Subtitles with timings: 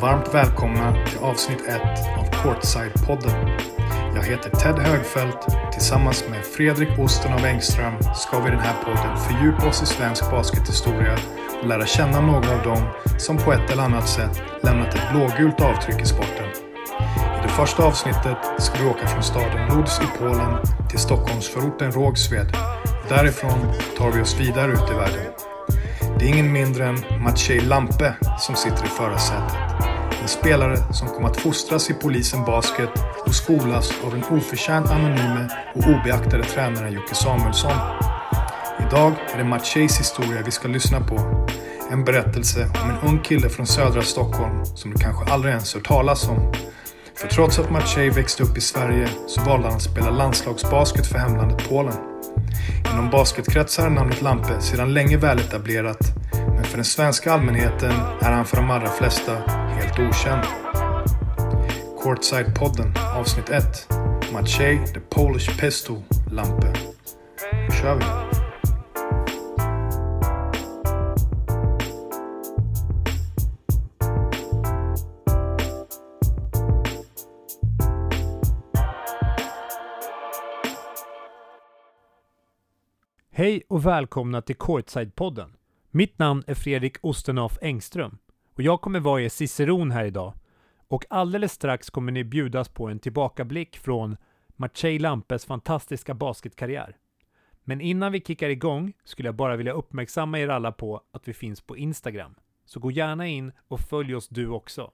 [0.00, 1.80] Varmt välkomna till avsnitt 1
[2.18, 3.60] av Courtside-podden.
[4.14, 5.46] Jag heter Ted Högfeldt.
[5.72, 9.86] Tillsammans med Fredrik Osten av Engström ska vi i den här podden fördjupa oss i
[9.86, 11.18] svensk baskethistoria
[11.62, 12.82] och lära känna några av dem
[13.18, 16.48] som på ett eller annat sätt lämnat ett blågult avtryck i sporten.
[17.38, 20.58] I det första avsnittet ska vi åka från staden Lodz i Polen
[20.90, 22.56] till Stockholmsförorten Rågsved.
[23.08, 25.32] Därifrån tar vi oss vidare ut i världen.
[26.18, 29.58] Det är ingen mindre än Maciej Lampe som sitter i förarsätet.
[30.22, 32.90] En spelare som kom att fostras i polisen basket
[33.26, 37.72] och skolas av den oförtjänt anonyme och obeaktade tränaren Jocke Samuelsson.
[38.88, 41.46] Idag är det Maciejs historia vi ska lyssna på.
[41.90, 45.86] En berättelse om en ung kille från södra Stockholm som du kanske aldrig ens hört
[45.86, 46.52] talas om.
[47.14, 51.18] För trots att Maciej växte upp i Sverige så valde han att spela landslagsbasket för
[51.18, 52.11] hemlandet Polen.
[52.92, 56.00] Inom basketkretsar är namnet Lampe sedan länge väletablerat,
[56.54, 60.42] men för den svenska allmänheten är han för de allra flesta helt okänd.
[62.02, 63.88] Courtside-podden, avsnitt 1.
[64.32, 66.72] Maciej the Polish Pistol” Lampe.
[67.68, 68.41] Nu kör vi!
[83.42, 85.52] Hej och välkomna till Courtside-podden.
[85.90, 88.18] Mitt namn är Fredrik Ostenhoff Engström
[88.54, 90.34] och jag kommer vara er ciceron här idag.
[90.88, 94.16] Och alldeles strax kommer ni bjudas på en tillbakablick från
[94.56, 96.96] Maciej Lampes fantastiska basketkarriär.
[97.64, 101.32] Men innan vi kickar igång skulle jag bara vilja uppmärksamma er alla på att vi
[101.32, 102.34] finns på Instagram.
[102.64, 104.90] Så gå gärna in och följ oss du också.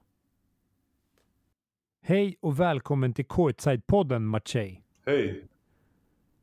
[2.01, 4.83] Hej och välkommen till Courtside-podden Maciej.
[5.05, 5.49] Hej!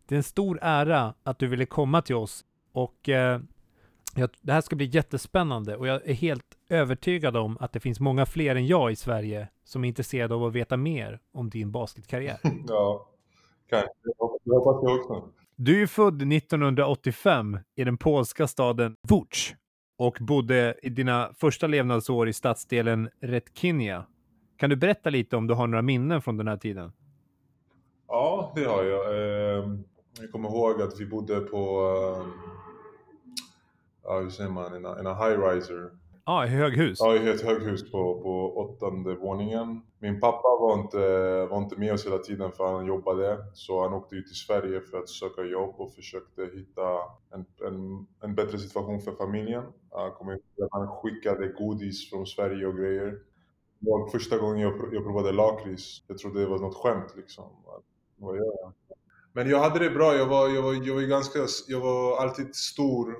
[0.06, 3.40] Det är en stor ära att du ville komma till oss och eh,
[4.40, 8.27] det här ska bli jättespännande och jag är helt övertygad om att det finns många
[8.27, 12.39] fler än jag i Sverige som är intresserade av att veta mer om din basketkarriär.
[12.68, 13.08] Ja,
[13.70, 13.90] kanske.
[14.45, 15.28] Jag hoppas det också.
[15.56, 19.55] Du är född 1985 i den polska staden Łódź
[19.96, 24.06] och bodde i dina första levnadsår i stadsdelen Retkinia.
[24.56, 26.92] Kan du berätta lite om du har några minnen från den här tiden?
[28.08, 29.78] Ja, det har jag.
[30.20, 31.80] Jag kommer ihåg att vi bodde på,
[32.18, 32.32] ehm,
[34.02, 35.90] ja hur säger man, en, high-riser.
[36.24, 36.98] Ja, i höghus.
[37.00, 39.82] Ja, i ett höghus på, på åttonde våningen.
[39.98, 40.98] Min pappa var inte,
[41.50, 43.44] var inte med oss hela tiden för han jobbade.
[43.54, 46.83] Så han åkte ut till Sverige för att söka jobb och försökte hitta
[47.34, 49.64] en, en, en bättre situation för familjen.
[49.90, 53.18] Jag kommer ihåg att han skickade godis från Sverige och grejer.
[53.78, 56.02] Det var första gången jag, jag provade lakrits.
[56.06, 57.44] Jag trodde det var något skämt liksom.
[58.16, 58.72] Vad gör jag?
[59.36, 60.14] Men jag hade det bra.
[60.14, 61.39] Jag var, jag var, jag var, ganska,
[61.69, 63.17] jag var alltid stor.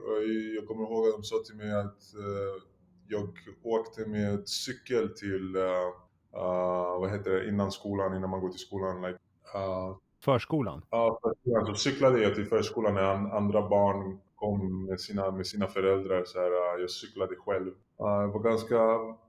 [0.57, 2.63] Jag kommer ihåg att de sa till mig att eh,
[3.09, 3.29] jag
[3.63, 9.03] åkte med cykel till, uh, vad heter det, innan skolan, innan man går till skolan.
[9.03, 9.19] Like,
[9.55, 10.83] uh, Förskolan.
[10.91, 11.67] Ja, förskolan.
[11.67, 16.25] Så cyklade jag till förskolan när an- andra barn kom med sina, med sina föräldrar.
[16.25, 17.67] Så här, uh, jag cyklade själv.
[17.67, 18.79] Uh, jag var ganska,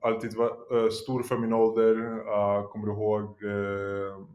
[0.01, 1.95] alltid var, uh, stor för min ålder.
[2.17, 4.25] Uh, kommer ihåg uh, uh,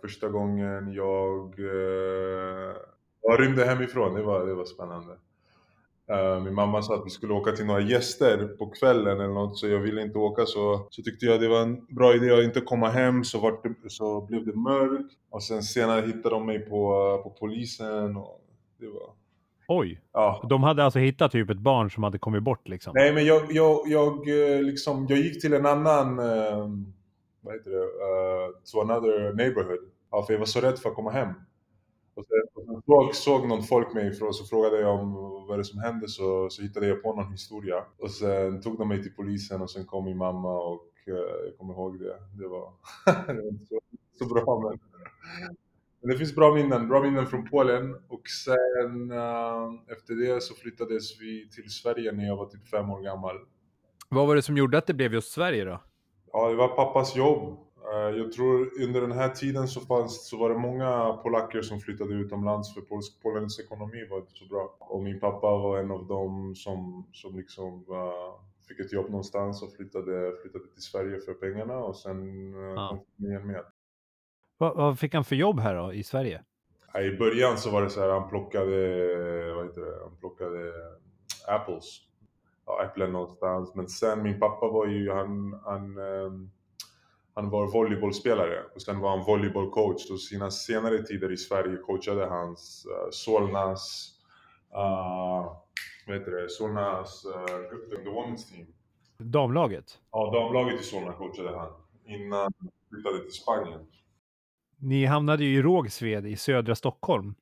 [0.00, 2.76] första gången jag uh,
[3.22, 4.14] jag rymde hemifrån.
[4.14, 5.12] Det var, det var spännande.
[6.12, 9.58] Uh, min mamma sa att vi skulle åka till några gäster på kvällen eller något
[9.58, 12.44] så jag ville inte åka så, så tyckte jag det var en bra idé att
[12.44, 16.46] inte komma hem så, vart det, så blev det mörkt och sen senare hittade de
[16.46, 18.40] mig på, på polisen och
[18.80, 19.10] det var...
[19.68, 20.46] Oj, Ja.
[20.48, 22.92] de hade alltså hittat typ ett barn som hade kommit bort liksom?
[22.96, 26.68] Nej men jag, jag, jag eh, liksom, jag gick till en annan, eh,
[27.44, 29.90] vad heter det, eh, uh, to another neighborhood.
[30.10, 31.28] Ja, för jag var så rädd för att komma hem.
[32.14, 35.12] Och sen, och sen såg, såg någon folk mig och så frågade jag om
[35.48, 37.84] vad det är som hände så, så hittade jag på någon historia.
[37.98, 41.58] Och sen tog de mig till polisen och sen kom min mamma och uh, jag
[41.58, 42.16] kommer ihåg det.
[42.38, 42.72] Det var,
[43.26, 43.80] det var inte så,
[44.18, 44.78] så bra men.
[46.00, 50.54] Men det finns bra minnen, bra minnen från Polen och sen uh, efter det så
[50.54, 53.36] flyttades vi till Sverige när jag var typ fem år gammal.
[54.08, 55.80] Vad var det som gjorde att det blev just Sverige då?
[56.36, 57.56] Ja, det var pappas jobb.
[57.92, 61.80] Eh, Jag tror under den här tiden så, fanns, så var det många polacker som
[61.80, 64.76] flyttade utomlands för Pols- Polens ekonomi var inte så bra.
[64.80, 69.62] Och min pappa var en av dem som, som liksom eh, fick ett jobb någonstans
[69.62, 72.18] och flyttade, flyttade till Sverige för pengarna och sen
[72.54, 72.88] uh, Ja.
[72.88, 73.64] kom familjen med.
[74.58, 76.42] Vad, vad fick han för jobb här då, i Sverige?
[76.94, 78.74] I början så var det så här, han plockade,
[79.54, 80.72] vad heter det, han plockade
[81.48, 82.00] apples.
[82.66, 83.74] Ja, äpplen någonstans.
[83.74, 86.50] Men sen min pappa var ju, han, han, ehm,
[87.34, 90.10] han var volleybollspelare och sen var han volleybollcoach.
[90.10, 94.12] Och sina senare tider i Sverige coachade hans uh, Solnas,
[94.74, 95.56] uh,
[96.06, 98.66] vad heter det, Solnas uh, the women's team.
[99.18, 99.98] Damlaget?
[100.10, 101.72] Ja, damlaget i Solna coachade han
[102.06, 103.80] innan han flyttade till Spanien.
[104.78, 107.34] Ni hamnade ju i Rågsved i södra Stockholm.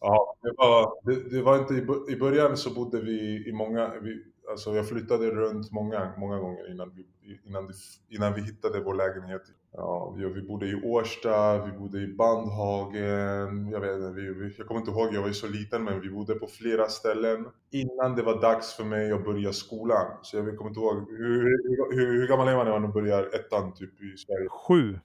[0.00, 1.74] Ja, det var, det, det var inte,
[2.12, 6.70] i början så bodde vi i många, vi, alltså jag flyttade runt många, många gånger
[6.72, 7.74] innan vi, innan, det,
[8.08, 9.42] innan vi hittade vår lägenhet.
[9.72, 14.66] Ja, vi, vi bodde i Årsta, vi bodde i Bandhagen, jag vet inte, vi, jag
[14.66, 18.16] kommer inte ihåg, jag var ju så liten men vi bodde på flera ställen innan
[18.16, 20.18] det var dags för mig att börja skolan.
[20.22, 23.34] Så jag kommer inte ihåg, hur, hur, hur, hur gammal är man när man börjar
[23.34, 24.48] ettan typ i Sverige?
[24.48, 24.98] Sju.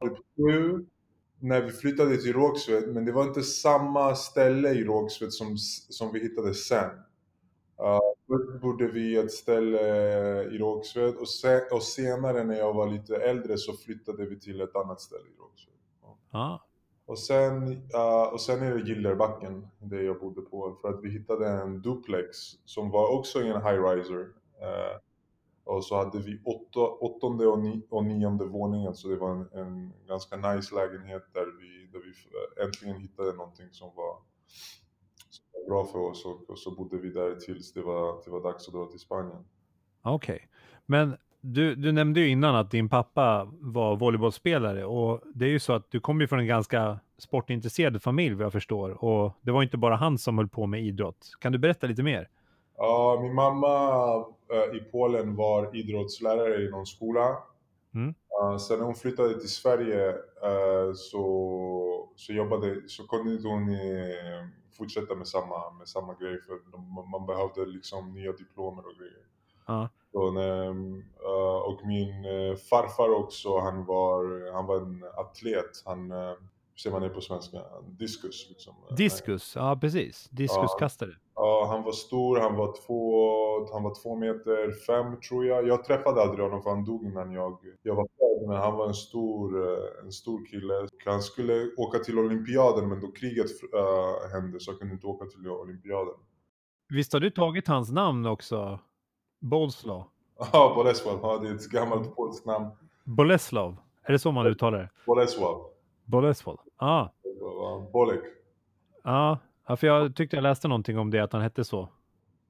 [0.00, 0.86] Typ sju
[1.40, 5.56] när vi flyttade till Rågsved, men det var inte samma ställe i Rågsved som,
[5.88, 6.90] som vi hittade sen.
[7.80, 9.80] Uh, först bodde vi ett ställe
[10.42, 14.60] i Rågsved och, se, och senare när jag var lite äldre så flyttade vi till
[14.60, 15.74] ett annat ställe i Rågsved.
[16.30, 16.58] Ah.
[17.06, 21.10] Och, sen, uh, och sen är det Gilderbacken, där jag bodde på, för att vi
[21.10, 24.20] hittade en duplex som var också en high-riser.
[24.20, 24.98] Uh,
[25.64, 29.48] och så hade vi åtta, åttonde och, ni, och nionde våningen så det var en,
[29.52, 32.12] en, ganska nice lägenhet där vi, där vi
[32.64, 34.16] äntligen hittade någonting som var
[35.66, 38.68] bra för oss och, och, så bodde vi där tills det var, det var dags
[38.68, 39.44] att dra till Spanien.
[40.02, 40.46] Okej, okay.
[40.86, 45.60] men du, du nämnde ju innan att din pappa var volleybollspelare och det är ju
[45.60, 49.52] så att du kommer ju från en ganska sportintresserad familj vad jag förstår och det
[49.52, 51.30] var inte bara han som höll på med idrott.
[51.40, 52.28] Kan du berätta lite mer?
[52.76, 57.36] Ja, min mamma uh, i Polen var idrottslärare i någon skola.
[57.94, 58.14] Mm.
[58.42, 63.68] Uh, sen när hon flyttade till Sverige uh, så, så, jobbade, så inte hon
[64.76, 69.24] fortsätta med samma, med samma grej för de, man behövde liksom nya diplomer och grejer.
[69.70, 69.86] Uh.
[70.12, 70.28] Så,
[71.66, 72.24] och min
[72.70, 75.82] farfar också, han var, han var en atlet.
[75.84, 76.12] Han,
[76.82, 77.58] säger man det på svenska?
[77.88, 78.74] Diskus liksom.
[78.96, 80.28] Diskus, ja precis.
[80.30, 81.10] Diskuskastare.
[81.34, 85.68] Ja, han var stor, han var två, han var två meter fem tror jag.
[85.68, 88.48] Jag träffade aldrig honom för han dog innan jag, jag var född.
[88.48, 90.88] Men han var en stor, eh, en stor kille.
[91.04, 95.26] Han skulle åka till olympiaden men då kriget äh, hände så han kunde inte åka
[95.26, 96.14] till olympiaden.
[96.88, 98.78] Visst har du tagit hans namn också?
[99.40, 100.04] Boleslav?
[100.52, 101.18] Ja, Boleslav.
[101.22, 102.70] Ja, det är ett gammalt polskt namn.
[103.04, 103.76] Boleslav?
[104.02, 104.90] Är det så man uttalar det?
[105.06, 105.66] Boleslav.
[106.04, 106.60] Boleslav?
[106.76, 107.08] Ah.
[107.92, 108.22] Bolek.
[109.02, 111.88] Ja, Ja, för jag tyckte jag läste någonting om det, att han hette så.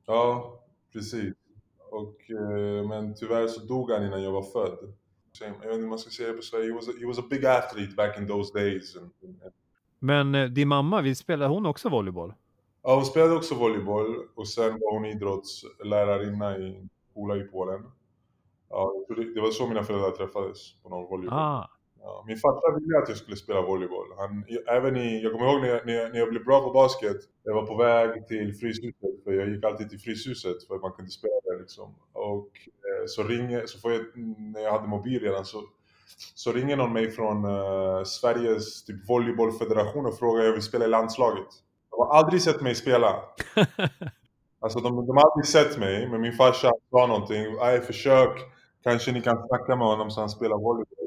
[0.06, 0.54] Ja,
[0.92, 1.34] precis.
[1.90, 4.94] Och, eh, men tyvärr så dog han innan jag var född.
[5.40, 6.68] Jag vet inte hur man ska säga det på Sverige.
[6.68, 8.96] He was, a, he was a big athlete back in those days.
[9.98, 12.34] Men eh, din mamma, visst spelade hon också volleyboll?
[12.82, 17.90] Ja, hon spelade också volleyboll och sen var hon idrottslärarinna i skola i Polen.
[18.68, 18.92] Ja,
[19.34, 21.38] det var så mina föräldrar träffades, på någon volleyboll.
[21.38, 21.70] Ah.
[22.06, 24.06] Ja, min farsa ville att jag skulle spela volleyboll.
[24.16, 26.70] Han, även i, jag kommer ihåg när jag, när, jag, när jag blev bra på
[26.70, 30.82] basket, jag var på väg till Fryshuset, för jag gick alltid till Fryshuset för att
[30.82, 31.94] man kunde spela där liksom.
[32.12, 32.50] Och
[32.88, 34.02] eh, så ringer, så får jag,
[34.54, 35.62] när jag hade mobil redan så,
[36.34, 40.84] så ringer någon mig från uh, Sveriges typ volleybollfederation och frågar om jag vill spela
[40.84, 41.48] i landslaget.
[41.90, 43.08] De har aldrig sett mig spela.
[44.60, 47.44] alltså de, de har aldrig sett mig, men min farsa sa någonting,
[47.86, 48.38] försök,
[48.82, 51.03] kanske ni kan snacka med honom så han spelar volleyboll.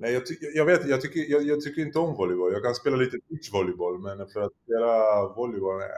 [0.00, 2.52] Nej, jag, ty jag vet jag tycker, jag, jag, tycker inte om volleyboll.
[2.52, 5.88] Jag kan spela lite beachvolleyboll, men för att spela volleyboll, nej.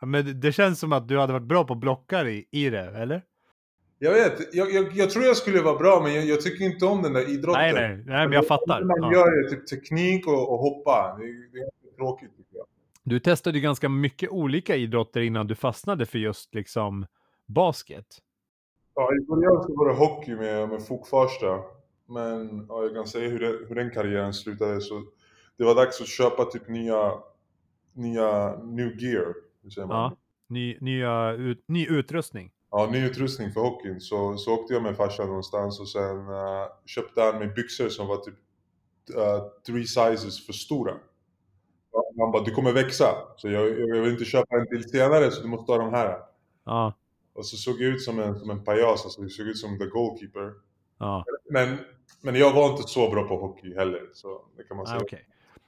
[0.00, 2.80] Ja, men det känns som att du hade varit bra på blockar i, i det,
[2.80, 3.22] eller?
[3.98, 6.86] Jag vet, jag, jag, jag tror jag skulle vara bra, men jag, jag, tycker inte
[6.86, 7.62] om den där idrotten.
[7.62, 8.84] Nej, nej, nej men jag fattar.
[8.84, 9.12] man ja.
[9.12, 11.16] gör typ teknik och, och hoppa.
[11.18, 12.66] Det, det är tråkigt tycker jag.
[13.02, 17.06] Du testade ju ganska mycket olika idrotter innan du fastnade för just liksom
[17.46, 18.06] basket.
[18.94, 21.60] Ja, i början så var det hockey med, med Fokfarsta.
[22.12, 24.80] Men ja, jag kan säga hur, det, hur den karriären slutade.
[24.80, 25.02] Så
[25.56, 27.12] det var dags att köpa typ nya,
[27.92, 29.34] nya new gear.
[29.74, 29.96] Säger man.
[29.96, 30.16] Ja,
[30.46, 32.52] ny, nya, ut, ny utrustning.
[32.70, 34.00] Ja, ny utrustning för hockeyn.
[34.00, 38.06] Så, så åkte jag med farsan någonstans och sen uh, köpte han mig byxor som
[38.06, 38.34] var typ
[39.16, 40.94] uh, three sizes för stora.
[42.18, 43.06] Han bara, du kommer växa.
[43.36, 46.18] Så jag, jag vill inte köpa en till senare så du måste ha de här.
[46.64, 46.94] Ja.
[47.34, 49.78] Och så såg jag ut som en, som en pajas, alltså jag såg ut som
[49.78, 50.52] the goalkeeper.
[50.98, 51.24] Ja.
[51.50, 51.78] Men,
[52.20, 55.00] men jag var inte så bra på hockey heller, så det kan man säga.
[55.00, 55.20] Ah, okay.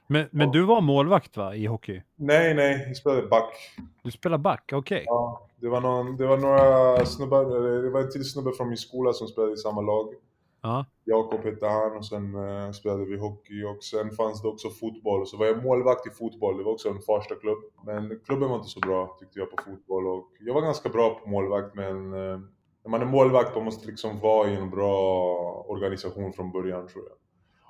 [0.06, 2.02] Men, men du var målvakt va, i hockey?
[2.16, 3.54] Nej, nej, jag spelade back.
[4.02, 4.78] Du spelade back, okej.
[4.78, 5.04] Okay.
[5.06, 7.44] Ja, det var, någon, det var några snubbar,
[7.82, 10.14] det var en till snubbe från min skola som spelade i samma lag.
[10.62, 10.86] Ja.
[11.04, 15.26] Jakob hette han och sen uh, spelade vi hockey och sen fanns det också fotboll.
[15.26, 17.58] Så var jag målvakt i fotboll, det var också en första klubb.
[17.86, 21.10] Men klubben var inte så bra tyckte jag på fotboll och jag var ganska bra
[21.14, 22.40] på målvakt men uh,
[22.84, 27.04] när man är målvakt, man måste liksom vara i en bra organisation från början tror
[27.04, 27.16] jag.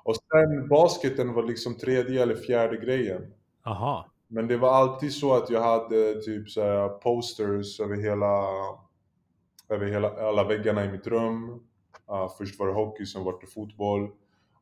[0.03, 3.33] Och sen basketen var liksom tredje eller fjärde grejen.
[3.65, 4.09] Aha.
[4.27, 8.45] Men det var alltid så att jag hade typ så här posters över hela,
[9.69, 11.49] över hela, alla väggarna i mitt rum.
[12.11, 14.09] Uh, först var det hockey, sen var det fotboll.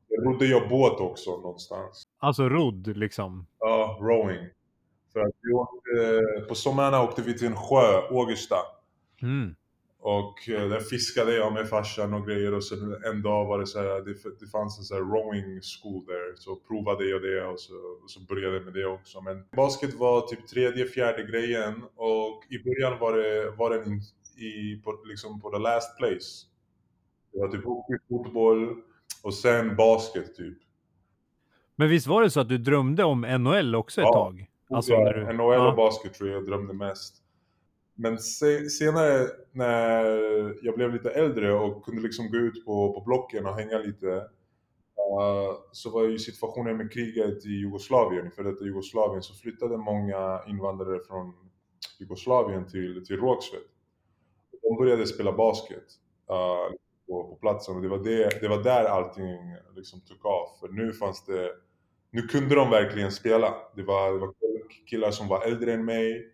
[0.07, 2.03] Jag rodde jag båt också någonstans.
[2.19, 3.48] Alltså rodd liksom?
[3.60, 4.50] Ja, uh, rowing.
[5.13, 8.55] För att vi åkte, på somrarna åkte vi till en sjö, Ågesta.
[9.22, 9.55] Mm.
[10.05, 13.67] Och eh, där fiskade jag med farsan och grejer och sen en dag var det
[13.67, 16.36] så här, det, det fanns en så här rowing school där.
[16.36, 19.22] Så provade jag det och så, och så började jag med det också.
[19.22, 23.93] Men basket var typ tredje, fjärde grejen och i början var det, var den
[24.38, 26.45] i, på, liksom på the last place.
[27.33, 28.75] Det var typ hockey, fotboll
[29.24, 30.57] och sen basket typ.
[31.75, 34.13] Men visst var det så att du drömde om NHL också ett Ja.
[34.13, 34.45] tag?
[34.69, 35.33] Alltså, ja, du...
[35.33, 37.23] NHL och basket tror jag jag drömde mest.
[37.95, 40.05] Men se, senare när
[40.65, 44.07] jag blev lite äldre och kunde liksom gå ut på, på blocken och hänga lite
[44.07, 50.41] uh, så var ju situationen med kriget i Jugoslavien, för detta Jugoslavien, så flyttade många
[50.47, 51.33] invandrare från
[52.00, 53.62] Jugoslavien till, till Rågsved.
[54.62, 55.85] De började spela basket
[56.31, 56.75] uh,
[57.07, 60.47] på, på platsen och det var, det, det var där allting liksom tog av.
[60.59, 61.51] För nu fanns det,
[62.12, 63.53] nu kunde de verkligen spela.
[63.75, 64.33] Det var, det var
[64.89, 66.33] killar som var äldre än mig,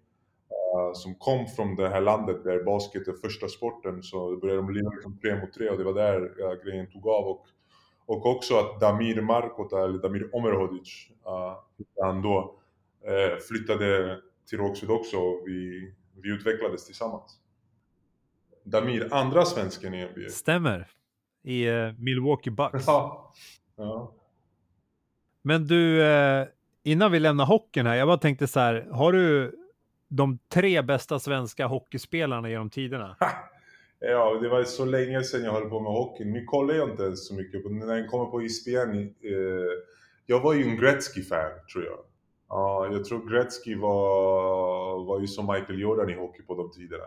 [0.94, 4.04] som kom från det här landet där basket är första sporten.
[4.04, 7.08] Så började de lira liksom tre mot tre och det var där uh, grejen tog
[7.08, 7.28] av.
[7.28, 7.46] Och,
[8.06, 11.58] och också att Damir Markota, eller Damir Omerhodic, uh,
[12.02, 12.60] han då
[13.08, 14.20] uh, flyttade
[14.50, 17.40] till Rågsved också och vi, vi utvecklades tillsammans.
[18.64, 20.30] Damir, andra svensken i NBA.
[20.30, 20.88] Stämmer.
[21.44, 22.88] I eh, Milwaukee Bucks.
[22.88, 23.34] Ja.
[23.78, 24.16] ja.
[25.42, 26.48] Men du, eh,
[26.84, 29.56] innan vi lämnar hockeyn här, jag bara tänkte så här, har du
[30.10, 33.18] de tre bästa svenska hockeyspelarna genom tiderna?
[34.00, 36.26] Ja, det var så länge sedan jag höll på med hockey.
[36.26, 37.64] Nu kollar jag inte ens så mycket.
[37.64, 39.70] på När den kommer på ESPN, eh,
[40.26, 42.00] jag var ju en Gretzky-fan, tror jag.
[42.50, 47.04] Ja, jag tror Gretzky var, var ju som Michael Jordan i hockey på de tiderna.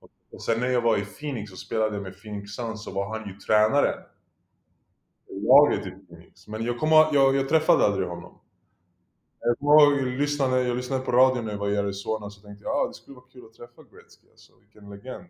[0.00, 3.18] Och, och sen när jag var i Phoenix och spelade med Phoenix Suns så var
[3.18, 4.02] han ju tränaren.
[5.30, 6.48] Laget i Phoenix.
[6.48, 8.40] Men jag, kom, jag, jag träffade aldrig honom.
[9.40, 12.40] Jag kommer ihåg, jag lyssnade, jag lyssnade på radio när jag var i Arizona så
[12.40, 15.24] tänkte jag ah, det skulle vara kul att träffa Gretzky alltså, vilken legend.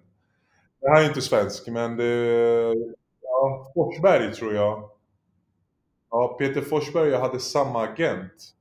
[0.80, 2.74] Jag är inte svensk, men det...
[3.22, 4.90] Ja, Forsberg tror jag.
[6.10, 8.54] Ja, Peter Forsberg jag hade samma agent.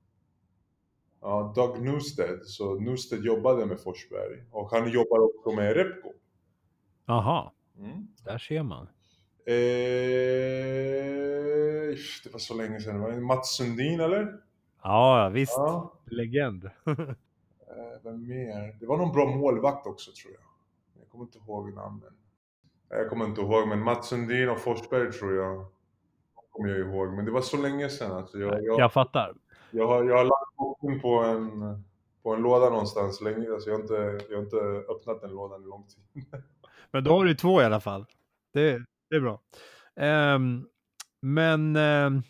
[1.22, 2.39] Ja, Doug Newsted.
[2.46, 4.44] Så Newsted jobbade med Forsberg.
[4.51, 6.13] Och han jobbar också med Repko.
[7.06, 8.08] Aha, Mm.
[8.25, 8.88] där ser man.
[9.46, 9.54] Eh,
[12.24, 13.00] det var så länge sedan.
[13.01, 14.34] Var det Mats Sundin eller?
[14.88, 15.53] Ja, visst.
[15.58, 15.94] Ja.
[16.06, 16.70] Legend.
[17.70, 18.77] Eh, vem mer?
[18.79, 20.41] Det var någon bra målvakt också tror jag.
[21.01, 22.13] Jag kommer inte ihåg namnen.
[22.89, 25.65] Jag kommer inte ihåg, men Mats Sundin och Forsberg tror jag.
[26.50, 27.13] Kommer jag ihåg.
[27.13, 28.12] Men det var så länge sedan.
[28.12, 29.36] Alltså jag, jag, Jag fattar.
[29.72, 31.84] jag, har, jag har lagt boken på en,
[32.24, 33.51] på en låda någonstans länge.
[33.53, 34.58] Alltså jag, har inte, jag har inte
[34.91, 36.25] öppnat den lådan i lång tid.
[36.91, 38.06] Men då har du två i alla fall.
[38.53, 39.41] Det, det är bra.
[39.96, 40.67] Ehm,
[41.22, 42.22] men ehm,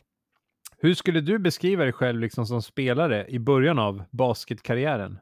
[0.78, 5.20] hur skulle du beskriva dig själv liksom som spelare i början av basketkarriären?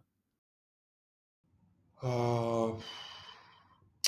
[2.03, 2.79] Uh,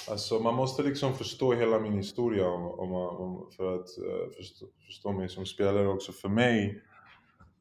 [0.10, 4.66] alltså man måste liksom förstå hela min historia om, om, om, för att uh, förstå,
[4.86, 6.12] förstå mig som spelare också.
[6.12, 6.84] För mig,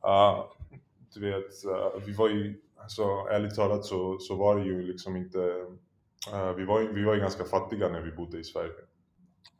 [0.04, 0.44] uh,
[1.14, 5.16] du vet, uh, vi var ju, alltså ärligt talat så, så var det ju liksom
[5.16, 5.38] inte,
[6.32, 8.72] uh, vi, var, ju- vi var ju ganska fattiga när vi bodde i Sverige.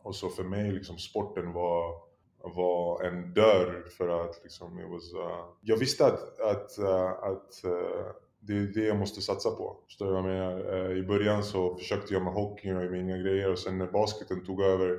[0.02, 2.05] Och så för mig liksom sporten var,
[2.54, 7.62] var en dörr för att liksom, it was, uh, jag visste att, att, uh, att
[7.64, 9.76] uh, det är det jag måste satsa på.
[9.86, 10.74] Förstår du vad jag menar?
[10.74, 13.86] Uh, I början så försökte jag med hockey och mina inga grejer och sen när
[13.86, 14.98] basketen tog över,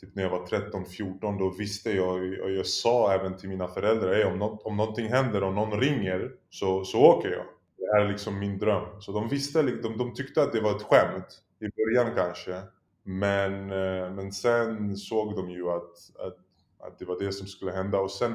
[0.00, 4.14] typ när jag var 13-14, då visste jag och jag sa även till mina föräldrar,
[4.14, 7.44] hey, om, något, om någonting händer om någon ringer så, så åker jag.
[7.78, 9.00] Det här är liksom min dröm.
[9.00, 12.62] Så de visste, de, de tyckte att det var ett skämt i början kanske.
[13.02, 16.36] Men, uh, men sen såg de ju att, att,
[16.80, 18.32] att det var det som skulle hända och sen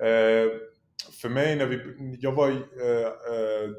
[0.00, 0.50] eh,
[1.10, 1.80] för mig när vi,
[2.20, 3.70] jag var, eh, eh,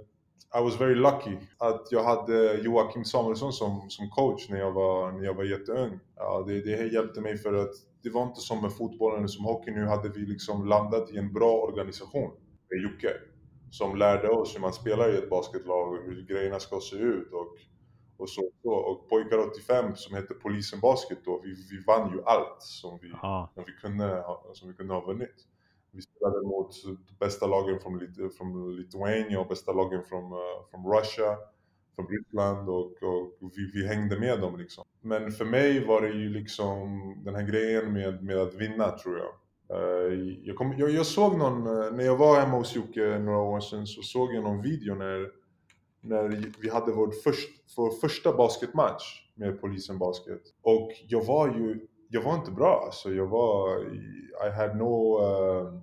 [0.60, 5.12] I was very lucky att jag hade Joakim Samuelsson som, som coach när jag var,
[5.12, 6.00] när jag var jätteung.
[6.16, 7.72] Ja, det, det hjälpte mig för att
[8.04, 9.72] det var inte som med fotbollen eller som hockey.
[9.72, 12.32] Nu hade vi liksom landat i en bra organisation
[12.70, 13.14] med Jocke.
[13.72, 17.34] Som lärde oss hur man spelar i ett basketlag och hur grejerna ska se ut.
[17.34, 17.58] Och,
[18.18, 22.62] och, så, och Pojkar 85 som hette Polisen Basket då, vi, vi vann ju allt
[22.62, 23.10] som vi,
[23.54, 25.48] som vi, kunde, ha, som vi kunde ha vunnit.
[25.92, 26.76] Vi spelade mot
[27.20, 30.40] bästa lagen från, Lit- från Lithuania och bästa lagen från, uh,
[30.72, 31.38] från Russia.
[31.96, 34.84] från Ryssland och, och vi, vi, hängde med dem liksom.
[35.02, 36.88] Men för mig var det ju liksom
[37.26, 39.34] den här grejen med, med att vinna tror jag.
[39.78, 43.40] Uh, jag, kom, jag, jag, såg någon, uh, när jag var hemma hos Jocke några
[43.40, 45.32] år sedan så såg jag någon video när,
[46.04, 49.04] när vi hade vår, först, vår första basketmatch
[49.36, 50.42] med polisen basket.
[50.62, 53.14] Och jag var ju, jag var inte bra alltså.
[53.14, 53.80] Jag var,
[54.48, 55.82] I had no, uh,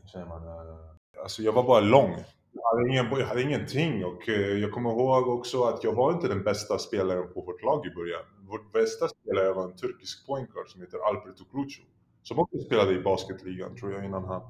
[0.00, 0.42] hur säger man?
[0.42, 2.10] Eh, alltså jag var bara lång.
[2.52, 6.12] Jag hade, ingen, jag hade ingenting och uh, jag kommer ihåg också att jag var
[6.12, 8.22] inte den bästa spelaren på vårt lag i början.
[8.48, 11.84] Vår bästa spelare var en turkisk pointguard som heter Alberto Crucio.
[12.22, 14.42] Som också spelade i basketligan tror jag innan han,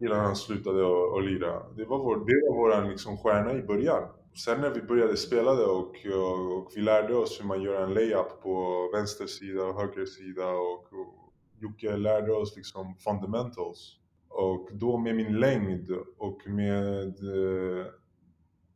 [0.00, 0.82] innan han slutade
[1.16, 1.62] att lira.
[1.76, 4.02] Det var vår, det var vår liksom, stjärna i början.
[4.44, 7.82] Sen när vi började spela det och, och, och, vi lärde oss hur man gör
[7.82, 13.98] en layup på vänster sida och höger sida och, och Jocke lärde oss liksom fundamentals
[14.28, 17.86] och då med min längd och med, eh,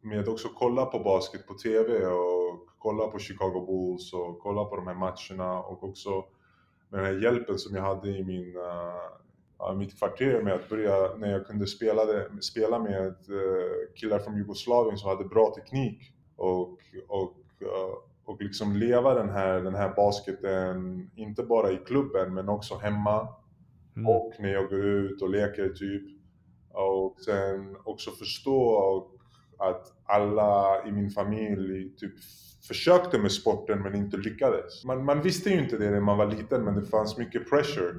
[0.01, 4.77] med också kolla på basket på TV och kolla på Chicago Bulls och kolla på
[4.77, 6.25] de här matcherna och också
[6.89, 9.30] med den här hjälpen som jag hade i min, eh,
[9.77, 14.37] mitt kvarter med att börja, när jag kunde spela, det, spela med uh, killar från
[14.37, 19.95] Jugoslavien som hade bra teknik och, och, uh, och liksom leva den här, den här
[19.97, 23.29] basketen, inte bara i klubben men också hemma
[23.97, 24.09] Mm.
[24.09, 26.03] Och när jag går ut och leker typ.
[26.73, 29.11] Och sen också förstå
[29.59, 32.13] att alla i min familj typ
[32.69, 34.85] försökte med sporten men inte lyckades.
[34.85, 37.95] Man, man visste ju inte det när man var liten men det fanns mycket pressure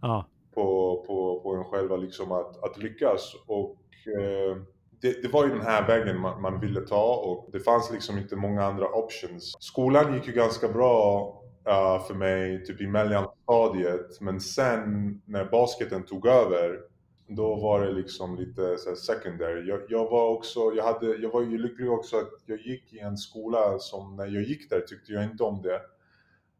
[0.00, 0.24] ah
[0.56, 3.34] på, på, på en själv liksom att, att lyckas.
[3.46, 3.76] Och
[4.20, 4.56] eh,
[5.00, 8.18] det, det, var ju den här vägen man, man, ville ta och det fanns liksom
[8.18, 9.56] inte många andra options.
[9.60, 11.28] Skolan gick ju ganska bra
[11.68, 14.20] uh, för mig typ i mellanstadiet.
[14.20, 16.80] Men sen när basketen tog över,
[17.28, 19.68] då var det liksom lite så secondary.
[19.68, 22.98] Jag, jag, var också, jag, hade, jag var ju lycklig också att jag gick i
[22.98, 25.80] en skola som när jag gick där tyckte jag inte om det.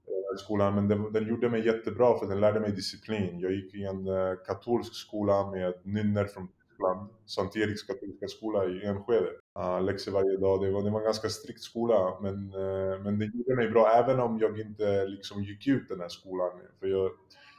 [0.09, 3.41] Eh, skolan, men den, den gjorde mig jättebra för den lärde mig disciplin.
[3.41, 8.65] Jag gick i en eh, katolsk skola med nynner från Tyskland, Sankt Eriks katolska skola
[8.65, 9.31] i Enskede.
[9.59, 10.63] Uh, läxor varje dag.
[10.63, 13.93] Det var, det var en ganska strikt skola, men, uh, men det gjorde mig bra
[13.93, 16.51] även om jag inte liksom gick ut den här skolan.
[16.81, 17.11] För jag,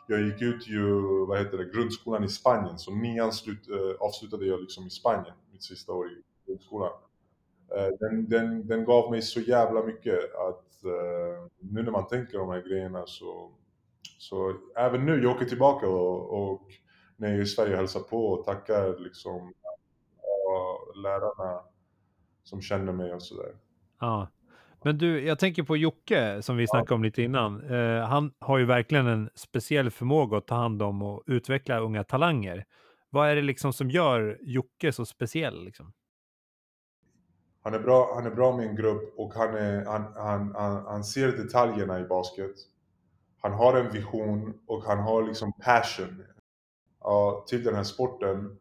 [0.08, 4.46] jag gick ut ju, vad heter det, grundskolan i Spanien, så nian slut, uh, avslutade
[4.46, 6.92] jag liksom i Spanien, mitt sista år i grundskolan.
[8.00, 10.84] Den, den, den gav mig så jävla mycket att
[11.60, 13.52] nu när man tänker de här grejerna så,
[14.18, 16.62] så även nu, jag åker tillbaka och, och
[17.16, 19.54] när jag är i Sverige och hälsar på och tackar liksom
[21.04, 21.62] lärarna
[22.44, 23.56] som känner mig och sådär.
[24.00, 24.28] Ja.
[24.84, 27.62] Men du, jag tänker på Jocke som vi snackade om lite innan.
[27.62, 32.04] Uh, han har ju verkligen en speciell förmåga att ta hand om och utveckla unga
[32.04, 32.66] talanger.
[33.10, 35.66] Vad är det liksom som gör Jocke så speciell?
[35.66, 35.94] Liksom?
[37.68, 40.86] Han, är bra, han är bra med en grupp och han, är, han, han, han,
[40.86, 42.56] han ser detaljerna i basket.
[43.42, 46.24] Han har en vision och han har liksom passion
[47.00, 48.58] ja, till den här sporten.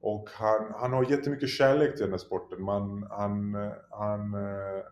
[0.00, 2.62] Och han, han har jättemycket kärlek till den här sporten.
[2.62, 3.54] Man, han,
[3.90, 4.34] han,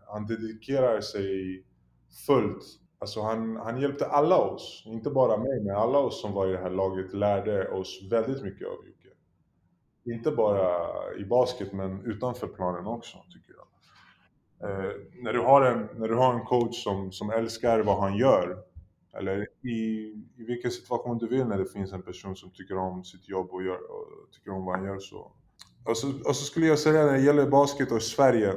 [0.07, 1.63] han dedikerar sig
[2.27, 2.63] fullt.
[2.99, 6.51] Alltså han, han hjälpte alla oss, inte bara mig, men alla oss som var i
[6.51, 8.98] det här laget lärde oss väldigt mycket av honom.
[10.13, 10.69] Inte bara
[11.17, 13.65] i basket, men utanför planen också, tycker jag.
[14.69, 14.91] Eh,
[15.23, 18.63] när, du har en, när du har en coach som, som älskar vad han gör
[19.13, 23.03] eller i, i vilken situation du vill när det finns en person som tycker om
[23.03, 24.99] sitt jobb och, gör, och tycker om vad han gör.
[24.99, 25.31] Så.
[25.83, 28.55] Och, så, och så skulle jag säga när det gäller basket och Sverige,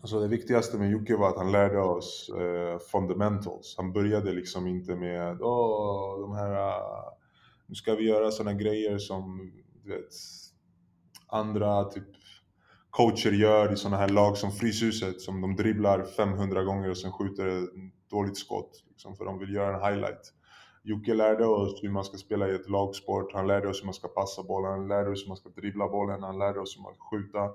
[0.00, 3.74] alltså det viktigaste med Jocke var att han lärde oss eh, fundamentals.
[3.76, 7.16] Han började liksom inte med åh, de här, ah,
[7.66, 9.52] nu ska vi göra sådana grejer som
[9.84, 10.14] du vet,
[11.34, 12.08] andra typ
[12.90, 17.12] coacher gör i sådana här lag som Fryshuset som de dribblar 500 gånger och sen
[17.12, 17.70] skjuter ett
[18.10, 20.32] dåligt skott liksom, för de vill göra en highlight.
[20.82, 23.94] Jocke lärde oss hur man ska spela i ett lagsport, han lärde oss hur man
[23.94, 26.82] ska passa bollen, han lärde oss hur man ska dribbla bollen, han lärde oss hur
[26.82, 27.50] man ska skjuta.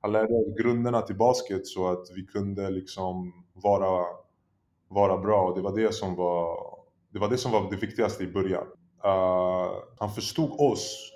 [0.00, 4.04] Han lärde oss grunderna till basket så att vi kunde liksom vara,
[4.88, 6.58] vara bra och det var det som var
[7.12, 8.66] det var det som var det viktigaste i början.
[9.04, 11.12] Uh, han förstod oss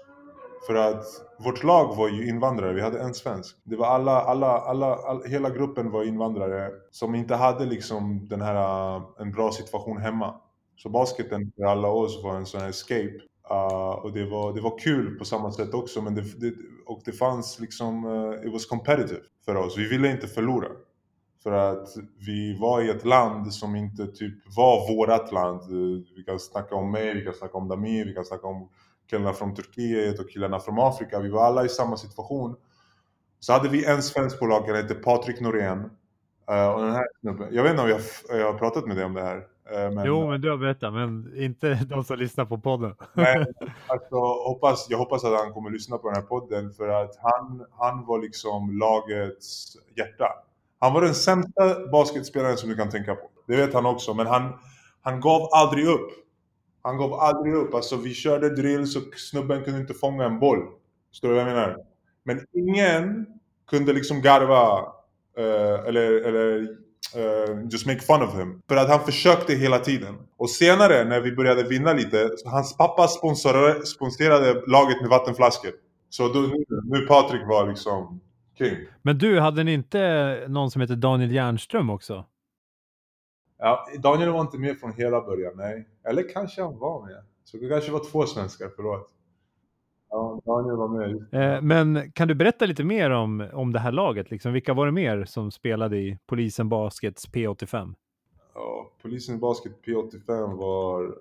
[0.67, 1.05] för att
[1.39, 3.57] vårt lag var ju invandrare, vi hade en svensk.
[3.65, 8.41] Det var alla, alla, alla, alla hela gruppen var invandrare som inte hade liksom den
[8.41, 10.41] här, eh, en bra situation hemma.
[10.77, 13.13] Så basketen för alla oss var en sån här escape.
[13.51, 16.55] Uh, och det var, det var kul på samma sätt också, men det, det,
[16.87, 19.79] och det fanns liksom, uh, it was competitive för oss.
[19.79, 20.69] Vi ville inte förlora.
[21.43, 21.89] För att
[22.27, 25.61] vi var i ett land som inte typ var vårat land.
[26.17, 28.69] Vi kan snacka om mig, vi kan snacka om Damir, vi kan snacka om
[29.11, 31.21] killarna från Turkiet och killarna från Afrika.
[31.21, 32.57] Vi var alla i samma situation.
[33.41, 35.79] Så hade vi en svensk han hette Patrik Norén.
[36.51, 39.05] Uh, och den här snubben, jag vet inte om jag, jag har pratat med dig
[39.05, 39.37] om det här.
[39.37, 42.95] Uh, men, jo, men du har berättat, men inte de som lyssnar på podden.
[43.15, 43.47] Nej,
[43.87, 44.17] alltså,
[44.49, 48.07] hoppas, jag hoppas att han kommer lyssna på den här podden för att han, han
[48.07, 50.27] var liksom lagets hjärta.
[50.79, 53.31] Han var den sämsta basketspelaren som du kan tänka på.
[53.47, 54.53] Det vet han också, men han,
[55.03, 56.11] han gav aldrig upp.
[56.83, 57.75] Han gav aldrig upp.
[57.75, 60.59] Alltså vi körde drill så snubben kunde inte fånga en boll.
[61.11, 61.77] Förstår du vad jag menar?
[62.25, 63.27] Men ingen
[63.71, 64.79] kunde liksom garva
[65.39, 66.61] uh, eller, eller
[67.17, 68.63] uh, just make fun of him.
[68.69, 70.15] För att han försökte hela tiden.
[70.37, 75.71] Och senare när vi började vinna lite, så hans pappa sponsrade, sponsrade laget med vattenflaskor.
[76.11, 78.21] Så då, nu, nu Patrik var liksom
[78.59, 78.77] king.
[79.03, 82.25] Men du, hade ni inte någon som heter Daniel Järnström också?
[83.65, 85.89] Ja, Daniel var inte med från hela början, nej.
[86.05, 87.25] Eller kanske han var med.
[87.45, 89.11] Så det kanske var två svenskar, förlåt.
[90.11, 91.11] Ja, Daniel var med.
[91.33, 94.31] Eh, men kan du berätta lite mer om, om det här laget?
[94.31, 94.53] Liksom?
[94.53, 97.95] Vilka var det mer som spelade i Polisen Baskets P85?
[98.55, 101.15] Ja, Polisen Basket P85 var...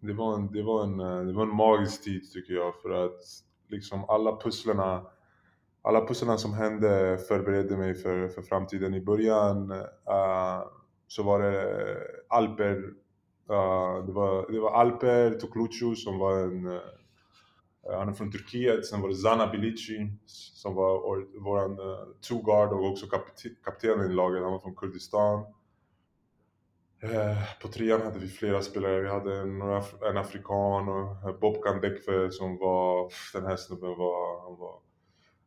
[0.00, 3.20] Det var, en, det, var en, det var en magisk tid tycker jag för att
[3.68, 5.06] liksom alla pusslerna
[5.82, 8.94] alla pusslerna som hände förberedde mig för, för framtiden.
[8.94, 10.62] I början uh,
[11.06, 12.76] så var det Alper,
[13.50, 16.80] uh, det, var, det var Alper Toklucu som var en uh,
[17.90, 21.00] han är från Turkiet, sen var det Zana Bilici som var
[21.44, 25.44] vår uh, eh, two guard och också kapten, kaptenen i laget, han var från Kurdistan.
[27.02, 29.60] Eh, på trean hade vi flera spelare, vi hade en,
[30.10, 34.80] en afrikan och Bob Kandekve som var, den här snubben var, han var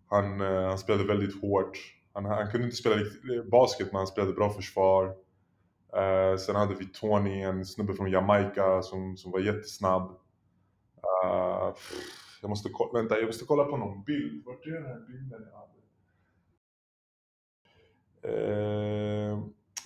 [0.10, 1.78] han, han spelade väldigt hårt.
[2.14, 2.96] Han, han kunde inte spela
[3.52, 5.16] basket men han spelade bra försvar.
[5.98, 10.12] Uh, sen hade vi Tony, en snubbe från Jamaica som, som var jättesnabb.
[11.26, 11.76] Uh,
[12.42, 14.46] jag måste, vänta, jag måste kolla på någon bild.
[14.46, 15.70] Vart är den här bilden jag hade?
[18.28, 19.40] Uh,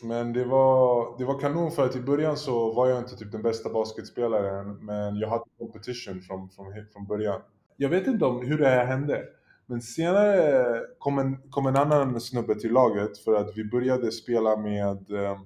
[0.04, 3.32] men det var, det var kanon för att i början så var jag inte typ
[3.32, 7.42] den bästa basketspelaren men jag hade competition från, från, från början.
[7.78, 9.24] Jag vet inte om hur det här hände.
[9.66, 14.58] Men senare kom en, kom en annan snubbe till laget för att vi började spela
[14.58, 15.40] med eh,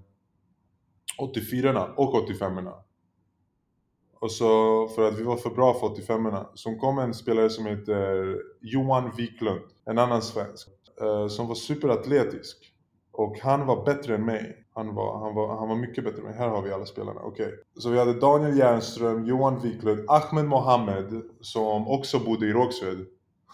[1.18, 2.74] 84 och 85 erna
[4.20, 7.50] Och så för att vi var för bra för 85 erna så kom en spelare
[7.50, 10.68] som heter Johan Wiklund, en annan svensk,
[11.02, 12.74] eh, som var superatletisk.
[13.12, 14.66] Och han var bättre än mig.
[14.74, 16.38] Han var, han var, han var mycket bättre än mig.
[16.38, 17.22] Här har vi alla spelarna.
[17.22, 17.46] Okej.
[17.46, 17.58] Okay.
[17.76, 22.98] Så vi hade Daniel Jernström, Johan Wiklund, Ahmed Mohamed, som också bodde i Rågsved.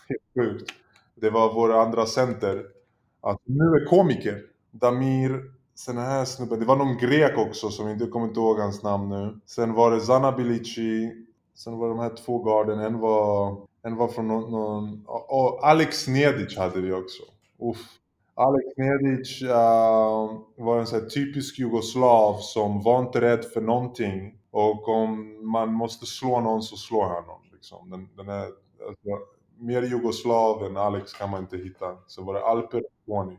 [0.09, 0.71] Helt sjukt.
[1.15, 2.65] Det var vår andra center.
[3.21, 4.41] Att nu är komiker.
[4.71, 5.41] Damir
[5.75, 8.83] Sen den här snubben, det var någon grek också som inte kommer inte ihåg hans
[8.83, 9.39] namn nu.
[9.45, 11.11] Sen var det Zanabilici.
[11.55, 15.67] Sen var det de här två garden, en var, en var från någon, någon och
[15.67, 17.23] Alex Nedic hade vi också.
[17.59, 17.99] Uff.
[18.35, 23.61] Alex Nedic uh, ehm, var en sån här typisk jugoslav som var inte rädd för
[23.61, 24.39] någonting.
[24.51, 27.41] Och om man måste slå någon så slår han någon.
[27.53, 27.89] Liksom.
[27.89, 28.45] Den, den är,
[28.87, 29.09] alltså,
[29.57, 31.97] mer jugoslav än Alex kan man inte hitta.
[32.07, 33.37] Så var det Alper Koni.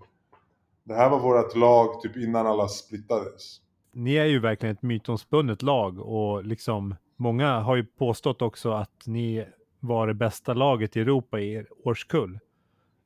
[0.84, 3.60] Det här var vårt lag typ innan alla splittades.
[3.92, 9.06] Ni är ju verkligen ett mytomspunnet lag och liksom många har ju påstått också att
[9.06, 9.46] ni
[9.80, 12.38] var det bästa laget i Europa i er årskull.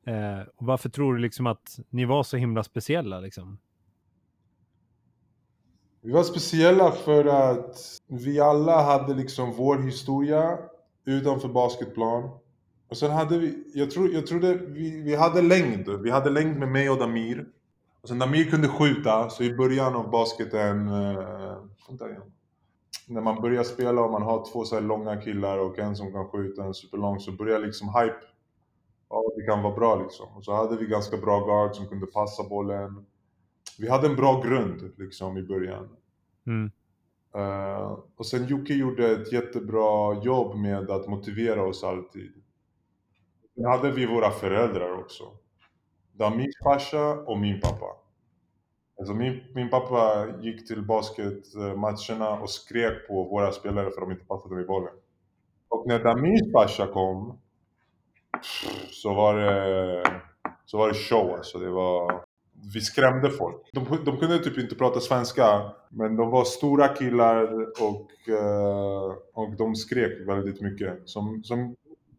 [0.07, 3.59] Eh, och varför tror du liksom att ni var så himla speciella liksom?
[6.01, 10.59] Vi var speciella för att vi alla hade liksom vår historia
[11.05, 12.31] utanför basketplan.
[12.89, 15.89] Och sen hade vi, jag, tror, jag trodde vi, vi hade längd.
[15.89, 17.47] Vi hade längd med mig och Damir.
[18.03, 21.57] Och sen Namir kunde skjuta, så i början av basketen, eh,
[23.09, 26.13] när man börjar spela och man har två så här långa killar och en som
[26.13, 28.21] kan skjuta en superlång så börjar liksom hype.
[29.11, 30.27] Ja, det kan vara bra liksom.
[30.37, 33.07] Och så hade vi ganska bra guard som kunde passa bollen.
[33.79, 35.89] Vi hade en bra grund liksom i början.
[36.47, 36.71] Mm.
[37.37, 42.33] Uh, och sen Jocke gjorde ett jättebra jobb med att motivera oss alltid.
[43.55, 45.25] Sen hade vi våra föräldrar också.
[46.19, 47.87] Damirs farsa och min pappa.
[48.99, 54.13] Alltså min, min pappa gick till basketmatcherna och skrek på våra spelare för att de
[54.13, 54.93] inte passade med bollen.
[55.69, 57.39] Och när Damirs farsa kom
[58.91, 60.03] så var det,
[60.65, 61.59] så var det show alltså.
[61.59, 62.25] Det var,
[62.75, 63.71] vi skrämde folk.
[63.73, 67.53] De, de kunde typ inte prata svenska, men de var stora killar
[67.83, 68.11] och,
[69.33, 71.09] och de skrek väldigt mycket.
[71.09, 71.77] Som, som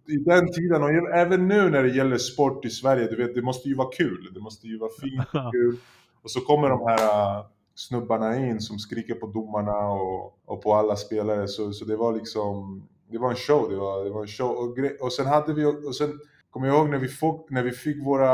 [0.09, 3.41] i den tiden och även nu när det gäller sport i Sverige, du vet, det
[3.41, 4.31] måste ju vara kul.
[4.33, 5.77] Det måste ju vara fint och kul.
[6.23, 7.45] Och så kommer de här uh,
[7.75, 11.47] snubbarna in som skriker på domarna och, och på alla spelare.
[11.47, 13.69] Så, så det var liksom, det var en show.
[13.69, 14.49] Det var, det var en show.
[14.49, 16.19] Och, och sen hade vi, och sen,
[16.49, 18.29] kommer jag ihåg när vi, fick, när vi fick våra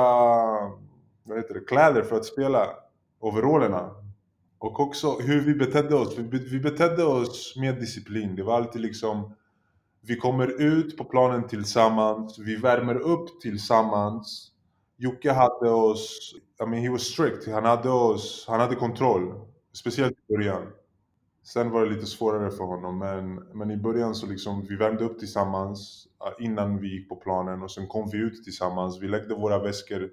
[1.24, 2.70] vad heter det, kläder för att spela,
[3.20, 3.92] overallerna.
[4.58, 6.18] Och också hur vi betedde oss.
[6.18, 8.36] Vi, vi betedde oss med disciplin.
[8.36, 9.36] Det var alltid liksom
[10.08, 14.52] vi kommer ut på planen tillsammans, vi värmer upp tillsammans.
[14.98, 19.34] Jocke hade oss, I mean he was strict, han hade oss, han hade kontroll.
[19.74, 20.62] Speciellt i början.
[21.44, 25.04] Sen var det lite svårare för honom, men, men i början så liksom, vi värmde
[25.04, 26.08] upp tillsammans
[26.40, 29.02] innan vi gick på planen och sen kom vi ut tillsammans.
[29.02, 30.10] Vi läggde våra väskor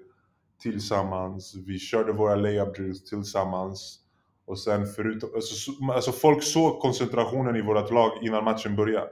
[0.61, 3.99] tillsammans, vi körde våra layup drills tillsammans.
[4.45, 9.09] Och sen förutom, alltså, alltså folk såg koncentrationen i vårt lag innan matchen började.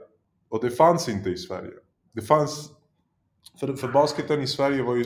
[0.52, 1.72] Och det fanns inte i Sverige.
[2.12, 2.70] Det fanns,
[3.60, 5.04] för, för basketen i Sverige var ju,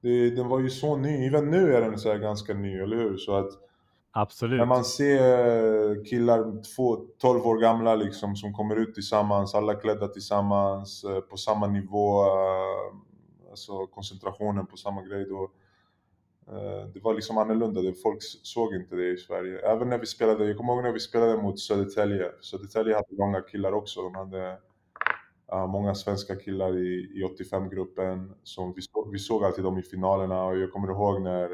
[0.00, 3.16] det, den var ju så ny, även nu är den så ganska ny, eller hur?
[3.16, 3.50] Så att
[4.12, 4.58] Absolut.
[4.58, 10.08] när man ser killar, två, 12 år gamla liksom, som kommer ut tillsammans, alla klädda
[10.08, 15.50] tillsammans, eh, på samma nivå, eh, alltså koncentrationen på samma grej då.
[16.48, 19.58] Eh, det var liksom annorlunda, folk såg inte det i Sverige.
[19.58, 22.32] Även när vi spelade, jag kommer ihåg när vi spelade mot Södertälje.
[22.40, 24.02] Södertälje hade många killar också.
[24.02, 24.58] De hade
[25.68, 28.34] många svenska killar i, i 85-gruppen.
[28.42, 31.50] Som vi, såg, vi såg alltid dem i finalerna och jag kommer ihåg när,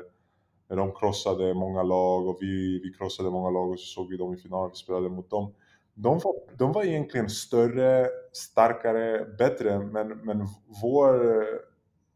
[0.68, 4.16] när de krossade många lag och vi, vi krossade många lag och så såg vi
[4.16, 5.54] dem i finalen, vi spelade mot dem.
[5.94, 10.46] De var, de var egentligen större, starkare, bättre men, men
[10.82, 11.58] vår eh,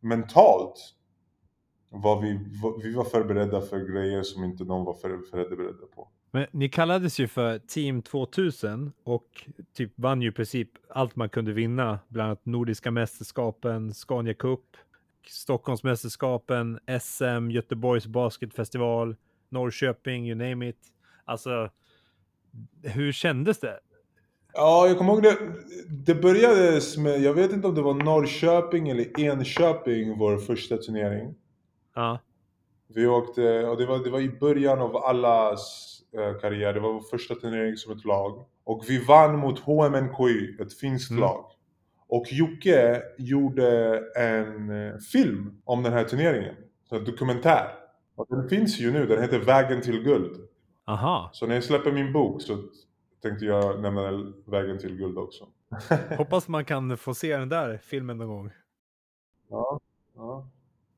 [0.00, 0.94] mentalt
[1.94, 6.08] var vi, var- vi var förberedda för grejer som inte de var för, förberedda på.
[6.30, 11.28] Men ni kallades ju för Team 2000 och typ vann ju i princip allt man
[11.28, 14.60] kunde vinna, bland annat Nordiska mästerskapen, Scania Cup,
[15.28, 19.16] Stockholmsmästerskapen, SM, Göteborgs basketfestival,
[19.48, 20.78] Norrköping, you name it.
[21.24, 21.70] Alltså,
[22.82, 23.78] hur kändes det?
[24.52, 25.36] Ja, jag kommer ihåg det.
[25.88, 31.34] Det började med, jag vet inte om det var Norrköping eller Enköping, vår första turnering.
[31.94, 32.18] Ja,
[32.88, 36.92] Vi åkte, och det var, det var i början av allas eh, karriär, det var
[36.92, 38.44] vår första turnering som ett lag.
[38.64, 41.20] Och vi vann mot HMNKI, ett finskt Mm.
[41.20, 41.44] lag.
[42.08, 46.54] Och Jocke gjorde en eh, film om den här turneringen.
[46.90, 47.74] En dokumentär.
[48.16, 50.48] Och den finns ju nu, den heter Vägen till guld.
[50.84, 51.30] aha.
[51.32, 52.58] Så när jag släpper min bok så
[53.22, 55.48] tänkte jag nämna Vägen till guld också.
[56.18, 58.50] Hoppas man kan få se den där filmen någon gång.
[59.50, 59.80] ja,
[60.16, 60.48] ja.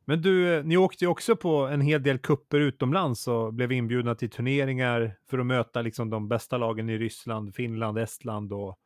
[0.09, 3.73] Men du, eh, ni åkte ju också på en hel del kupper utomlands och blev
[3.73, 8.79] inbjudna till turneringar för att möta liksom de bästa lagen i Ryssland, Finland, Estland och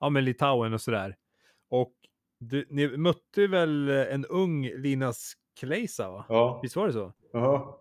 [0.00, 1.16] ja, men Litauen och sådär.
[1.70, 1.92] Och
[2.38, 6.24] du, ni mötte väl en ung Linas Kleisa, va?
[6.28, 6.60] ja.
[6.62, 7.12] Visst var det så?
[7.32, 7.74] Jaha.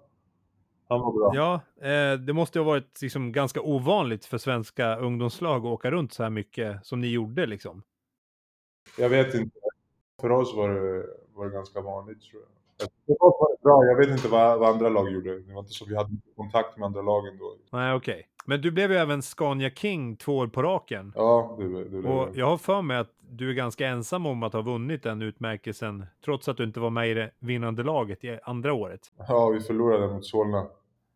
[0.87, 1.31] Han var bra.
[1.35, 5.91] Ja, eh, det måste ju ha varit liksom ganska ovanligt för svenska ungdomslag att åka
[5.91, 7.83] runt så här mycket som ni gjorde liksom.
[8.97, 9.59] Jag vet inte.
[10.21, 12.58] För oss var det, var det ganska vanligt tror jag.
[13.19, 13.85] Oss var det bra.
[13.85, 15.39] Jag vet inte vad, vad andra lag gjorde.
[15.39, 17.77] Det var inte så vi hade kontakt med andra lagen då.
[17.77, 18.27] Nej, okej.
[18.45, 21.13] Men du blev ju även Scania King två år på raken.
[21.15, 24.43] Ja, det, det, det, Och jag har för mig att du är ganska ensam om
[24.43, 28.23] att ha vunnit den utmärkelsen, trots att du inte var med i det vinnande laget
[28.23, 29.01] i andra året.
[29.27, 30.67] Ja, vi förlorade mot Solna.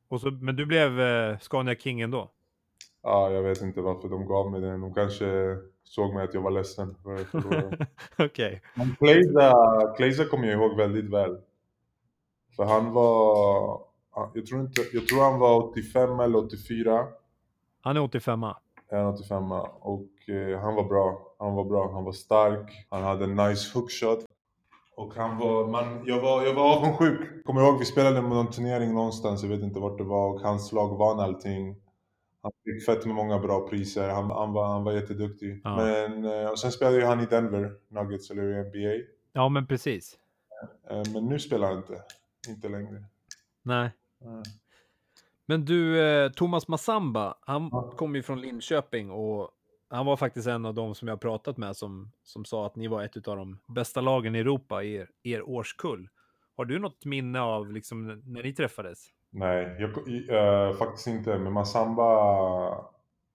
[0.08, 2.30] Och så, men du blev eh, Scania King ändå?
[3.04, 4.82] Ja, jag vet inte varför de gav mig den.
[4.82, 8.60] De kanske såg mig att jag var ledsen för att jag.
[8.76, 9.54] Men Kleiza,
[9.98, 11.38] Kleiza kommer jag ihåg väldigt väl.
[12.56, 13.82] För han var,
[14.34, 17.06] jag tror, inte, jag tror han var 85 eller 84.
[17.82, 18.44] Han är 85
[18.92, 21.36] En 85 och eh, han var bra.
[21.40, 21.92] Han var bra.
[21.94, 22.88] Han var stark.
[22.90, 24.26] Han hade en nice hookshot.
[24.96, 27.46] Och han var, man, jag var, jag var avundsjuk.
[27.46, 30.42] Kommer ihåg vi spelade med någon turnering någonstans, jag vet inte vart det var och
[30.42, 31.76] hans lag vann allting.
[32.42, 35.62] Han fick fett med många bra priser, han, han, var, han var jätteduktig.
[35.64, 35.76] Ja.
[35.76, 39.06] Men, eh, och sen spelade ju han i Denver Nuggets eller i NBA.
[39.34, 40.18] Ja, men precis.
[40.90, 42.02] Eh, Men nu spelar han inte.
[42.50, 43.04] Inte längre.
[43.62, 43.90] Nej.
[44.22, 44.44] Nej.
[45.46, 47.92] Men du, eh, Thomas Massamba, han Ja.
[47.98, 49.50] kom ju från Linköping och
[49.90, 52.88] han var faktiskt en av de som jag pratat med som, som sa att ni
[52.88, 56.10] var ett av de bästa lagen i Europa i er, er årskull.
[56.58, 59.08] Har du något minne av liksom när ni träffades?
[59.30, 59.90] Nej, jag,
[60.30, 61.38] eh, faktiskt inte.
[61.38, 62.04] Men Massamba,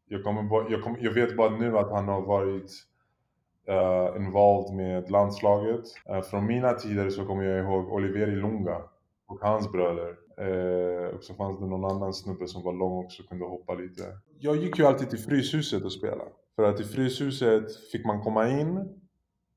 [0.09, 2.71] jag, kommer, jag, kommer, jag vet bara nu att han har varit
[3.69, 5.85] uh, involved med landslaget.
[6.09, 8.83] Eh, från mina tider så kommer jag ihåg Oliveri Lunga
[9.29, 10.17] och hans bröder.
[10.39, 13.75] Eh, och så fanns det någon annan snubbe som var lång också och kunde hoppa
[13.75, 14.03] lite.
[14.39, 16.25] Jag gick ju alltid till Fryshuset och spela.
[16.57, 19.01] För att i Fryshuset fick man komma in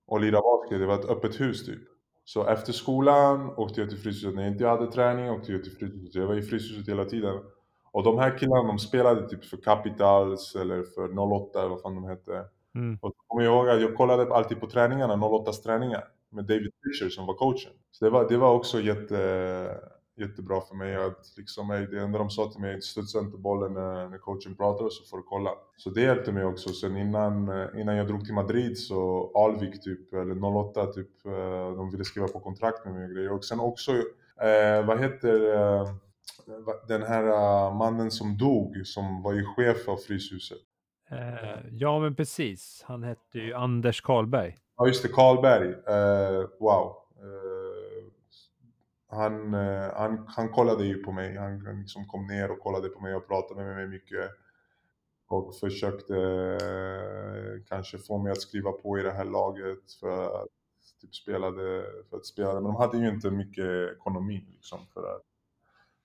[0.07, 0.79] och lira basket.
[0.79, 1.81] Det var ett öppet hus typ.
[2.23, 4.35] Så efter skolan åkte jag till Fryshuset.
[4.35, 6.15] När jag inte hade träning åkte jag till Fryshuset.
[6.15, 7.39] Jag var i Fryshuset hela tiden.
[7.91, 11.95] Och de här killarna de spelade typ för Capitals eller för 08 eller vad fan
[11.95, 12.45] de hette.
[12.75, 12.99] Mm.
[13.01, 16.71] Och så kommer jag ihåg att jag kollade alltid på träningarna, 08s träningar med David
[16.83, 17.71] Fisher som var coachen.
[17.91, 19.77] Så det var, det var också jätte,
[20.17, 24.09] jättebra för mig att liksom, det enda de sa till mig, studsa inte bollen när,
[24.09, 25.51] när coachen pratar så får du kolla.
[25.77, 26.69] Så det hjälpte mig också.
[26.69, 31.91] Sen innan, innan jag drog till Madrid så Alvik typ, eller 08 typ, eh, de
[31.91, 33.31] ville skriva på kontrakt med mig och grejer.
[33.31, 35.87] Och sen också, eh, vad heter eh,
[36.87, 40.57] den här uh, mannen som dog, som var ju chef av Fryshuset?
[41.09, 42.83] Eh, ja, men precis.
[42.87, 44.57] Han hette ju Anders Karlberg.
[44.81, 45.67] Ja, just det, Karlberg.
[45.67, 46.95] Uh, wow.
[47.23, 48.11] Uh,
[49.09, 51.37] han, eh, han, han kollade ju på mig.
[51.37, 54.31] Han, han liksom kom ner och kollade på mig och pratade med mig mycket.
[55.27, 56.13] Och försökte
[57.69, 60.47] kanske få mig att skriva på i det här laget för att
[61.01, 62.53] typ spelade, för att spela.
[62.53, 65.30] Men de hade ju inte mycket ekonomi liksom för att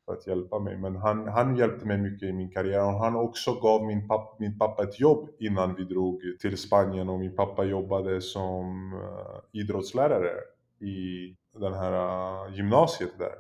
[0.07, 0.77] för att hjälpa mig.
[0.77, 4.39] Men han, han hjälpte mig mycket i min karriär och han också gav min, papp,
[4.39, 9.61] min pappa ett jobb innan vi drog till Spanien och min pappa jobbade som uh,
[9.61, 10.33] idrottslärare
[10.81, 13.33] i den här uh, gymnasiet där.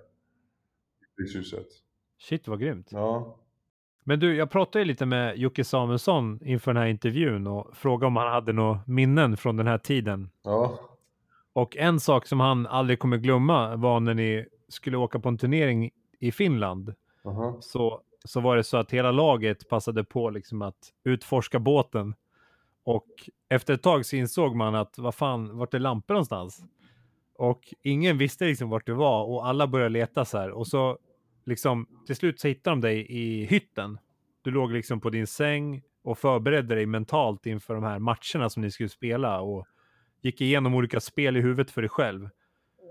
[1.24, 1.66] I huset.
[2.18, 2.88] Shit vad grymt.
[2.90, 3.37] Ja.
[4.05, 8.07] Men du, jag pratade ju lite med Jocke Samuelsson inför den här intervjun och frågade
[8.07, 10.31] om han hade några minnen från den här tiden.
[10.42, 10.79] Ja.
[11.52, 15.38] Och en sak som han aldrig kommer glömma var när ni skulle åka på en
[15.38, 17.61] turnering i Finland uh-huh.
[17.61, 22.14] så, så var det så att hela laget passade på liksom att utforska båten.
[22.85, 23.07] Och
[23.48, 26.64] efter ett tag så insåg man att vad fan, vart är lampor någonstans?
[27.35, 30.50] Och ingen visste liksom vart det var och alla började leta så här.
[30.50, 30.98] Och så
[31.44, 33.98] liksom till slut så hittade de dig i hytten.
[34.42, 38.62] Du låg liksom på din säng och förberedde dig mentalt inför de här matcherna som
[38.62, 39.66] ni skulle spela och
[40.22, 42.29] gick igenom olika spel i huvudet för dig själv.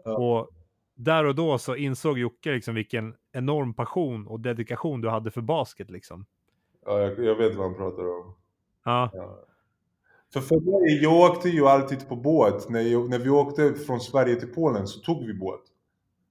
[0.06, 0.18] Ja.
[0.18, 0.50] Och
[0.96, 5.42] där och då så insåg Jocke liksom vilken enorm passion och dedikation du hade för
[5.42, 6.26] basket liksom.
[6.86, 8.36] Ja, jag, jag vet vad han pratar om.
[8.86, 9.10] Ja.
[9.14, 9.46] Ja.
[10.34, 12.70] För för mig, jag åkte ju alltid på båt.
[12.70, 15.62] När, jag, när vi åkte från Sverige till Polen så tog vi båt.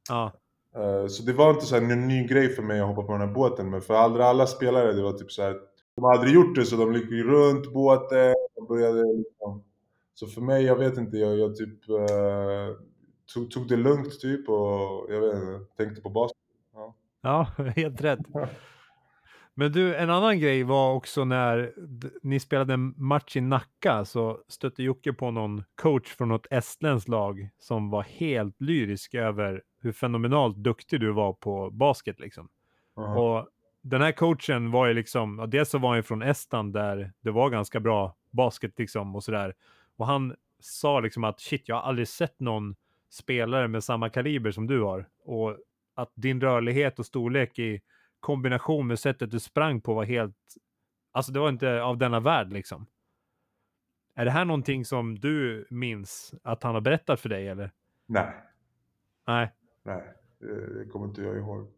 [0.08, 0.32] Ja.
[0.76, 3.12] Uh, så det var inte så här en ny grej för mig att hoppa på
[3.12, 3.70] den här båten.
[3.70, 5.56] Men för alla, alla spelare, det var typ så här.
[5.94, 9.64] De har aldrig gjort det så de gick runt båten och började liksom.
[10.14, 12.76] Så för mig, jag vet inte, jag, jag typ uh,
[13.34, 16.38] tog, tog det lugnt typ och jag vet inte, tänkte på basket.
[16.72, 18.20] Ja, ja helt rätt.
[19.54, 21.72] Men du, en annan grej var också när
[22.22, 27.08] ni spelade en match i Nacka så stötte Jocke på någon coach från något estländskt
[27.08, 32.48] lag som var helt lyrisk över hur fenomenalt duktig du var på basket liksom.
[32.96, 33.14] uh-huh.
[33.14, 33.48] Och
[33.82, 37.50] den här coachen var ju liksom, dels så var han från Estland där det var
[37.50, 39.54] ganska bra basket liksom och sådär.
[39.96, 42.74] Och han sa liksom att shit, jag har aldrig sett någon
[43.14, 45.08] spelare med samma kaliber som du har.
[45.24, 45.56] Och
[45.94, 47.80] att din rörlighet och storlek i
[48.20, 50.36] kombination med sättet du sprang på var helt,
[51.12, 52.86] alltså det var inte av denna värld liksom.
[54.14, 57.70] Är det här någonting som du minns att han har berättat för dig eller?
[58.06, 58.34] Nej.
[59.26, 59.52] Nej.
[59.82, 60.02] Nej,
[60.38, 61.70] det kommer inte jag ihåg.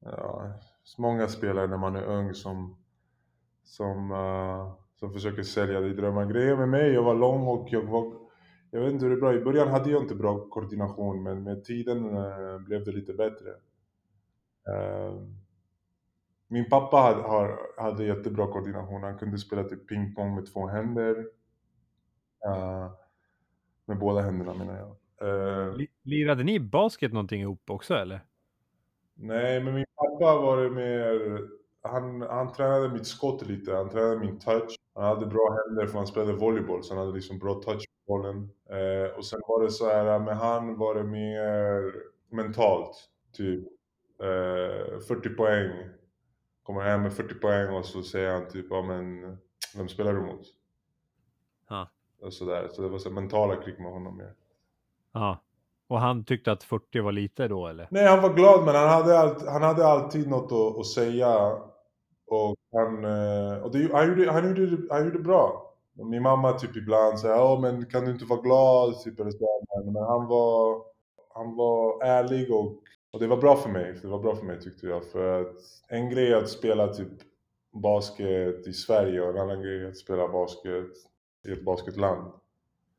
[0.00, 2.76] Ja, så många spelare när man är ung som,
[3.62, 6.26] som, uh, som försöker sälja dig drömmar.
[6.26, 8.19] Grejen med mig, jag var lång och jag var
[8.70, 9.34] jag vet inte hur det är bra.
[9.34, 13.50] I början hade jag inte bra koordination men med tiden uh, blev det lite bättre.
[14.68, 15.26] Uh,
[16.48, 19.02] min pappa hade, har, hade jättebra koordination.
[19.02, 21.16] Han kunde spela typ pingpong med två händer.
[22.46, 22.90] Uh,
[23.84, 24.96] med båda händerna menar jag.
[26.02, 28.20] Lirade ni basket någonting ihop också eller?
[29.14, 31.38] Nej, men min pappa var det mer...
[31.82, 34.76] Han, han tränade mitt skott lite, han tränade min touch.
[34.94, 38.16] Han hade bra händer för han spelade volleyboll så han hade liksom bra touch på
[38.16, 38.50] bollen.
[38.70, 41.94] Eh, och sen var det så här, med han var det mer
[42.30, 42.96] mentalt.
[43.32, 43.64] Typ
[44.20, 45.70] eh, 40 poäng.
[46.62, 49.36] Kommer hem med 40 poäng och så säger han typ, ja men
[49.76, 50.46] vem spelar du mot?
[51.68, 51.90] Ja.
[52.22, 52.68] Och så, där.
[52.68, 54.34] så det var så mentala krig med honom mer.
[55.12, 55.42] Ja.
[55.88, 57.88] Och han tyckte att 40 var lite då eller?
[57.90, 61.52] Nej, han var glad men han hade, all, han hade alltid något att, att säga.
[62.26, 65.69] Och han, eh, och det, han, gjorde, han, gjorde, han gjorde bra.
[65.92, 69.00] Min mamma typ ibland säger ja men kan du inte vara glad?
[69.00, 69.64] Typ, eller så.
[69.84, 70.82] Men han var,
[71.34, 73.98] han var ärlig och, och det var bra för mig.
[74.02, 75.04] Det var bra för mig tyckte jag.
[75.04, 75.56] För att
[75.88, 77.12] en grej är att spela typ
[77.72, 80.86] basket i Sverige och en annan grej är att spela basket
[81.48, 82.32] i ett basketland.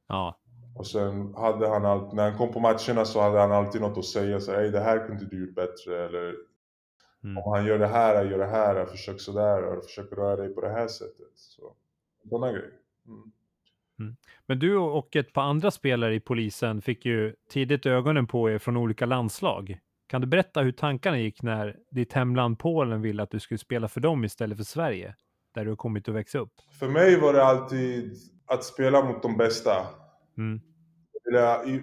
[0.07, 0.37] Ja.
[0.75, 3.97] Och sen hade han alltid, när han kom på matcherna så hade han alltid något
[3.97, 4.39] att säga.
[4.39, 6.05] Så, Ej, det här kunde du gjort bättre.
[6.05, 6.35] Eller
[7.23, 7.37] Mm.
[7.37, 9.63] om han gör det här, gör det här, försök sådär.
[9.63, 11.31] Och försök röra dig på det här sättet.
[11.35, 11.73] Så,
[12.29, 12.71] sådana grejer.
[13.99, 14.15] Mm.
[14.45, 18.57] Men du och ett par andra spelare i polisen fick ju tidigt ögonen på er
[18.57, 19.79] från olika landslag.
[20.07, 23.87] Kan du berätta hur tankarna gick när ditt hemland Polen ville att du skulle spela
[23.87, 25.15] för dem istället för Sverige?
[25.53, 26.53] Där du har kommit att växa upp.
[26.79, 29.87] För mig var det alltid att spela mot de bästa.
[30.37, 30.61] Mm.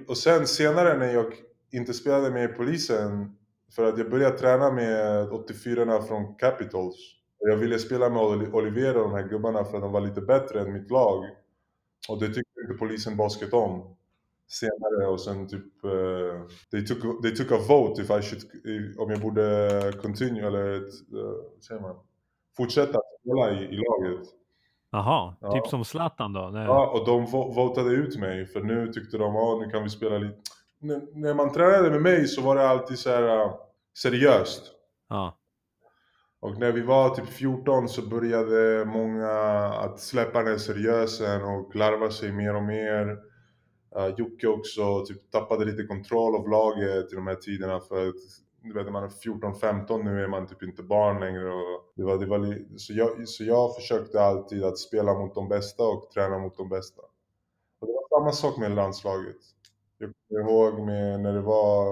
[0.08, 1.32] Och sen senare när jag
[1.72, 3.36] inte spelade med polisen,
[3.76, 6.96] för att jag började träna med 84 från Capitals.
[7.40, 8.22] Jag ville spela med
[8.54, 11.24] Oliver och de här gubbarna för att de var lite bättre än mitt lag.
[12.08, 13.96] Och det tyckte inte polisen basket om
[14.48, 18.98] senare och sen typ uh, they, took, they took a vote if I should, if,
[18.98, 20.82] om jag borde continue eller uh,
[21.68, 21.96] säger man,
[22.56, 24.28] fortsätta spela i, i laget.
[24.90, 25.52] Jaha, ja.
[25.52, 26.50] typ som Zlatan då?
[26.52, 26.64] Nej.
[26.64, 30.18] Ja, och de votade ut mig för nu tyckte de att nu kan vi spela
[30.18, 30.36] lite.
[30.82, 33.54] N när man tränade med mig så var det alltid så här uh,
[33.98, 34.62] seriöst.
[35.08, 35.37] Ja.
[36.40, 39.30] Och när vi var typ 14 så började många
[39.74, 43.06] att släppa den seriösen och larva sig mer och mer.
[43.96, 48.14] Uh, Jocke också typ tappade lite kontroll av laget i de här tiderna för att
[48.62, 51.52] du vet, när man är 14-15 nu är man typ inte barn längre.
[51.54, 55.48] Och det var, det var, så, jag, så jag försökte alltid att spela mot de
[55.48, 57.02] bästa och träna mot de bästa.
[57.80, 59.36] Och det var samma sak med landslaget.
[59.98, 61.86] Jag kommer ihåg med när det var,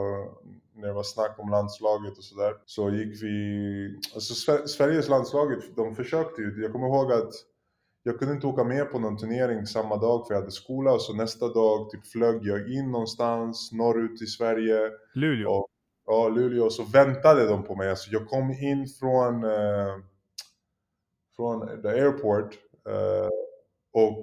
[0.77, 2.55] när det var snack om landslaget och sådär.
[2.65, 4.35] Så gick vi, alltså
[4.69, 6.63] Sveriges landslaget, de försökte ju.
[6.63, 7.33] Jag kommer ihåg att
[8.03, 10.93] jag kunde inte åka med på någon turnering samma dag för jag hade skola.
[10.93, 14.91] Och Så nästa dag typ flög jag in någonstans norrut i Sverige.
[15.15, 15.51] Luleå?
[15.51, 15.69] Och,
[16.07, 16.71] ja, Luleå.
[16.71, 17.91] Så väntade de på mig.
[17.91, 19.97] Alltså jag kom in från, eh,
[21.37, 22.55] från the airport.
[22.89, 23.29] Eh,
[23.93, 24.19] och,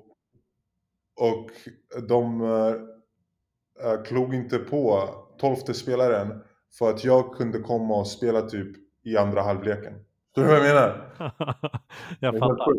[1.16, 1.52] och
[2.08, 5.10] de eh, klog inte på
[5.44, 6.42] tolfte spelaren
[6.80, 8.68] för att jag kunde komma och spela typ
[9.04, 9.94] i andra halvleken.
[10.36, 11.14] Förstår du vad jag menar?
[12.20, 12.74] jag fattar.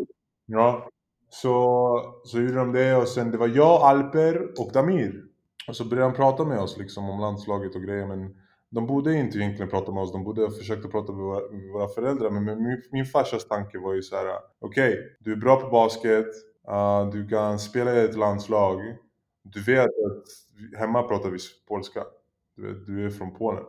[0.45, 0.89] Ja,
[1.29, 5.23] så, så gjorde de det och sen det var jag, Alper och Damir.
[5.67, 8.35] Och så började de prata med oss liksom om landslaget och grejer men
[8.69, 11.87] de borde inte egentligen prata med oss, de borde försöka prata med våra, med våra
[11.87, 12.29] föräldrar.
[12.29, 14.25] Men min, min farsas tanke var ju så här:
[14.59, 16.27] okej, okay, du är bra på basket,
[16.71, 18.81] uh, du kan spela i ett landslag.
[19.43, 21.37] Du vet att hemma pratar vi
[21.67, 22.03] polska.
[22.55, 23.63] Du, vet, du är från Polen.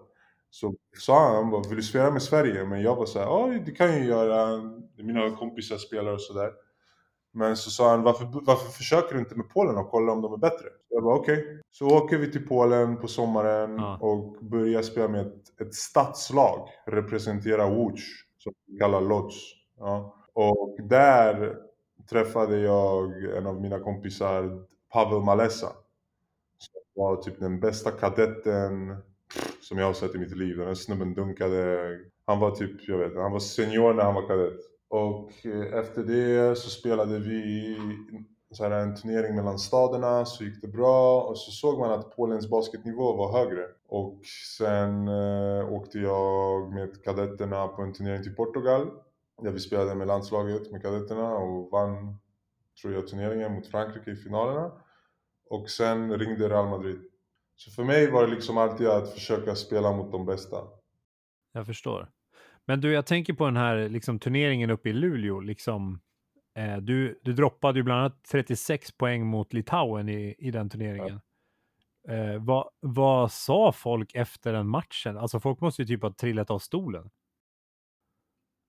[0.51, 2.65] Så sa han, vill du spela med Sverige?
[2.65, 4.63] Men jag var såhär, ja det kan jag göra.
[4.97, 6.53] Mina kompisar spelar och sådär.
[7.33, 10.33] Men så sa han, varför, varför försöker du inte med Polen och kolla om de
[10.33, 10.67] är bättre?
[10.89, 11.39] Jag bara okej.
[11.39, 11.61] Okay.
[11.71, 13.99] Så åker vi till Polen på sommaren ja.
[14.01, 16.69] och börjar spela med ett, ett stadslag.
[16.87, 18.03] Representera Łódź,
[18.39, 19.35] som vi kallar Lodz.
[19.79, 20.17] Ja.
[20.33, 21.57] Och där
[22.11, 25.69] träffade jag en av mina kompisar, Pavel Malesa.
[26.97, 28.97] Var typ den bästa kadetten
[29.61, 30.57] som jag har sett i mitt liv.
[30.57, 31.99] Den här snubben dunkade.
[32.27, 34.61] Han var typ, jag vet han var senior när han var kadett.
[34.89, 37.77] Och eh, efter det så spelade vi
[38.51, 42.17] så här en turnering mellan staderna, så gick det bra och så såg man att
[42.17, 43.67] Polens basketnivå var högre.
[43.89, 44.21] Och
[44.57, 48.91] sen eh, åkte jag med kadetterna på en turnering till Portugal
[49.43, 52.19] där vi spelade med landslaget med kadetterna och vann,
[52.83, 54.73] tror jag, turneringen mot Frankrike i finalerna.
[55.51, 57.01] Och sen ringde Real Madrid.
[57.57, 60.57] Så för mig var det liksom alltid att försöka spela mot de bästa.
[61.53, 62.11] Jag förstår.
[62.65, 65.41] Men du, jag tänker på den här liksom, turneringen uppe i Luleå.
[65.41, 66.01] Liksom,
[66.57, 71.21] eh, du, du droppade ju bland annat 36 poäng mot Litauen i, i den turneringen.
[72.03, 72.15] Ja.
[72.15, 75.19] Eh, vad, vad sa folk efter den matchen?
[75.19, 77.11] Alltså folk måste ju typ ha trillat av stolen.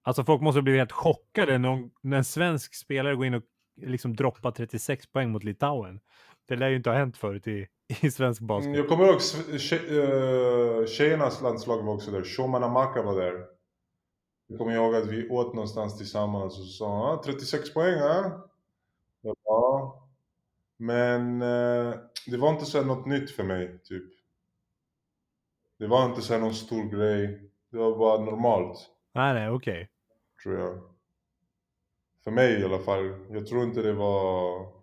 [0.03, 3.43] Alltså folk måste bli helt chockade när, när en svensk spelare går in och
[3.81, 5.99] liksom droppar 36 poäng mot Litauen.
[6.47, 7.67] Det lär ju inte ha hänt förut i,
[8.01, 8.75] i svensk basket.
[8.75, 12.23] Jag kommer ihåg eh, tjejernas landslag var också där.
[12.23, 13.45] Shoman Amaka var där.
[14.47, 18.49] Jag kommer ihåg att vi åt någonstans tillsammans och så sa han 36 poäng, ja?
[19.21, 20.03] Ja.
[20.77, 21.93] Men eh,
[22.27, 24.03] det var inte så något nytt för mig, typ.
[25.79, 27.51] Det var inte så någon stor grej.
[27.71, 28.89] Det var bara normalt.
[29.13, 29.73] Nej, nej, okej.
[29.73, 29.87] Okay.
[30.43, 30.81] Tror jag.
[32.23, 33.25] För mig i alla fall.
[33.29, 34.76] Jag tror inte det var...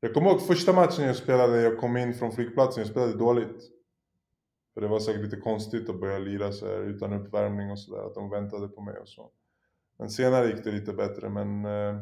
[0.00, 3.62] Jag kommer ihåg första matchen jag spelade, jag kom in från flygplatsen, jag spelade dåligt.
[4.74, 8.06] För det var säkert lite konstigt att börja lira så här utan uppvärmning och sådär,
[8.06, 9.30] att de väntade på mig och så.
[9.98, 11.64] Men senare gick det lite bättre, men...
[11.64, 12.00] Eh,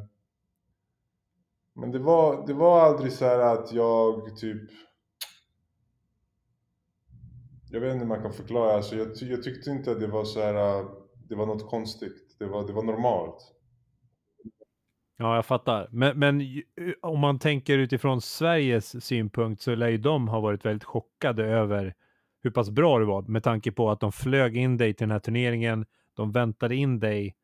[1.74, 4.70] men det var, det var aldrig så att jag typ...
[7.70, 10.24] Jag vet inte hur man kan förklara, alltså jag, jag tyckte inte att det var
[10.24, 10.86] så här, eh,
[11.28, 12.36] det var något konstigt.
[12.38, 13.54] Det var, det var normalt.
[15.20, 15.88] Ja, jag fattar.
[15.90, 16.42] Men, men
[17.02, 21.94] om man tänker utifrån Sveriges synpunkt så lär ju de ha varit väldigt chockade över
[22.42, 25.10] hur pass bra du var med tanke på att de flög in dig till den
[25.12, 25.86] här turneringen.
[26.16, 27.36] De väntade in dig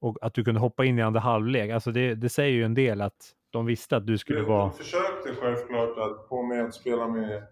[0.00, 1.70] och att du kunde hoppa in i andra halvlek.
[1.70, 4.64] Alltså det, det säger ju en del att de visste att du skulle vara...
[4.64, 7.42] De försökte självklart att få mig att spela med,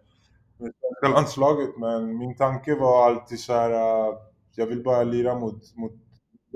[0.59, 3.71] med svenska landslaget men min tanke var alltid så här.
[3.71, 4.19] Uh,
[4.55, 5.93] jag vill bara lira mot, mot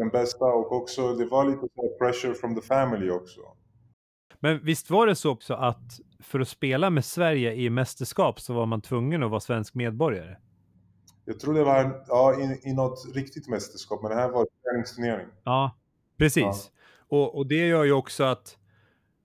[0.01, 3.40] den bästa och också det var lite så pressure from the family också.
[4.40, 8.55] Men visst var det så också att för att spela med Sverige i mästerskap så
[8.55, 10.36] var man tvungen att vara svensk medborgare?
[11.24, 15.26] Jag tror det var ja, i, i något riktigt mästerskap, men det här var träningsturnering.
[15.44, 15.76] Ja,
[16.18, 16.42] precis.
[16.42, 16.55] Ja.
[17.09, 18.59] Och, och det gör ju också att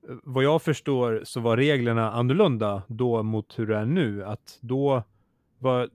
[0.09, 4.25] eh, vad jag förstår så var reglerna annorlunda då mot hur det är nu.
[4.25, 5.03] Att då
[5.59, 5.89] var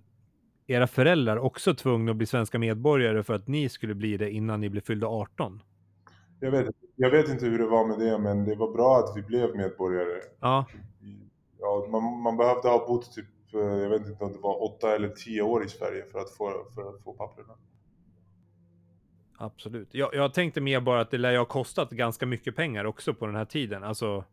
[0.71, 4.61] era föräldrar också tvungna att bli svenska medborgare för att ni skulle bli det innan
[4.61, 5.63] ni blev fyllda 18.
[6.41, 6.67] Jag vet,
[6.97, 9.57] jag vet inte hur det var med det, men det var bra att vi blev
[9.57, 10.21] medborgare.
[10.41, 10.67] Ja,
[11.61, 14.95] Ja, man, man behövde ha bott typ, eh, jag vet inte om det var åtta
[14.95, 17.55] eller tio år i Sverige för att få, för att få papperna.
[19.39, 19.89] absolut.
[19.95, 23.15] Jag, jag tänkte mer bara att det lär ju ha kostat ganska mycket pengar också
[23.15, 23.85] på den här tiden.
[23.85, 24.25] Alltså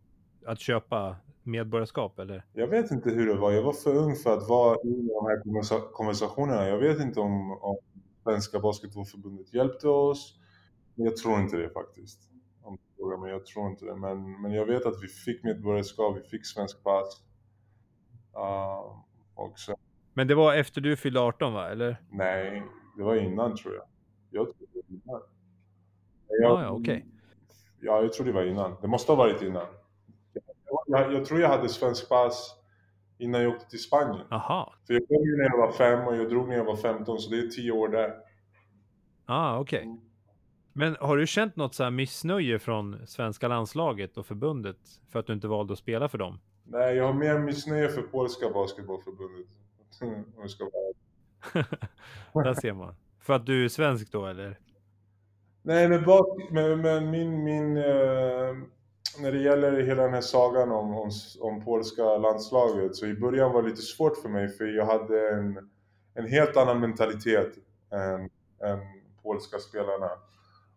[0.46, 1.16] att köpa
[1.48, 2.46] medborgarskap eller?
[2.54, 5.26] Jag vet inte hur det var, jag var för ung för att vara i de
[5.26, 6.68] här konversa- konversationerna.
[6.68, 7.78] Jag vet inte om, om
[8.24, 10.40] Svenska Basketbollförbundet hjälpte oss.
[10.96, 12.30] Jag tror inte det faktiskt.
[12.62, 13.96] Om du frågar mig, jag tror inte det.
[13.96, 17.24] Men, men jag vet att vi fick medborgarskap, vi fick svensk pass.
[18.36, 19.02] Uh,
[19.36, 19.76] och sen,
[20.14, 21.70] Men det var efter du fyllde 18 va?
[21.70, 22.02] Eller?
[22.12, 22.64] nej,
[22.98, 23.84] det var innan tror jag.
[24.30, 25.22] Jag tror det var innan.
[26.28, 27.06] Ja, ja, okej.
[27.80, 28.76] Ja, jag tror det var innan.
[28.82, 29.66] Det måste ha varit innan.
[30.88, 32.56] Jag, jag, tror jag hade svensk pass
[33.18, 34.28] innan jag åkte till Spanien.
[34.32, 34.74] Aha.
[34.88, 37.20] För jag kom ju när jag var fem och jag drog när jag var 15,
[37.20, 38.14] så det är tio år där.
[39.26, 39.84] Ah, okej.
[39.84, 39.98] Mm.
[40.74, 44.78] Men har du känt något så här missnöje från svenska landslaget och förbundet
[45.12, 46.40] för att du inte valde att spela för dem?
[46.64, 49.48] Nej, jag har mer missnöje för polska basketbollförbundet.
[50.02, 50.64] Om jag ska
[52.34, 52.96] vara Där ser man.
[53.20, 54.60] För att du är svensk då eller?
[55.62, 56.04] Nej, men,
[56.52, 58.56] men, men min, min eh,
[59.20, 63.54] när det gäller hela den här sagan om, om, om polska landslaget, så i början
[63.54, 65.70] var det lite svårt för mig för jag hade en,
[66.16, 67.54] en helt annan mentalitet
[67.92, 68.22] än,
[68.70, 68.80] än
[69.24, 70.10] polska spelarna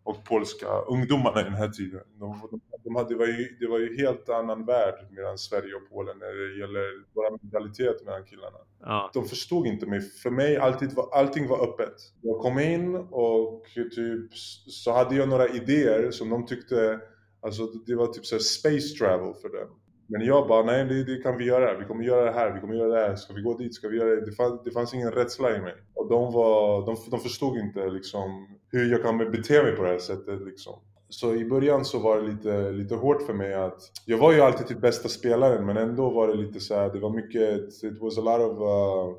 [0.03, 2.01] och polska ungdomarna i den här tiden.
[2.19, 5.75] De, de, de hade, det, var ju, det var ju helt annan värld mellan Sverige
[5.75, 8.57] och Polen när det gäller vår mentalitet mellan killarna.
[8.79, 9.11] Ja.
[9.13, 10.01] De förstod inte mig.
[10.01, 11.95] För mig alltid var, allting var öppet.
[12.21, 13.65] Jag kom in och
[13.95, 14.33] typ
[14.67, 16.99] så hade jag några idéer som de tyckte,
[17.41, 19.67] alltså det var typ så här space travel för dem.
[20.07, 21.77] Men jag bara, nej det, det kan vi göra.
[21.79, 23.15] Vi kommer göra det här, vi kommer göra det här.
[23.15, 23.75] Ska vi gå dit?
[23.75, 24.25] Ska vi göra det?
[24.25, 25.73] Det fanns, det fanns ingen rädsla i mig.
[25.95, 29.89] Och de, var, de, de förstod inte liksom hur jag kan bete mig på det
[29.89, 30.73] här sättet liksom.
[31.09, 34.41] Så i början så var det lite, lite hårt för mig att jag var ju
[34.41, 38.01] alltid typ bästa spelaren men ändå var det lite så här, det var mycket, it
[38.01, 39.17] was a lot of uh,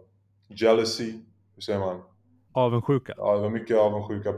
[0.49, 1.13] jealousy,
[1.55, 2.01] hur säger man?
[2.53, 3.15] Avundsjuka.
[3.17, 4.29] Ja, det var mycket avundsjuka.
[4.29, 4.37] eh,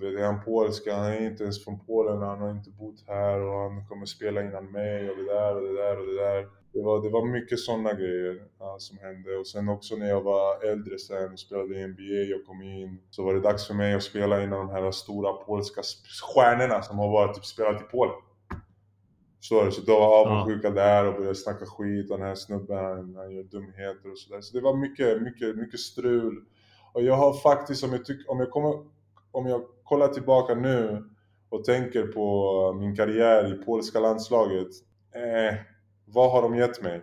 [0.00, 0.94] Du vet, är han polska?
[0.96, 4.42] Han är inte ens från Polen, han har inte bott här och han kommer spela
[4.42, 6.48] innan mig och det där och det där och det där.
[6.72, 10.20] Det var, det var mycket sådana grejer ja, som hände och sen också när jag
[10.20, 13.74] var äldre sen och spelade i NBA och kom in så var det dags för
[13.74, 15.80] mig att spela innan de här stora polska
[16.34, 18.14] stjärnorna som har varit typ spelat i Polen.
[19.40, 23.14] Så, så då var avundsjuka där och började snacka skit och den här snubben han,
[23.16, 24.40] han gör dumheter och sådär.
[24.40, 26.44] Så det var mycket, mycket, mycket strul.
[26.92, 28.74] Och jag har faktiskt, om jag, tyck, om jag, kommer,
[29.30, 31.04] om jag kollar tillbaka nu
[31.48, 34.68] och tänker på min karriär i polska landslaget.
[35.14, 35.56] Eh,
[36.06, 37.02] vad har de gett mig?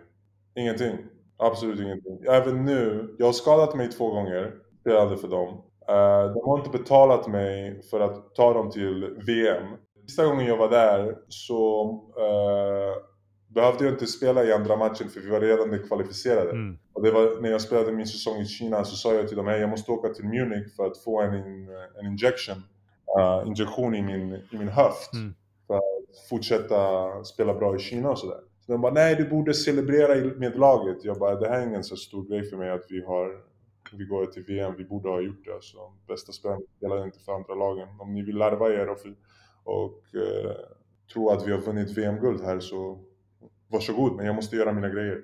[0.54, 0.96] Ingenting.
[1.36, 2.18] Absolut ingenting.
[2.28, 5.48] Även nu, jag har skadat mig två gånger, spelade för dem.
[5.88, 9.66] Eh, de har inte betalat mig för att ta dem till VM.
[10.06, 11.82] Sista gången jag var där så
[12.18, 13.02] eh,
[13.54, 16.50] behövde jag inte spela i andra matchen för vi var redan kvalificerade.
[16.50, 16.78] Mm.
[16.92, 19.48] Och det var när jag spelade min säsong i Kina så sa jag till dem
[19.48, 21.34] att jag måste åka till Munich för att få en,
[22.00, 22.56] en injection,
[23.18, 25.14] uh, injektion i min, i min höft.
[25.14, 25.34] Mm.
[25.66, 28.40] För att fortsätta spela bra i Kina och sådär.
[28.66, 31.04] Så de bara, nej du borde celebrera med laget.
[31.04, 33.50] Jag bara, det här är ingen så stor grej för mig att vi har
[33.92, 35.54] vi går till VM, vi borde ha gjort det.
[35.54, 35.76] Alltså,
[36.08, 37.88] bästa spelarna spelar inte för andra lagen.
[37.98, 38.98] Om ni vill larva er och,
[39.64, 40.52] och eh,
[41.12, 42.98] tro att vi har vunnit VM-guld här så
[43.70, 45.20] varsågod, men jag måste göra mina grejer.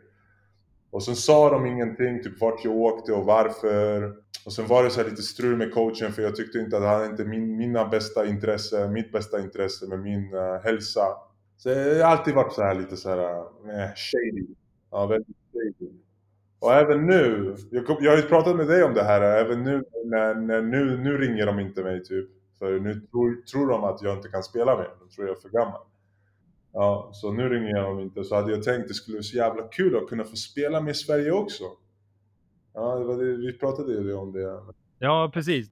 [0.90, 4.14] Och sen sa de ingenting, typ vart jag åkte och varför.
[4.46, 6.82] Och sen var det så här lite strul med coachen för jag tyckte inte att
[6.82, 11.06] han inte min, mina bästa intresse, mitt bästa intresse med min uh, hälsa.
[11.56, 14.46] Så jag har alltid varit så här lite så här, eh, shady.
[14.90, 15.90] Ja, väldigt shady.
[16.58, 19.62] Och även nu, jag, kom- jag har ju pratat med dig om det här, även
[19.62, 22.30] nu när, när nu, nu ringer de inte mig typ.
[22.58, 25.40] För nu tror, tror de att jag inte kan spela mer, de tror jag är
[25.40, 25.80] för gammal.
[26.78, 28.24] Ja, så nu ringer jag dem inte.
[28.24, 30.96] Så hade jag tänkt det skulle vara så jävla kul att kunna få spela med
[30.96, 31.64] Sverige också.
[32.74, 34.60] Ja, det var det, vi pratade ju om det.
[34.98, 35.70] Ja, precis.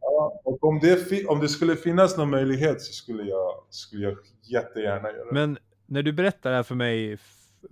[0.00, 4.18] Ja, och om det, om det skulle finnas någon möjlighet så skulle jag, skulle jag
[4.42, 5.32] jättegärna göra det.
[5.32, 7.18] Men när du berättar det här för mig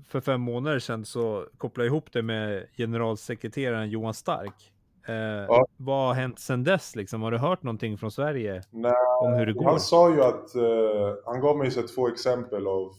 [0.08, 4.72] för fem månader sedan så kopplade jag ihop det med generalsekreteraren Johan Stark.
[5.08, 7.22] Eh, Vad har hänt sedan dess liksom?
[7.22, 9.64] Har du hört någonting från Sverige Nej, om hur det går?
[9.64, 12.92] Han sa ju att, eh, han gav mig så två exempel av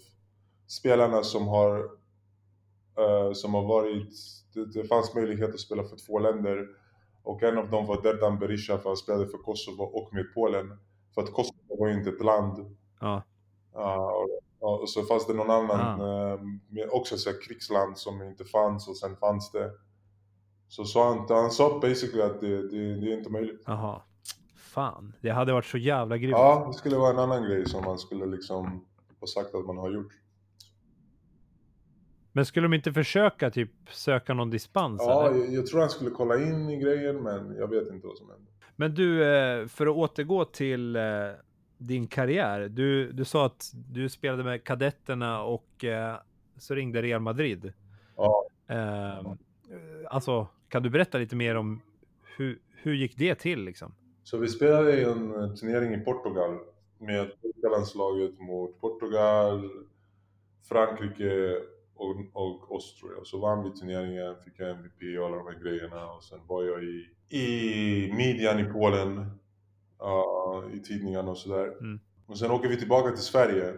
[0.68, 1.78] spelarna som har
[2.97, 4.14] eh, som har varit,
[4.53, 6.68] det, det fanns möjlighet att spela för två länder.
[7.24, 10.80] Och en av dem var Derdan Berisha för han spelade för Kosovo och med Polen.
[11.16, 12.78] För att Kosovo var ju inte ett land.
[12.99, 13.24] Ja.
[13.74, 14.12] Ja,
[14.60, 16.39] och, och så fanns det någon annan, eh,
[16.70, 19.72] med också så här, krigsland som inte fanns och sen fanns det.
[20.68, 23.63] Så, så han, han sa basically att det, det, det är inte möjligt.
[23.65, 24.01] Jaha.
[24.55, 26.32] Fan, det hade varit så jävla grymt.
[26.32, 28.86] Ja, det skulle vara en annan grej som man skulle liksom
[29.20, 30.13] ha sagt att man har gjort.
[32.32, 35.01] Men skulle de inte försöka typ söka någon dispens?
[35.05, 35.39] Ja, eller?
[35.39, 38.30] jag, jag tror han skulle kolla in i grejen men jag vet inte vad som
[38.30, 38.51] hände.
[38.76, 41.01] Men du, eh, för att återgå till eh,
[41.78, 42.70] din karriär.
[42.70, 46.15] Du, du sa att du spelade med kadetterna och eh,
[46.57, 47.74] så ringde Real Madrid.
[48.15, 49.32] Ja, Eh,
[50.09, 51.82] alltså, kan du berätta lite mer om
[52.38, 53.93] hur, hur gick det till liksom?
[54.28, 56.57] så vi spelade en eh, turnering i Portugal
[56.97, 57.32] med
[57.72, 59.70] landslaget mot Portugal,
[60.70, 61.57] Frankrike
[61.95, 63.28] och, och oss tror jag.
[63.28, 66.63] Så vann vi turneringen, fick jag MVP och alla de här grejerna och sen var
[66.63, 67.07] jag i,
[67.38, 69.26] i median i Polen,
[69.99, 71.68] ja, i tidningarna och sådär.
[71.68, 71.99] Mm.
[72.26, 73.74] Och sen åker vi tillbaka till Sverige.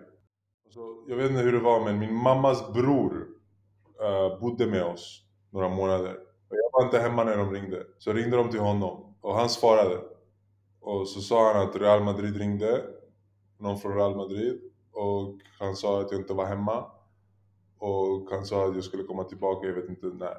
[0.70, 3.28] Så, jag vet inte hur det var men min mammas bror
[4.02, 6.29] eh, bodde med oss några månader.
[6.80, 7.84] Var inte hemma när de ringde.
[7.98, 10.00] Så ringde de till honom och han svarade.
[10.80, 12.84] Och så sa han att Real Madrid ringde.
[13.58, 14.62] Någon från Real Madrid.
[14.92, 16.86] Och han sa att jag inte var hemma.
[17.80, 20.38] Och han sa att jag skulle komma tillbaka, jag vet inte när.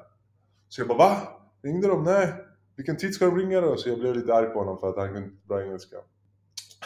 [0.69, 1.17] Så jag bara va?
[1.63, 2.03] Ringde de?
[2.03, 2.33] Nej.
[2.75, 3.77] Vilken tid ska de ringa då?
[3.77, 5.97] Så jag blev lite arg på honom för att han kunde inte bra engelska.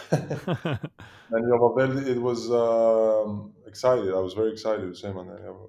[1.28, 5.44] Men jag var väldigt, it was um, excited, I was very excited, säger man det?
[5.44, 5.68] Jag, uh,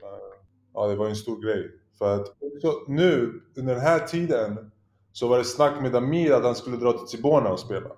[0.75, 1.71] ja, det var en stor grej.
[1.99, 4.71] För att också nu, under den här tiden,
[5.13, 7.91] så var det snack med Amir att han skulle dra till Cibona och spela.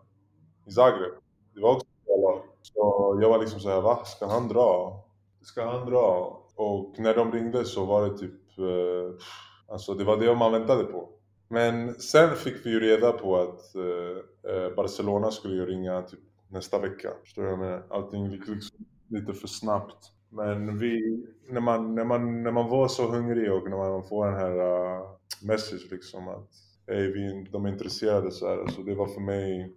[0.67, 1.13] I Zagreb.
[1.55, 2.45] Det var också bra.
[2.63, 4.05] Så jag var liksom såhär, va?
[4.05, 5.05] Ska han dra?
[5.43, 6.41] Ska han dra?
[6.57, 9.25] Och när de ringde så var det typ, eh,
[9.69, 11.09] alltså det var det man väntade på.
[11.49, 16.21] Men sen fick vi ju reda på att eh, eh Barcelona skulle ju ringa typ
[16.49, 17.09] nästa vecka.
[17.25, 17.87] Förstår du vad jag menar?
[17.91, 20.13] Allting gick liksom lite för snabbt.
[20.31, 24.27] Men vi, när man, när man, när man var så hungrig och när man får
[24.27, 25.11] den här uh,
[25.43, 26.51] message liksom att
[26.87, 28.67] hey, vi, de är intresserade så här.
[28.67, 29.75] Så det var för mig,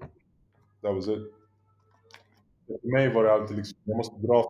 [0.81, 1.33] that was it.
[2.67, 4.49] För mig var det alltid liksom, jag måste dra.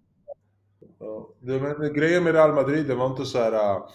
[1.00, 3.88] Ja, det, men, grejen med Real Madrid, det var inte så här uh,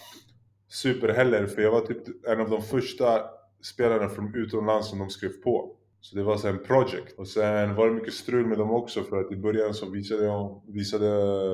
[0.68, 1.46] super heller.
[1.46, 3.24] För jag var typ en av de första
[3.62, 5.75] spelarna från utomlands som de skrev på.
[6.06, 7.18] Så det var så en project.
[7.18, 10.24] Och sen var det mycket strul med dem också för att i början så visade,
[10.24, 11.08] jag, visade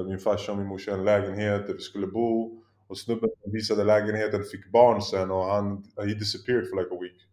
[0.08, 2.62] min farsa och min morsa en lägenhet där vi skulle bo.
[2.86, 6.94] Och snubben som visade lägenheten fick barn sen och han, uh, he disappeared for like
[6.94, 7.28] a week.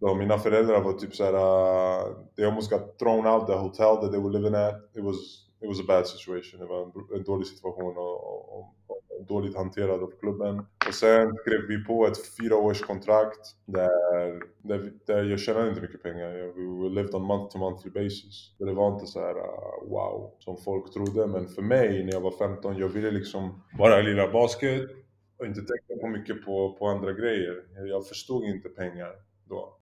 [0.00, 4.12] Så mina föräldrar var typ såhär, uh, they almost got thrown out the hotel that
[4.12, 4.74] they were living at.
[4.94, 5.16] It was,
[5.62, 6.60] it was a bad situation.
[6.60, 10.58] Det var en, en dålig situation och, och, och, och dåligt hanterad av klubben.
[10.88, 16.28] Och sen skrev vi på ett fyraårskontrakt där, där, där jag tjänade inte mycket pengar.
[16.30, 18.54] Jag- levde on month to monthly basis.
[18.58, 21.26] Det var inte så här uh, wow som folk trodde.
[21.26, 24.90] Men för mig när jag var 15, jag ville liksom bara lilla basket
[25.38, 27.64] och inte tänka på mycket på, på andra grejer.
[27.88, 29.10] Jag förstod inte pengar
[29.48, 29.78] då.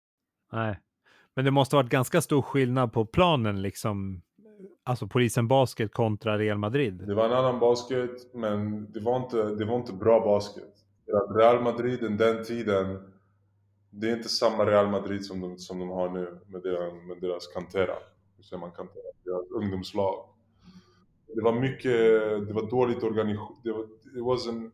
[0.53, 0.79] Nej.
[1.37, 4.23] Men det måste varit ganska stor skillnad på planen liksom.
[4.89, 6.95] Alltså polisen basket kontra Real Madrid.
[7.07, 10.75] Det var en annan basket, men det var inte, det var inte bra basket.
[11.37, 13.13] Real Madrid i den tiden,
[13.91, 17.21] det är inte samma Real Madrid som de, som de har nu med deras, med
[17.21, 17.95] deras Cantera.
[18.37, 19.03] Hur säger man Cantera?
[19.25, 20.25] Deras ungdomslag.
[21.35, 21.93] Det var mycket,
[22.49, 23.49] det var dåligt organiserat.
[23.65, 24.71] Det var, it wasn't,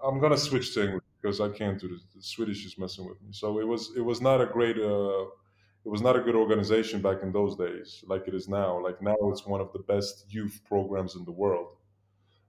[0.00, 2.12] I'm gonna switch to English because I can't do this.
[2.14, 3.32] The Swedish is messing with me.
[3.32, 5.43] So it was, it was not a great, uh,
[5.84, 8.82] it was not a good organization back in those days like it is now.
[8.82, 11.76] Like now it's one of the best youth programs in the world.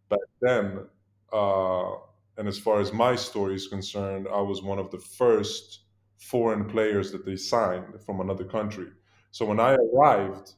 [0.09, 0.85] Back then,
[1.33, 1.91] uh,
[2.37, 5.81] and as far as my story is concerned, I was one of the first
[6.17, 8.87] foreign players that they signed from another country.
[9.31, 10.53] So when I arrived,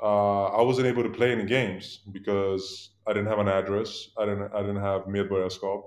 [0.00, 4.10] uh, I wasn't able to play any games because I didn't have an address.
[4.16, 4.52] I didn't.
[4.54, 5.82] I didn't have medborgarskap.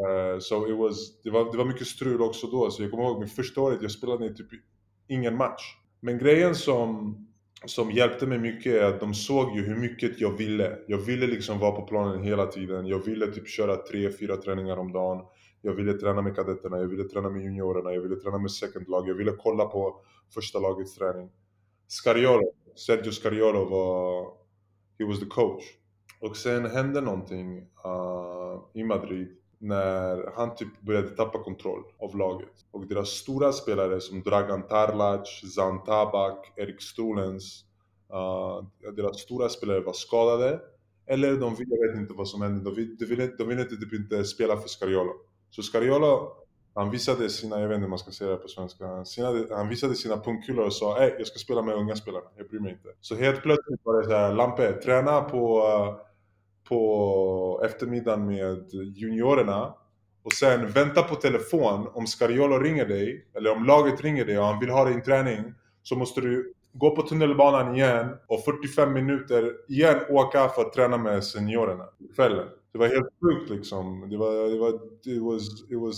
[0.00, 2.70] Uh, so it was, det, var, det var mycket strul också då.
[2.70, 4.52] Så jag kommer ihåg min första året, jag spelade typ
[5.10, 5.76] ingen match.
[6.00, 7.16] Men grejen som,
[7.64, 10.78] som hjälpte mig mycket är att de såg ju hur mycket jag ville.
[10.86, 12.86] Jag ville liksom vara på planen hela tiden.
[12.86, 15.24] Jag ville typ köra tre, fyra träningar om dagen.
[15.62, 18.88] Jag ville träna med kadetterna, jag ville träna med juniorerna, jag ville träna med second
[18.88, 20.00] lag, jag ville kolla på
[20.34, 21.30] första lagets träning.
[21.88, 24.24] Scariolo, Sergio Scariolo var,
[24.98, 25.64] he was the coach.
[26.20, 32.52] Och sen hände någonting uh, i Madrid när han typ började tappa kontroll av laget.
[32.70, 37.64] Och deras stora spelare som Dragan Tarlac, Zan Tabak, Erik Strulens.
[38.12, 40.60] uh, deras stora spelare var skadade
[41.06, 43.62] Eller de ville, jag vet inte vad som hände, de ville, de ville, de ville
[43.62, 45.12] inte, typ inte spela för Scariolo.
[45.50, 46.32] Så Scariolo,
[46.74, 49.68] han visade sina, jag vet inte hur man ska säga det på svenska, sina, han
[49.68, 52.72] visade sina pungkulor och sa Ey, jag ska spela med unga spelare, jag bryr mig
[52.72, 52.88] inte.
[53.00, 56.09] Så helt plötsligt var det såhär, Lampe, träna på, uh,
[56.70, 59.74] på eftermiddagen med juniorerna
[60.22, 64.44] och sen vänta på telefon om Scariolo ringer dig, eller om laget ringer dig och
[64.44, 68.92] han vill ha dig i träning, så måste du gå på tunnelbanan igen och 45
[68.92, 72.48] minuter igen åka för att träna med seniorerna kvällen.
[72.72, 74.10] Det var helt sjukt liksom.
[74.10, 74.74] Det var, det var,
[75.06, 75.96] it was, it was,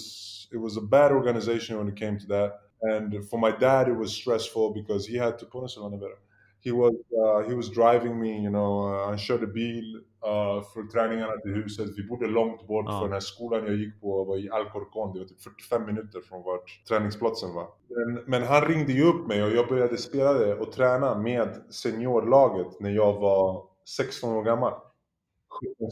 [0.53, 2.53] it was a bad organization when it came to that.
[2.95, 6.17] And for my dad it was stressful because he had to, put us on better.
[6.65, 10.83] He was, uh, he was driving me, you know, uh, han körde bil uh, för
[10.93, 11.91] träningarna till huset.
[11.97, 12.99] Vi bodde långt bort Ja.
[12.99, 15.13] för den här skolan jag gick på var i Alcorcon.
[15.13, 17.69] Det var typ 45 minuter från vart träningsplatsen var.
[17.89, 21.63] Men, men han ringde ju upp mig och jag började spela det och träna med
[21.71, 23.65] seniorlaget när jag var
[23.97, 24.73] 16 år gammal.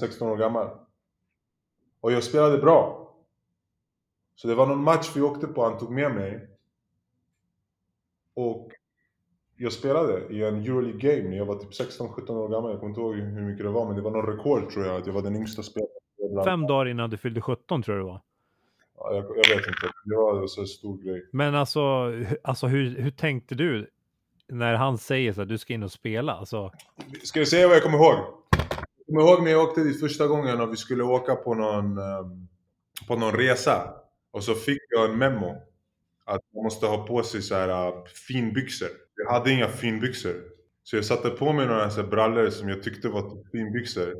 [0.00, 0.68] 17-16 år gammal.
[2.00, 2.96] Och jag spelade bra.
[4.34, 6.48] Så det var någon match vi åkte på, han tog med mig.
[8.34, 8.70] Och
[9.62, 12.70] jag spelade i en Euroleague game när jag var typ 16-17 år gammal.
[12.70, 14.96] Jag kommer inte ihåg hur mycket det var, men det var någon rekord tror jag,
[14.96, 16.44] att jag var den yngsta spelaren.
[16.44, 18.20] Fem dagar innan du fyllde 17 tror jag det var.
[18.96, 19.92] Ja, jag, jag vet inte.
[20.04, 21.28] Det var en så stor grej.
[21.32, 21.80] Men alltså,
[22.42, 23.90] alltså hur, hur tänkte du
[24.48, 26.32] när han säger så att du ska in och spela?
[26.32, 26.72] Alltså,
[27.22, 28.14] Ska jag säga vad jag kommer ihåg?
[29.06, 31.98] Jag kommer ihåg när jag åkte dit första gången och vi skulle åka på någon,
[31.98, 32.48] ehm,
[33.08, 33.94] på någon resa.
[34.32, 35.56] Och så fick jag en memo.
[36.24, 38.88] Att man måste ha på sig så här uh, finbyxor.
[39.24, 40.34] Jag hade inga finbyxor.
[40.82, 44.14] Så jag satte på mig några så brallor som jag tyckte var typ finbyxor.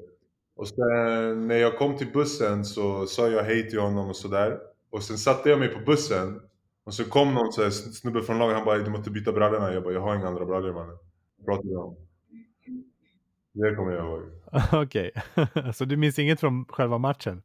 [0.57, 4.59] Och sen när jag kom till bussen så sa jag hej till honom och sådär.
[4.90, 6.40] Och sen satte jag mig på bussen.
[6.84, 9.72] Och så kom någon så här snubbe från laget, han bara du måste byta brallorna.
[9.72, 10.98] Jag bara jag har inga andra brallor mannen.
[11.44, 11.96] Prata med honom.
[13.53, 14.22] Det kommer jag ihåg.
[14.84, 15.11] okej.
[15.74, 17.42] så du minns inget från själva matchen?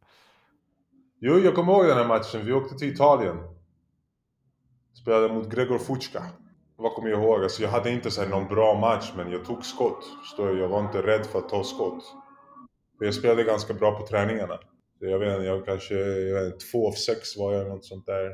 [1.20, 2.45] Jo, jag kommer ihåg den här matchen.
[2.45, 3.38] Vi åkte till Italien.
[4.93, 6.24] Spelade mot Gregor Fucka.
[6.78, 7.43] Vad kommer jag ihåg?
[7.43, 10.05] Alltså, jag hade inte så här någon bra match, men jag tog skott.
[10.21, 10.59] Förstår du?
[10.59, 12.03] Jag var inte rädd för att ta skott.
[12.97, 14.59] För jag spelade ganska bra på träningarna.
[14.99, 17.86] Så jag vet inte, jag kanske, jag vet inte, två av sex var jag något
[17.86, 18.32] sånt där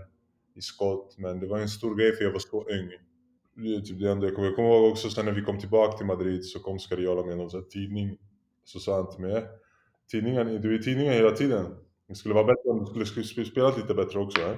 [0.56, 1.16] i skott.
[1.18, 2.90] Men det var en stor grej för jag var så ung.
[3.56, 5.60] Det är typ det enda jag kommer Jag kommer ihåg också sen när vi kom
[5.60, 8.18] tillbaka till Madrid så kom Scariola med någon sån här tidning.
[8.64, 9.44] Så sa han till mig, eh,
[10.12, 11.66] tidningen, du är i tidningen hela tiden.
[12.08, 14.42] Det skulle vara bättre om du skulle, skulle spela lite bättre också.
[14.42, 14.56] Eh?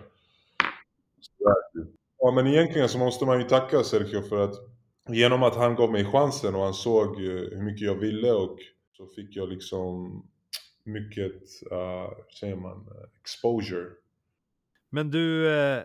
[2.26, 4.56] Ja men egentligen så måste man ju tacka Sergio för att
[5.08, 8.58] genom att han gav mig chansen och han såg hur mycket jag ville och
[8.98, 10.24] så fick jag liksom
[10.84, 11.32] mycket,
[11.72, 12.88] uh, säger man,
[13.22, 13.86] exposure.
[14.90, 15.84] Men du, eh,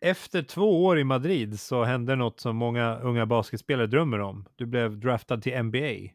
[0.00, 4.48] efter två år i Madrid så hände något som många unga basketspelare drömmer om.
[4.56, 6.12] Du blev draftad till NBA.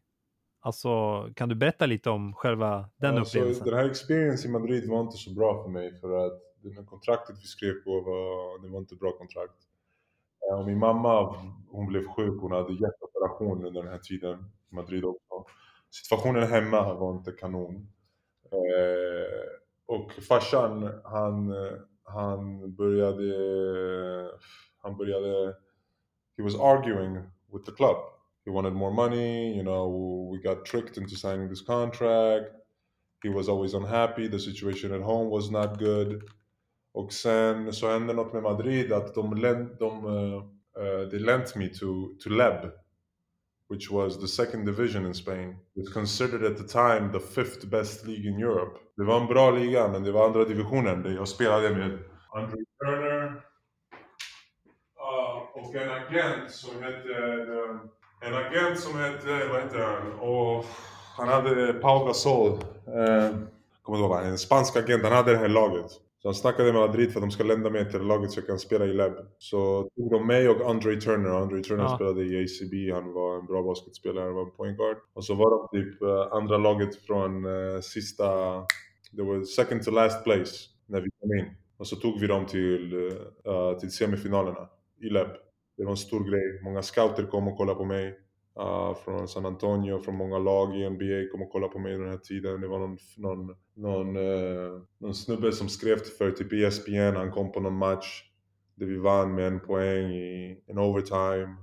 [0.61, 3.67] Alltså, kan du berätta lite om själva den Alltså, upplevelsen?
[3.67, 6.83] den här experience i Madrid var inte så bra för mig för att det här
[6.83, 9.59] kontraktet vi skrev på var, det var inte bra kontrakt.
[10.49, 11.35] Eh, och min mamma,
[11.69, 14.39] hon blev sjuk, hon hade hjärtoperation under den här tiden
[14.71, 15.45] i Madrid också.
[15.89, 17.75] Situationen hemma var inte kanon.
[18.51, 19.45] Eh,
[19.85, 21.53] och farsan, han,
[22.03, 23.31] han började,
[24.77, 25.55] han började,
[26.37, 27.15] he was arguing
[27.53, 27.97] with the club.
[28.45, 32.45] He wanted more money, you know, we got tricked into signing this contract.
[33.23, 36.23] He was always unhappy, the situation at home was not good.
[36.95, 41.67] Och sen så hände något med Madrid att de, lent, de uh, they lent me
[41.67, 41.85] to,
[42.23, 42.71] to Leb,
[43.69, 45.55] which was the second division in Spain.
[45.75, 48.79] It's considered at the time the fifth best league in Europe.
[48.97, 51.99] Det var en bra liga, men det var andra divisionen där jag spelade med
[52.33, 53.37] Andrew Turner uh,
[55.53, 57.79] och en agent som hette uh,
[58.21, 60.19] en agent som hette, vad heter han?
[60.19, 60.65] Och
[61.17, 62.51] han hade Pau Gasol.
[62.51, 63.37] Eh,
[63.83, 65.91] kommer inte ihåg en spansk agent, han hade det här laget.
[66.25, 68.47] Så han snackade med Madrid för att de ska lända mig till laget så jag
[68.47, 69.13] kan spela i Leb.
[69.37, 71.29] Så tog de mig och Andre Turner.
[71.29, 71.95] Andre Turner Ja.
[71.95, 74.97] spelade i ACB, han var en bra basketspelare, han var en point guard.
[75.13, 78.25] Och så var de typ eh, andra laget från eh, sista,
[79.11, 80.53] det var second to last place
[80.85, 81.45] när vi kom in.
[81.77, 82.93] Och så tog vi dem till,
[83.45, 84.69] eh, till semifinalerna
[85.01, 85.27] i Leb.
[85.77, 86.61] Det var en stor grej.
[86.63, 88.19] Många scouter kom och kollade på mig.
[88.59, 92.09] Uh, från San Antonio, från många lag i NBA kom och kollade på mig den
[92.09, 92.61] här tiden.
[92.61, 97.51] Det var någon, någon, någon, uh, någon snubbe som skrev för typ ESPN, han kom
[97.51, 98.23] på någon match
[98.75, 101.55] där vi vann med en poäng i en overtime.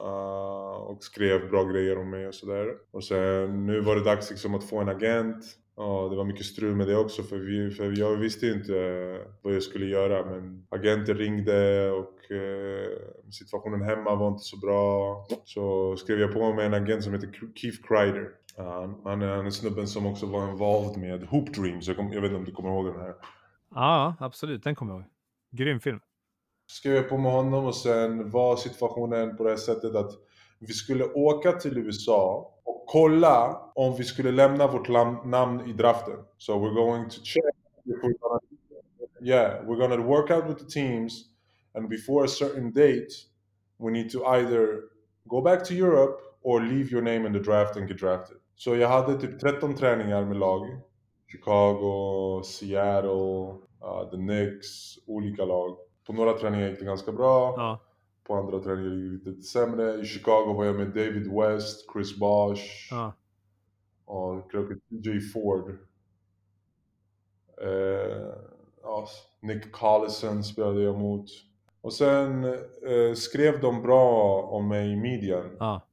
[0.00, 2.74] Uh, och skrev bra grejer om mig och sådär.
[2.90, 5.44] Och sen nu var det dags liksom att få en agent.
[5.76, 9.32] Ja, det var mycket strul med det också för, vi, för jag visste inte eh,
[9.42, 12.98] vad jag skulle göra men agenten ringde och eh,
[13.30, 15.26] situationen hemma var inte så bra.
[15.44, 18.30] Så skrev jag på med en agent som heter Keith Kreider.
[18.56, 21.88] Han, han är, han är snubben som också var involved med Hoop Dreams.
[21.88, 23.14] Jag, kom, jag vet inte om du kommer ihåg den här.
[23.74, 24.64] Ja, absolut.
[24.64, 25.10] Den kommer jag ihåg.
[25.50, 26.00] Grym film.
[26.66, 30.12] Skrev jag på med honom och sen var situationen på det här sättet att
[30.58, 32.52] vi skulle åka till USA
[32.86, 34.88] kolla om vi skulle lämna vårt
[35.24, 36.16] namn i draften.
[36.38, 38.40] So we're going to check if we're gonna,
[39.20, 41.24] yeah, we're gonna work out with the teams
[41.74, 43.08] and before a certain date
[43.78, 44.80] we need to either
[45.24, 48.36] go back to Europe or leave your name in the draft and get drafted.
[48.56, 50.80] Så jag hade typ 13 träningar med lag.
[51.32, 55.76] Chicago, Seattle, uh, the Knicks, olika lag.
[56.06, 57.54] På några träningar gick det ganska bra.
[57.56, 57.80] Ja.
[58.26, 60.00] På andra träningar gick det lite sämre.
[60.00, 63.12] I Chicago var jag med David West, Chris Bosh Ja.
[64.04, 64.50] och
[65.04, 65.70] TJ Ford.
[67.62, 68.26] Eh,
[68.82, 69.06] ja,
[69.40, 71.26] Nick Collison spelade jag mot.
[71.80, 75.56] Och sen eh, skrev de bra om mig i median.
[75.58, 75.86] Ja.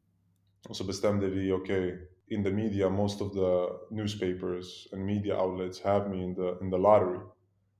[0.69, 5.81] Och så bestämde vi, okej, in the media, most of the newspapers and media outlets
[5.83, 7.19] have me in the, in the lottery.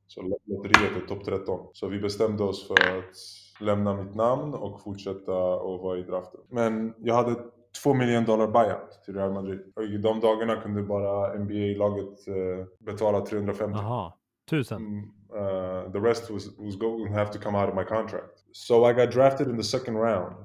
[0.08, 1.68] Så lotteriet är topp 13.
[1.74, 3.16] Så vi bestämde oss för att
[3.64, 6.42] lämna mitt namn och fortsätta att vara i draften.
[6.50, 7.36] Men jag hade
[7.84, 9.74] 2 miljoner dollar buyout till Real Madrid.
[9.76, 13.80] Och i de dagarna kunde bara NBA-laget eh, betala 350.
[13.80, 14.14] Jaha.
[14.50, 14.82] Tusen.
[14.82, 18.44] Mm, uh, the rest was was going to have to come out of my contract.
[18.52, 20.36] So I got drafted in the second round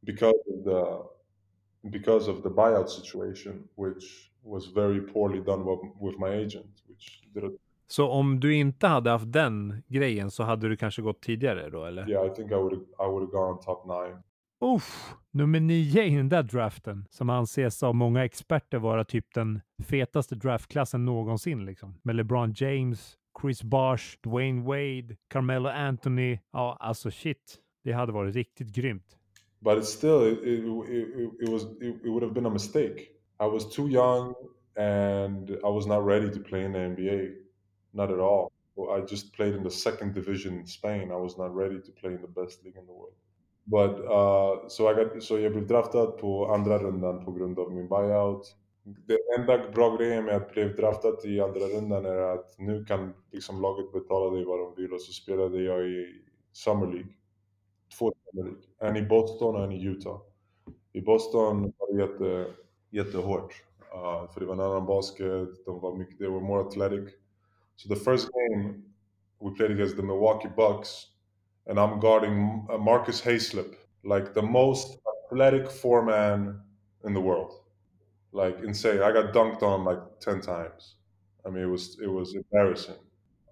[0.00, 1.08] because of the
[1.90, 7.20] because of the buyout situation, which was very poorly done with, with my agent, which
[7.34, 7.50] did a,
[7.90, 11.84] Så om du inte hade haft den grejen så hade du kanske gått tidigare då
[11.84, 12.10] eller?
[12.10, 14.22] yeah, I think I would I would have gone top nine.
[14.60, 19.60] Uff, nummer nio i den där draften som anses av många experter vara typ den
[19.84, 21.94] fetaste draftklassen någonsin liksom.
[22.02, 26.38] Med LeBron James, Chris Bosh, Dwayne Wade, Carmelo Anthony.
[26.52, 27.58] Ja, alltså shit.
[27.84, 29.18] Det hade varit riktigt grymt.
[29.60, 32.98] But it's still it it, it, it was it, it would have been a mistake.
[33.40, 34.34] I was too young
[34.76, 37.47] and I was not ready to play in the NBA,
[37.92, 38.52] not at all.
[38.96, 41.10] I just played in the second division in Spain.
[41.10, 43.14] I was not ready to play in the best league in the world.
[43.66, 47.72] But uh, so I got så jag blev draftad på andra rundan på grund av
[47.72, 48.56] min buyout.
[49.06, 53.14] Det enda bra grejen med att bli draftad i andra rundan är att nu kan
[53.32, 56.22] liksom laget betala dig vad de vill och så spelade jag i
[56.52, 57.12] Summer League.
[57.98, 58.62] Två Summer League.
[58.78, 60.20] En i Boston och en i Utah.
[60.92, 62.54] I Boston var det jätte,
[62.90, 63.64] jättehårt.
[63.94, 67.14] Uh, för det var en annan basket, de var mycket, they were more athletic.
[67.78, 68.82] So the first game
[69.38, 71.10] we played against the Milwaukee Bucks
[71.68, 76.60] and I'm guarding uh, Marcus Hayslip, like the most athletic four man
[77.04, 77.54] in the world.
[78.32, 79.00] Like insane.
[79.00, 80.96] I got dunked on like 10 times.
[81.46, 82.96] I mean, it was, it was embarrassing.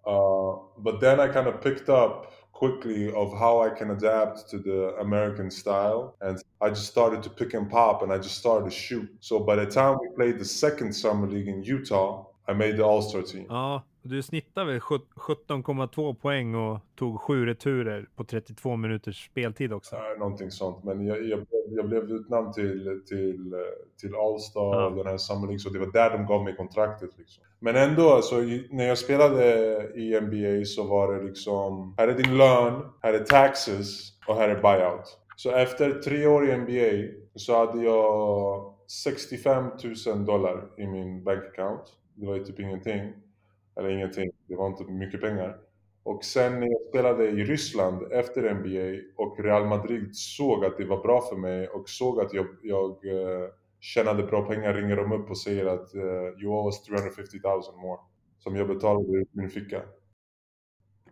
[0.05, 4.59] Uh, but then I kind of picked up quickly of how I can adapt to
[4.59, 6.16] the American style.
[6.20, 9.09] And I just started to pick and pop and I just started to shoot.
[9.20, 12.85] So by the time we played the second summer league in Utah, I made the
[12.85, 13.47] All-Star team.
[13.49, 19.73] Ja, du snittade väl sjut- 17,2 poäng och tog sju returer på 32 minuters speltid
[19.73, 19.97] också.
[19.97, 20.85] Nej, någonting sånt.
[20.85, 23.55] Men jag, jag, jag blev utnämnd till, till,
[24.01, 24.91] till All-Star Ja.
[24.91, 27.11] den här League, så det var där de gav mig kontraktet.
[27.19, 27.45] Liksom.
[27.59, 29.45] Men ändå, så i, när jag spelade
[29.95, 34.49] i NBA så var det liksom, här är din lön, här är taxes och här
[34.49, 35.19] är buyout.
[35.37, 39.65] Så efter tre år i NBA så hade jag 65
[40.07, 41.83] 000 dollar i min bank account.
[42.15, 43.13] Det var ju typ ingenting.
[43.77, 45.59] Eller ingenting, det var inte mycket pengar.
[46.03, 50.85] Och sen när jag spelade i Ryssland efter NBA och Real Madrid såg att det
[50.85, 53.49] var bra för mig och såg att jag, jag eh,
[53.81, 56.03] tjänade bra pengar ringer de upp och säger att eh,
[56.43, 58.01] you owe us 350 000 more.
[58.39, 59.83] Som jag betalade ut min ficka.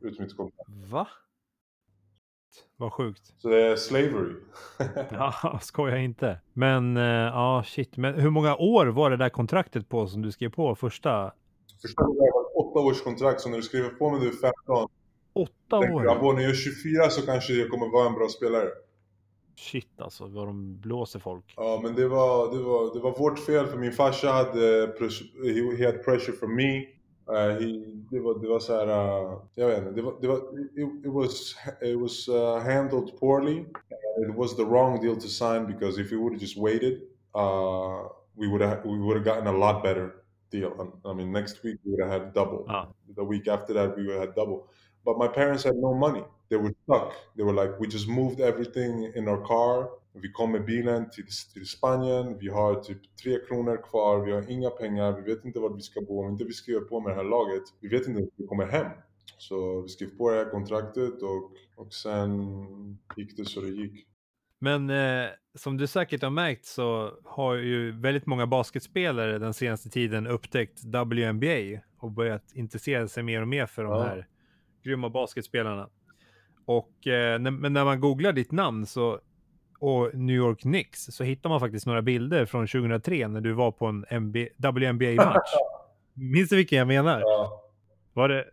[0.01, 0.57] Ut mitt konto.
[0.67, 1.09] Va?
[2.77, 3.35] Vad sjukt.
[3.39, 4.35] Så det är slavery.
[5.11, 6.41] Ja, skojar inte.
[6.53, 7.97] Men eh, ja, shit.
[7.97, 11.33] Men hur många år var det där kontraktet på som du skrev på första?
[11.85, 12.31] Förstår du?
[12.55, 14.89] Åtta års kontrakt så när du skriver på med du är 15.
[15.33, 16.11] Åtta år?
[16.11, 18.69] "Abo, när jag är 24 så kanske jag kommer vara en bra spelare.
[19.57, 21.55] Shit alltså, vad de blåser folk.
[21.57, 24.87] Ja, men det var, det, var, det var vårt fel för min farsa hade
[25.45, 26.79] he, he had pressure from me.
[27.31, 27.67] Uh, he,
[28.11, 31.07] det, var, det var så här, uh, jag vet inte, det var, det var, it,
[31.07, 33.65] it was, it was uh, handled poorly.
[34.29, 36.93] It was the wrong deal to sign because if we would have just waited,
[37.35, 40.73] uh, we would have we would have gotten a lot better deal.
[40.81, 42.65] And, I mean, next week we would have had double.
[42.67, 42.87] Ja.
[43.17, 44.69] The week after that we would have had double.
[45.05, 46.25] But my parents had no money.
[46.49, 47.13] They were stuck.
[47.37, 49.89] They were like, we just moved everything in our car.
[50.13, 52.39] Vi kom med bilen till, till Spanien.
[52.39, 54.25] Vi har typ tre kronor kvar.
[54.25, 55.13] Vi har inga pengar.
[55.13, 56.25] Vi vet inte vart vi ska bo.
[56.25, 57.63] Om inte vi skriver på med det här laget.
[57.81, 58.87] Vi vet inte om vi kommer hem.
[59.39, 62.31] Så vi skrev på det här kontraktet och, och sen
[63.17, 64.07] gick det så det gick.
[64.59, 69.91] Men eh, som du säkert har märkt så har ju väldigt många basketspelare den senaste
[69.91, 74.27] tiden upptäckt WNBA och börjat intressera sig mer och mer för de här
[74.85, 75.89] grymma basketspelarna.
[76.67, 79.21] Och eh, när, men när man googlar ditt namn så,
[79.79, 83.73] och New York Knicks så hittar man faktiskt några bilder från 2003 när du var
[83.73, 85.51] på en WNBA-match.
[86.15, 87.21] Minns du vilken jag menar?
[87.21, 87.63] Ja,
[88.13, 88.45] Var det,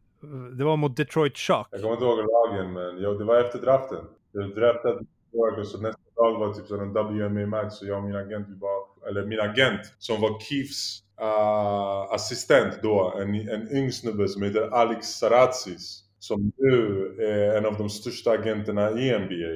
[0.57, 1.67] det var mot Detroit Shock.
[1.71, 4.05] jag kommer inte ihåg lagen men jo, det var efter draften.
[4.31, 8.03] Jag draftade New York och så nästa dag var typ en WNBA-match så jag och
[8.03, 13.77] min agent, vi var, eller min agent som var Keefs uh, assistent då, en, en
[13.77, 16.07] yng snubbe som heter Alex Saratsis.
[16.19, 19.53] Som nu är en av de största agenterna i NBA.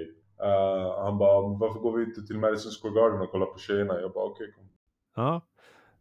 [0.47, 4.01] Uh, han bara, varför går vi inte till Madison Square Garden och kollar på tjejerna?
[4.01, 4.65] Jag bara, okej kom.
[5.15, 5.41] Ja.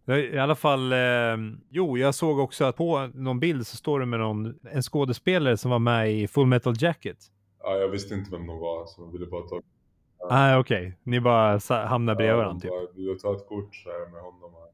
[0.06, 1.36] I alla fall, eh,
[1.70, 5.56] jo, jag såg också att på någon bild så står det med någon, en skådespelare
[5.56, 7.16] som var med i Full Metal Jacket.
[7.62, 9.60] Ja, jag visste inte vem de var så jag ville bara ta
[10.30, 10.98] Nej, ah, okej.
[11.02, 12.70] Ni bara hamnar bredvid Ja, varandra typ.
[12.70, 14.52] bara, Du tar ett kort så här med honom.
[14.54, 14.70] här.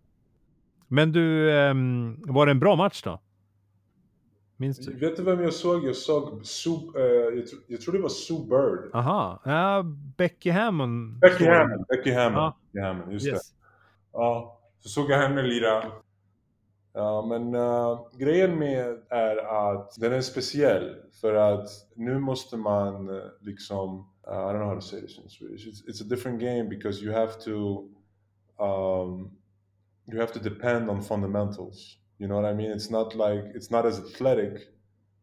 [0.89, 3.21] Men du, ehm, var det en bra match då?
[4.57, 4.95] Minns du?
[4.99, 5.85] Vet du vem jag såg?
[5.85, 7.03] Jag såg Sue, eh,
[7.39, 8.91] jag, tror, jag tror det var Sue Bird.
[8.95, 9.83] Aha, ja,
[10.17, 11.19] Becky Hammond.
[11.19, 11.51] Becky det.
[11.59, 12.37] Hammond, Becky Hammond.
[12.43, 12.57] Ja.
[12.73, 13.33] Becky Hammond, just det.
[13.33, 13.55] Yes.
[14.13, 15.83] Ja, så såg jag henne lira.
[16.93, 19.37] Ja, men eh, grejen med är
[19.71, 24.69] att den är speciell för att nu måste man eh, liksom, uh, I don't know
[24.69, 25.67] how to say this in Swedish.
[25.67, 27.89] It's, it's a different game because you have to
[28.59, 29.33] um,
[30.07, 31.97] you have to depend on fundamentals.
[32.19, 32.71] You know what I mean?
[32.71, 34.69] It's not like it's not as athletic,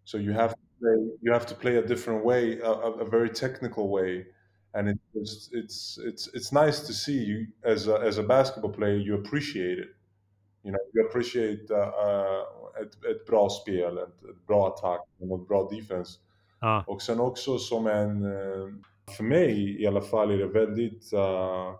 [0.04, 3.30] so you have to play, you have to play a different way, a, a, very
[3.30, 4.26] technical way,
[4.74, 8.98] and it's it's it's it's nice to see you as a, as a basketball player.
[8.98, 9.90] You appreciate it.
[10.64, 12.44] You know, you appreciate uh, uh,
[12.82, 16.20] ett, ett bra spel, ett, ett bra attack, ett bra defense.
[16.60, 18.68] Ja, Och sen också som en, eh,
[19.12, 21.76] för mig i alla fall är det väldigt, uh,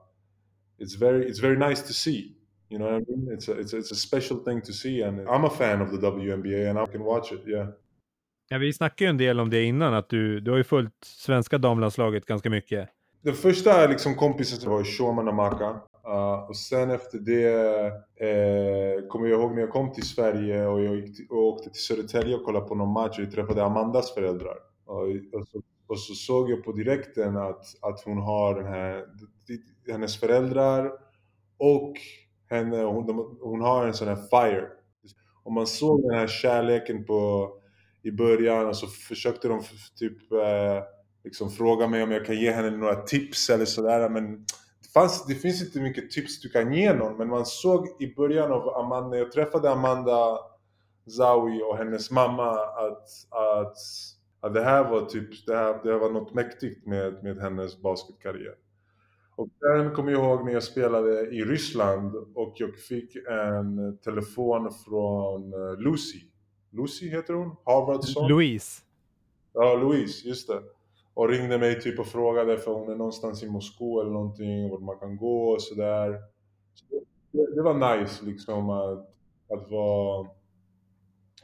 [0.80, 2.34] it's very, it's very nice to see.
[2.70, 3.38] You know what I mean?
[3.38, 5.92] It's a, it's, a, it's a special thing to see and I'm a fan of
[5.92, 7.68] the WNBA and I can watch it, yeah.
[8.50, 11.04] ja vi snackade ju en del om det innan, att du, du har ju följt
[11.04, 12.90] svenska damlandslaget ganska mycket.
[13.22, 15.82] Den första liksom kompisen var Shoma Namaka.
[16.08, 17.54] Uh, och sen efter det
[18.16, 21.82] eh, kommer jag ihåg när jag kom till Sverige och jag gick och åkte till
[21.82, 24.58] Södertälje och kollade på någon match och jag träffade Amandas föräldrar.
[24.86, 25.02] Och,
[25.40, 29.06] och, så, och så såg jag på direkten att, att hon har den här,
[29.92, 30.92] hennes föräldrar
[31.58, 31.94] och
[32.50, 34.68] henne, hon, de, hon har en sån här fire.
[35.44, 37.52] Och man såg den här kärleken på,
[38.04, 39.62] i början och så försökte de
[40.00, 40.84] typ eh,
[41.24, 44.38] liksom fråga mig om jag kan ge henne några tips eller sådär men
[44.82, 48.16] det, fanns, det finns inte mycket tips du kan ge någon men man såg i
[48.16, 50.38] början av Amanda, när jag träffade Amanda
[51.18, 53.78] Zawi och hennes mamma att, att,
[54.48, 57.82] att det här var typ, det här, det här var något mäktigt med, med hennes
[57.82, 58.56] basketkarriär.
[59.36, 64.72] Och sen kommer jag ihåg när jag spelade i Ryssland och jag fick en telefon
[64.86, 66.20] från eh, Lucy.
[66.72, 67.56] Lucy heter hon?
[67.66, 68.28] Harvardsson?
[68.28, 68.82] Louise.
[69.54, 70.62] Ja, Louise, just det.
[71.14, 74.82] Och ringde mig typ och frågade för hon är någonstans i Moskva eller någonting, vart
[74.82, 76.22] man kan gå och sådär.
[76.74, 76.86] Så
[77.32, 79.00] det, det var nice liksom att,
[79.50, 80.28] att vara...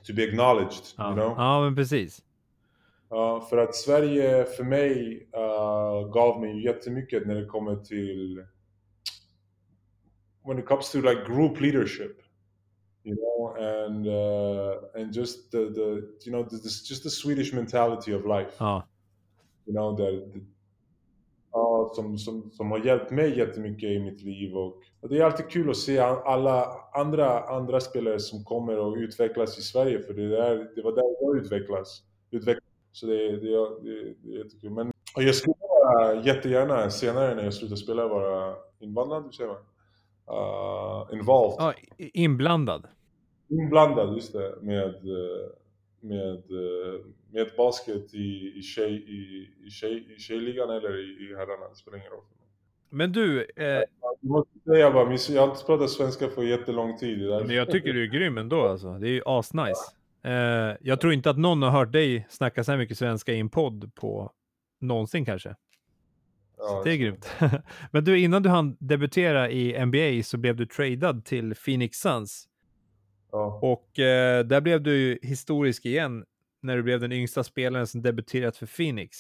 [0.08, 1.34] To be acknowledged, Ja, you know?
[1.38, 2.22] ja men precis.
[3.50, 8.46] För att Sverige för mig uh, gav mig jättemycket när det kommer till
[10.48, 12.18] when it comes to like group leadership
[13.04, 15.82] you know and uh, and just the, the
[16.26, 18.88] you know the, this, just the Swedish mentality of life Ja.
[19.66, 20.46] you know that that-
[21.52, 25.24] ja, som, som, som har hjälpt mig jättemycket i mitt liv och, och det är
[25.24, 30.14] alltid kul att se alla andra, andra spelare som kommer och utvecklas i Sverige för
[30.14, 32.63] det, där, det var där jag utvecklas, utvecklas.
[32.94, 37.54] Så det, det, det, det är jättekul men jag skulle vara jättegärna senare när jag
[37.54, 39.62] slutar spela vara invandrad, hur säger man?
[40.30, 42.88] Uh, involved, ja, inblandad.
[43.50, 45.50] inblandad just det med, eh,
[46.02, 51.36] med, eh, med basket i, i, tjej, i, i, tjej, i tjejligan eller i, i
[51.36, 52.24] herrarna, det spelar ingen roll.
[52.90, 53.86] Men du, eh, Jag
[54.22, 57.20] måste säga bara, jag har inte pratat svenska på jättelång tid.
[57.30, 58.94] men jag tycker du är grym ändå alltså.
[58.94, 59.94] Det är ju asnice.
[60.24, 63.40] Eh, jag tror inte att någon har hört dig snacka så här mycket svenska i
[63.40, 64.32] en podd på
[64.82, 65.56] någonsin kanske.
[66.58, 67.30] Ja, Det är grymt.
[67.92, 72.48] Men du, innan du hann debutera i NBA så blev du tradad till Phoenix Suns.
[73.32, 76.26] Ja, Och eh, där blev du ju historisk igen
[76.62, 79.18] när du blev den yngsta spelaren som debuterat för Phoenix.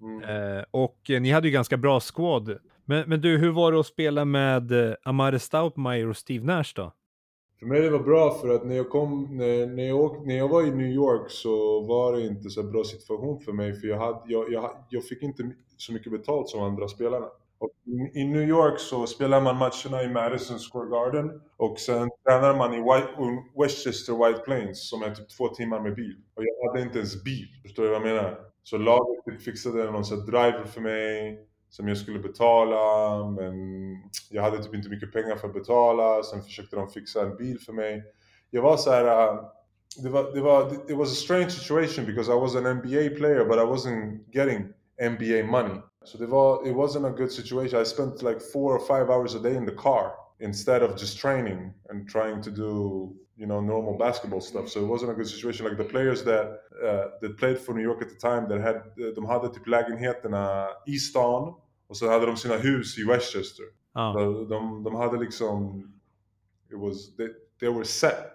[0.00, 0.22] mm.
[0.58, 2.58] Eh, och eh, ni hade ju ganska bra squad.
[2.84, 6.72] Men, men du, hur var det att spela med eh, Amare Stoudemire och Steve Nash
[6.74, 6.92] då?
[7.64, 10.36] För mig det var bra för att när jag kom, när, när, jag, åk, när
[10.36, 13.86] jag var i New York så var det inte så bra situation för mig för
[13.86, 17.26] jag, hade, jag, jag, jag fick inte så mycket betalt som andra spelarna.
[17.58, 17.70] Och
[18.14, 22.74] I New York så spelar man matcherna i Madison Square Garden och sen tränar man
[22.74, 23.08] i White,
[23.62, 26.16] Westchester White Plains som är typ två timmar med bil.
[26.34, 28.38] Och jag hade inte ens bil, förstår du vad jag menar?
[28.62, 31.38] Så laget typ fixade någon sån driver för mig
[31.76, 33.54] som jag skulle betala men
[34.30, 36.22] jag hade typ inte mycket pengar för att betala.
[36.22, 38.02] Sen försökte de fixa en bil för mig.
[38.50, 39.40] Jag var så här, uh,
[40.02, 43.44] det var, det var, it was a strange situation because I was an NBA player
[43.44, 44.72] but I wasn't getting
[45.02, 45.80] NBA money.
[46.04, 47.82] So det var, it wasn't a good situation.
[47.82, 51.18] I spent like four or five hours a day in the car instead of just
[51.18, 54.68] training and trying to do you know normal basketball stuff.
[54.68, 55.66] So it wasn't a good situation.
[55.66, 56.46] Like the players that
[56.86, 60.68] uh, that played for New York at the time, that had de hade typ lägenheterna
[60.86, 61.54] i stan
[61.86, 63.64] och så hade de sina hus i Westchester.
[63.92, 64.12] Ah.
[64.12, 65.82] De, de, de hade liksom,
[66.70, 67.28] it was, they,
[67.60, 68.30] they were set.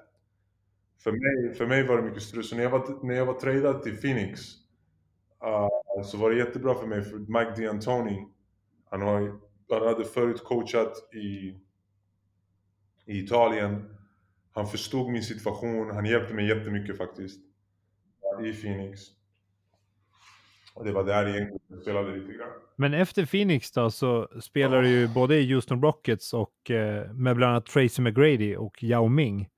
[0.98, 2.44] För mig, för mig var det mycket strul.
[2.44, 4.42] Så när jag var, när jag var tradad till Phoenix
[5.46, 8.26] uh, så var det jättebra för mig för Mike D'Antoni,
[8.90, 9.40] han, har,
[9.70, 11.56] han hade förut coachat i,
[13.06, 13.96] i Italien.
[14.52, 17.40] Han förstod min situation, han hjälpte mig jättemycket faktiskt.
[18.44, 19.19] I Phoenix.
[20.80, 22.50] Och det var där egentligen jag spelade lite grann.
[22.76, 27.36] Men efter Phoenix då så spelar du ju både i Houston Rockets och eh, med
[27.36, 29.50] bland annat Tracy McGrady och Yao Ming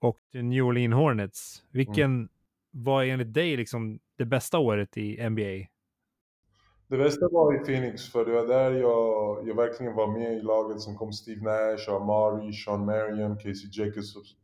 [0.00, 1.62] och New Orleans Hornets.
[1.72, 2.28] Vilken mm.
[2.70, 5.66] var enligt dig liksom det bästa året i NBA?
[6.88, 10.40] Det bästa var i Phoenix för det var där jag, jag verkligen var med i
[10.40, 10.82] laget.
[10.82, 13.70] Sen kom Steve Nash, Amari, Sean Marion, Casey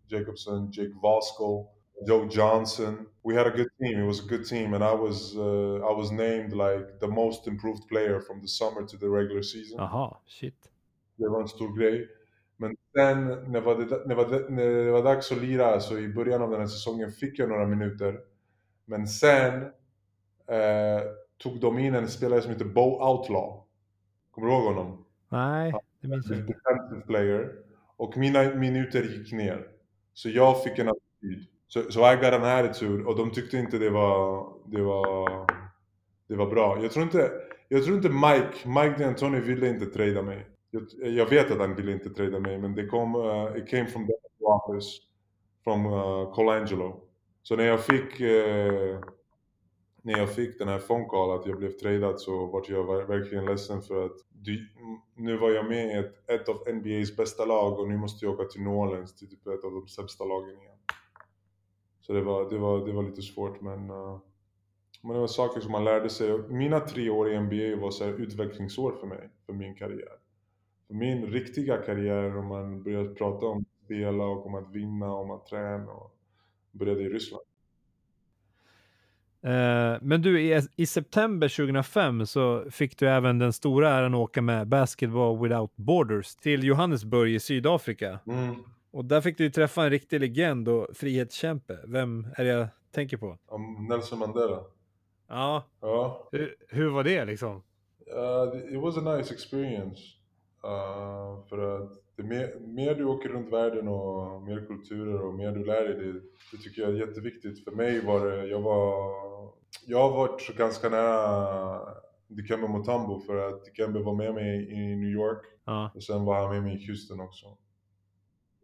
[0.08, 1.75] Jacobson, Jake Voskell.
[2.04, 3.06] Joe Johnson.
[3.22, 4.02] We had a good team.
[4.02, 7.46] It was a good team, and I was uh, I was named like the most
[7.46, 9.80] improved player from the summer to the regular season.
[9.80, 10.70] Aha, shit.
[11.16, 12.08] Det var en stor grej.
[12.56, 15.98] Men sen när, var det, när, var det, när det var dags att lira, så
[15.98, 18.20] i början av den här säsongen fick jag några minuter.
[18.84, 19.62] Men sen
[20.46, 21.02] eh,
[21.38, 23.62] tog de in en spelare som heter Bo Outlaw.
[24.30, 25.04] Kommer du ihåg honom?
[25.28, 26.52] Nej, det minns jag inte.
[26.52, 27.52] Defensive player.
[27.96, 29.68] Och mina minuter gick ner.
[30.12, 31.46] Så jag fick en attityd.
[31.68, 35.46] Så so, so I got an attitude och de tyckte inte det var, det var,
[36.28, 36.82] det var bra.
[36.82, 37.32] Jag tror inte,
[37.68, 40.46] jag tror inte Mike, Mike D'Antoni ville inte trada mig.
[40.70, 43.86] Jag, jag, vet att han ville inte trada mig men det kom, uh, it came
[43.86, 44.88] from the office
[45.64, 47.00] from uh, Colangelo.
[47.42, 49.00] Så när jag fick uh,
[50.06, 53.44] när jag fick den här phone call att jag blev tradad så var jag verkligen
[53.44, 54.16] ledsen för att
[55.16, 58.34] nu var jag med i ett, ett av NBAs bästa lag och nu måste jag
[58.34, 60.76] åka till New Orleans till typ ett av de sämsta lagen igen.
[62.06, 64.18] Så det var, det var, det var lite svårt men, uh,
[65.02, 66.38] men det var saker som man lärde sig.
[66.48, 70.12] Mina tre år i NBA var så här utvecklingsår för mig, för min karriär.
[70.86, 75.14] För min riktiga karriär, om man börjar prata om att spela och om att vinna
[75.14, 76.16] om att träna, och
[76.72, 77.42] började i Ryssland.
[79.44, 84.20] Uh, men du, i, i, september 2005 så fick du även den stora äran att
[84.20, 88.18] åka med Basketball Without Borders till Johannesburg i Sydafrika.
[88.26, 88.54] Mm.
[88.96, 91.78] Och där fick du ju träffa en riktig legend och frihetskämpe.
[91.86, 93.38] Vem är det jag tänker på?
[93.88, 94.64] Nelson Mandela.
[95.28, 95.64] Ja.
[95.80, 96.28] ja.
[96.32, 97.62] Hur, hur var det liksom?
[98.14, 100.00] Uh, it was a nice experience.
[100.64, 105.52] Uh, för att det mer, mer du åker runt världen och mer kulturer och mer
[105.52, 106.12] du lär dig, det,
[106.52, 107.64] det tycker jag är jätteviktigt.
[107.64, 109.12] För mig var det, jag var,
[109.86, 111.80] jag har varit ganska nära
[112.26, 115.90] Dikembe Mutombo för att Dikembe var med mig i New York ja.
[115.94, 117.46] och sen var han med mig i Houston också.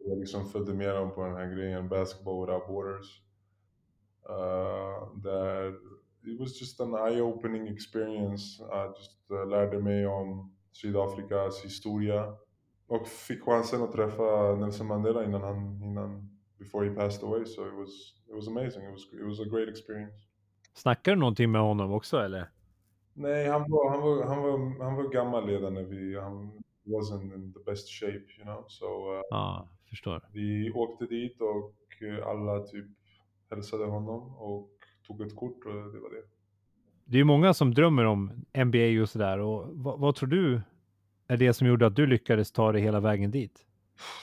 [0.05, 3.21] Jag liksom följde med dem på den här grejen, Basketball Without Borders.
[4.29, 5.69] Uh, där,
[6.27, 8.63] it was just an eye-opening experience.
[8.63, 12.35] Jag just uh, lärde mig om Sydafrikas historia
[12.87, 16.29] och fick chansen att träffa Nelson Mandela innan han, innan,
[16.59, 17.45] before he passed away.
[17.45, 17.89] So it was,
[18.29, 18.83] it was amazing.
[18.83, 20.13] It was, it was a great experience.
[20.73, 22.49] Snackade du någonting med honom också eller?
[23.13, 27.35] Nej, han var, han var, han var, han var gammal redan när vi, han wasn't
[27.35, 28.65] in the best shape, you know.
[28.67, 30.21] So, uh, ah, förstår.
[30.31, 32.85] Vi åkte dit och eh, alla typ
[33.49, 34.69] hälsade honom och
[35.07, 36.23] tog ett kort och det var det.
[37.05, 40.61] Det är många som drömmer om NBA och sådär och vad, vad, tror du
[41.27, 43.65] är det som gjorde att du lyckades ta dig hela vägen dit?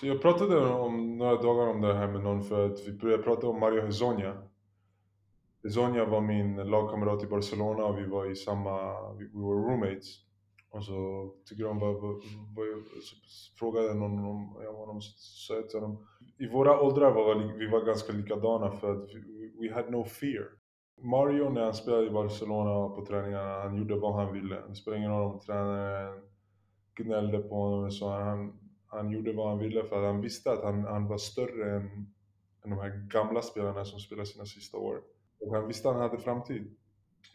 [0.02, 3.46] Jag pratade om några dagar om det här med någon för att vi började prata
[3.46, 4.36] om Mario Hezonja.
[5.62, 10.29] Hezonja var min lagkamrat i Barcelona och vi var i samma, we were roommates.
[10.70, 12.14] Och så tycker de bara, vad,
[12.56, 12.66] vad,
[13.00, 13.16] så
[13.58, 16.06] frågade någon om jag var någon sa till honom.
[16.38, 20.44] I våra åldrar var vi var ganska likadana för att vi, we had no fear.
[21.02, 24.66] Mario när han spelade i Barcelona på träningarna, han gjorde vad han ville.
[24.68, 26.20] Det spelade ingen roll om tränaren
[26.94, 30.64] gnällde på honom så han, han gjorde vad han ville för att han visste att
[30.64, 31.84] han, han var större än,
[32.64, 35.00] än de här gamla spelarna som spelar sina sista år.
[35.40, 36.76] Och han visste att han hade framtid.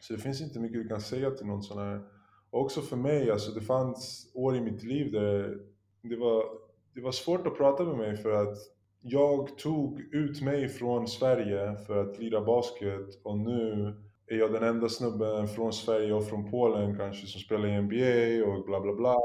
[0.02, 2.15] Så det finns inte mycket du kan säga till någon sån här.
[2.56, 5.58] Också för mig, alltså det fanns år i mitt liv där
[6.02, 6.46] det var,
[6.94, 8.58] det var svårt att prata med mig för att
[9.02, 13.94] jag tog ut mig från Sverige för att lira basket och nu
[14.28, 18.52] är jag den enda snubben från Sverige och från Polen kanske som spelar i NBA
[18.52, 19.16] och bla bla bla.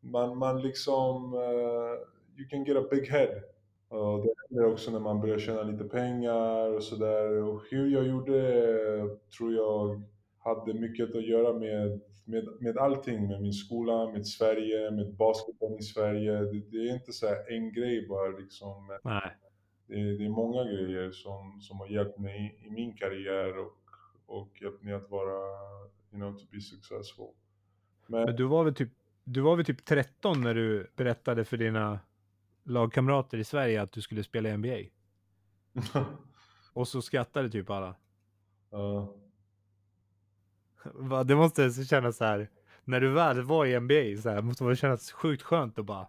[0.00, 1.98] man, man liksom, uh,
[2.38, 3.42] you can get a big head.
[3.88, 7.42] Och det händer också när man börjar tjäna lite pengar och sådär.
[7.42, 10.02] Och hur jag gjorde tror jag
[10.40, 13.28] hade mycket att göra med, med, med allting.
[13.28, 16.32] Med min skola, med Sverige, med basketen i Sverige.
[16.32, 18.98] Det, det är inte så en grej bara liksom.
[19.04, 19.36] Nej.
[19.86, 23.76] Det, det, är många grejer som, som har hjälpt mig i min karriär och,
[24.26, 25.40] och hjälpt mig att vara,
[26.12, 27.30] you know, to be successful.
[28.06, 28.90] Men, Men du var väl typ
[29.24, 32.00] du var väl typ 13 när du berättade för dina
[32.64, 34.90] lagkamrater i Sverige att du skulle spela i NBA?
[36.72, 37.94] och så skrattade typ alla.
[38.70, 39.14] Ja.
[41.26, 42.48] Det måste kännas så här,
[42.84, 46.06] när du väl var i NBA, så här, måste det kännas sjukt skönt att bara,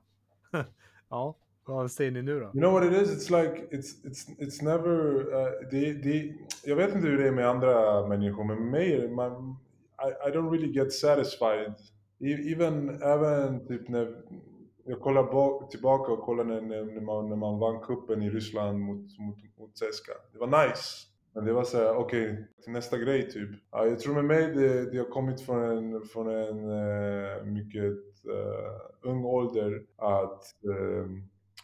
[1.10, 2.46] ja, vad säger ni nu då?
[2.46, 3.10] You know what it is?
[3.10, 6.34] It's like, it's, it's, it's never, uh, det, det,
[6.64, 9.58] jag vet inte hur det är med andra människor, men med mig, man,
[10.00, 11.74] I, I don't really get satisfied.
[12.20, 14.16] E, even, även typ när,
[14.86, 18.80] jag kollar bak, tillbaka och kollar när, när, man, när man vann kuppen i Ryssland
[18.80, 20.12] mot, mot, mot Ceska.
[20.34, 21.11] Det var nice.
[21.34, 23.50] Men det var såhär, okej, okay, till nästa grej typ.
[23.72, 27.94] Ja, jag tror med mig det, det har kommit från en, från en uh, mycket
[28.28, 31.06] uh, ung ålder att uh,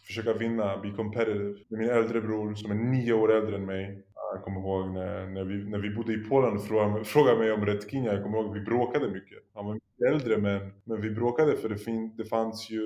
[0.08, 1.56] försöka vinna, bli competitive.
[1.68, 4.04] Min äldre bror som är nio år äldre än mig,
[4.34, 7.52] jag kommer ihåg när, när, vi, när vi bodde i Polen och frågade, frågade mig
[7.52, 9.38] om Redkinja, jag kommer ihåg att vi bråkade mycket.
[9.54, 12.80] Han var mycket äldre men, men vi bråkade för det, fin, det fanns ju,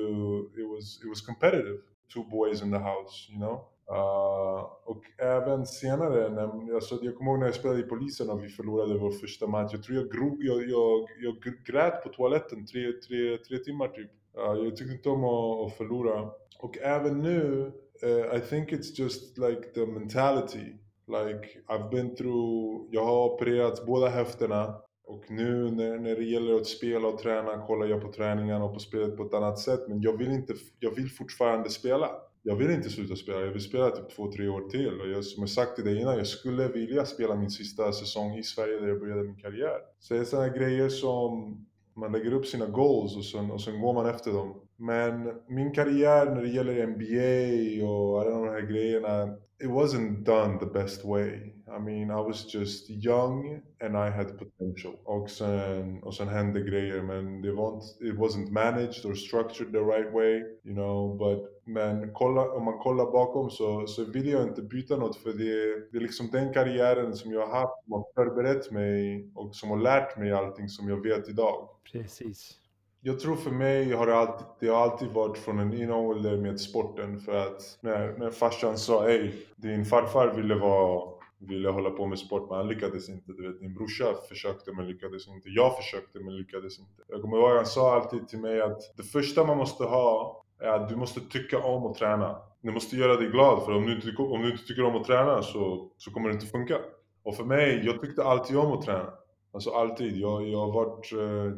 [0.58, 1.78] it was, it was competitive.
[2.14, 3.71] Two boys in the house, you know.
[3.92, 8.44] Uh, och även senare, när, alltså, jag kommer ihåg när jag spelade i polisen och
[8.44, 9.72] vi förlorade vår första match.
[9.74, 11.36] Jag tror jag, grov, jag, jag, jag
[11.66, 14.12] grät på toaletten tre, tre, tre timmar typ.
[14.38, 16.30] Uh, jag tyckte inte om att, att förlora.
[16.60, 17.72] Och även nu,
[18.04, 20.78] uh, I think it's just like the mentality.
[21.08, 24.76] Like I've been through, jag har opererat båda höfterna
[25.12, 28.74] och nu när, när det gäller att spela och träna kollar jag på träningarna och
[28.74, 29.80] på spelet på ett annat sätt.
[29.88, 32.10] Men jag vill, inte, jag vill fortfarande spela.
[32.44, 35.02] Jag vill inte sluta spela, jag vill spela typ två, tre år till.
[35.02, 38.38] Och jag, som jag sagt till dig innan, jag skulle vilja spela min sista säsong
[38.38, 39.78] i Sverige där jag började min karriär.
[40.00, 41.58] Så det är sådana grejer som
[41.96, 44.61] man lägger upp sina goals och sen, och sen går man efter dem.
[44.82, 49.34] Men min karriär när det gäller NBA och alla de här grejerna,
[49.64, 51.54] it wasn't done the best way.
[51.78, 54.94] I mean, I was just young and I had potential.
[55.04, 59.72] Och sen, och sen hände grejer, men det var inte, it wasn't managed or structured
[59.72, 60.34] the right way,
[60.64, 61.18] you know.
[61.18, 65.30] But, men kolla, om man kollar bakom så, så vill jag inte byta något för
[65.30, 69.56] det, det är liksom den karriären som jag har haft, som har förberett mig och
[69.56, 71.70] som har lärt mig allting som jag vet idag.
[71.92, 72.61] Precis.
[73.04, 76.60] Jag tror för mig har det alltid, det har alltid varit från en inålder med
[76.60, 81.12] sporten för att när, när farsan sa Ey, din farfar ville vara
[81.48, 83.32] ville hålla på med sport men han lyckades inte.
[83.32, 85.50] Du vet, din brorsa försökte men lyckades inte.
[85.50, 87.02] Jag försökte men lyckades inte.
[87.08, 90.68] Jag kommer ihåg han sa alltid till mig att det första man måste ha är
[90.68, 92.38] att du måste tycka om att träna.
[92.62, 95.08] Du måste göra dig glad för om du inte, om du inte tycker om att
[95.08, 96.78] träna så, så kommer det inte funka.
[97.24, 99.14] Och för mig, jag tyckte alltid om att träna.
[99.54, 100.18] Alltså alltid.
[100.18, 101.54] Jag, jag har varit uh,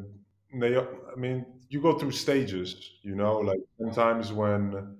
[1.15, 4.97] i mean, you go through stages, you know, like sometimes when,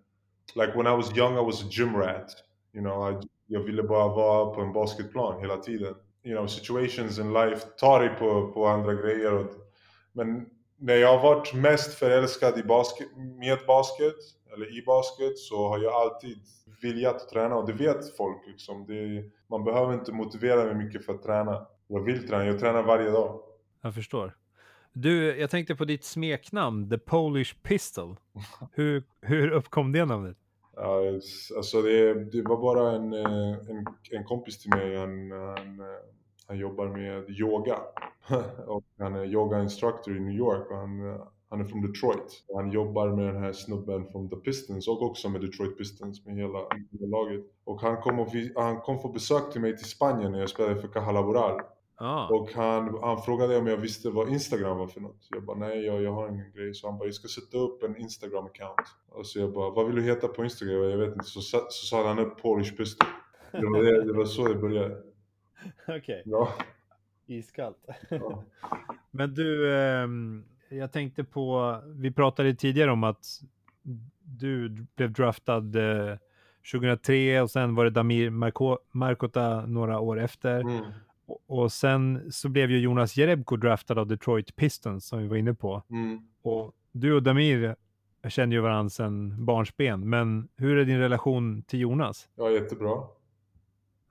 [0.55, 2.31] like when I was young, I was a gym rat.
[2.73, 5.95] You know, I, jag ville bara vara på en basketplan hela tiden.
[6.23, 9.33] You know, situations in life tar dig på, på andra grejer.
[9.33, 9.47] Och,
[10.11, 10.45] men
[10.77, 13.07] när jag har varit mest förälskad i basket,
[13.39, 14.15] med basket,
[14.53, 16.37] eller i basket, så har jag alltid
[16.81, 17.55] velat träna.
[17.55, 18.85] Och det vet folk liksom.
[18.85, 21.67] Det, man behöver inte motivera mig mycket för att träna.
[21.87, 23.39] Jag vill träna, jag tränar varje dag.
[23.81, 24.33] Jag förstår.
[24.95, 28.15] Du, jag tänkte på ditt smeknamn, The Polish Pistol.
[28.71, 30.37] Hur, hur uppkom det namnet?
[30.75, 31.01] Ja,
[31.57, 35.85] alltså det, det var bara en, eh, en, en kompis till mig, han, han, eh,
[36.47, 37.77] han jobbar med yoga.
[38.67, 42.43] och han är yoga instructor i New York och han, han är från Detroit.
[42.55, 46.35] Han jobbar med den här snubben från The Pistons och också med Detroit Pistons med
[46.35, 46.59] hela,
[46.91, 47.41] hela laget.
[47.63, 50.49] Och han kom, och vi, han kom på besök till mig till Spanien när jag
[50.49, 51.61] spelade för Caja Laboral.
[51.95, 52.27] Ah.
[52.27, 55.27] Och han, han frågade om jag visste vad Instagram var för något.
[55.29, 56.73] Jag bara nej, jag, jag har ingen grej.
[56.73, 58.85] Så han bara, jag ska sätta upp en Instagram-account.
[59.09, 60.89] Och så jag bara, vad vill du heta på Instagram?
[60.89, 61.25] Jag vet inte.
[61.25, 63.07] Så, så sa han upp Polish Pistol.
[63.51, 64.95] Det var, det, det var så det började.
[65.83, 65.97] Okej.
[65.97, 66.21] Okay.
[66.25, 66.49] Ja.
[67.27, 67.85] Iskallt.
[68.09, 68.43] Ja.
[69.11, 70.07] Men du, eh,
[70.69, 73.25] jag tänkte på, vi pratade tidigare om att
[74.23, 76.17] du blev draftad eh,
[76.71, 80.59] 2003 och sen var det Damir Marko, Markota några år efter.
[80.59, 80.83] Mm.
[81.25, 85.35] Och, och sen så blev ju Jonas Jerebko draftad av Detroit Pistons som vi var
[85.37, 85.83] inne på.
[85.89, 86.27] Mm.
[86.41, 87.75] Och du och Damir
[88.27, 92.29] känner ju varandra sedan barnsben, men hur är din relation till Jonas?
[92.35, 93.03] Ja, jättebra.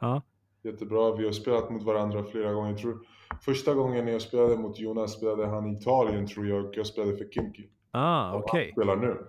[0.00, 0.22] Ja,
[0.64, 1.16] Jättebra.
[1.16, 2.70] Vi har spelat mot varandra flera gånger.
[2.70, 3.06] Jag tror
[3.40, 6.76] första gången jag spelade mot Jonas spelade han i Italien tror jag.
[6.76, 7.68] Jag spelade för Kimki.
[7.90, 8.64] ah, Och okej.
[8.76, 9.26] Han spelar nu.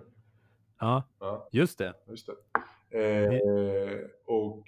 [0.80, 1.94] Ja, Ja, just det.
[2.08, 2.34] just det.
[2.98, 4.64] Eh, och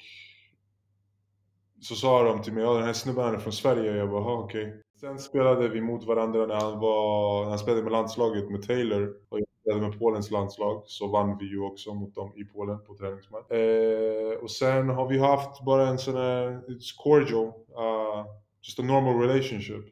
[1.89, 3.97] så sa de till mig, ja den här snubben är från Sverige.
[3.97, 4.83] Jag bara, "Jaha, okej.
[5.01, 9.15] Sen spelade vi mot varandra när han var, när han spelade med landslaget med Taylor.
[9.29, 10.83] Och jag spelade med Polens landslag.
[10.87, 13.51] Så vann vi ju också mot dem i Polen på träningsmatch.
[13.51, 17.47] Eh, och sen har vi haft bara en sån här, it's cordial.
[17.47, 18.27] Uh,
[18.63, 19.85] just a normal relationship.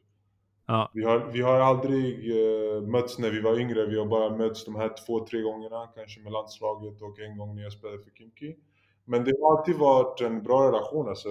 [0.66, 4.36] Ja, Vi har, vi har aldrig eh, mötts när vi var yngre, vi har bara
[4.36, 7.98] mötts de här två, tre gångerna, kanske med landslaget och en gång när jag spelade
[8.02, 8.56] för Kimki.
[9.04, 11.28] Men det har alltid varit en bra relation, alltså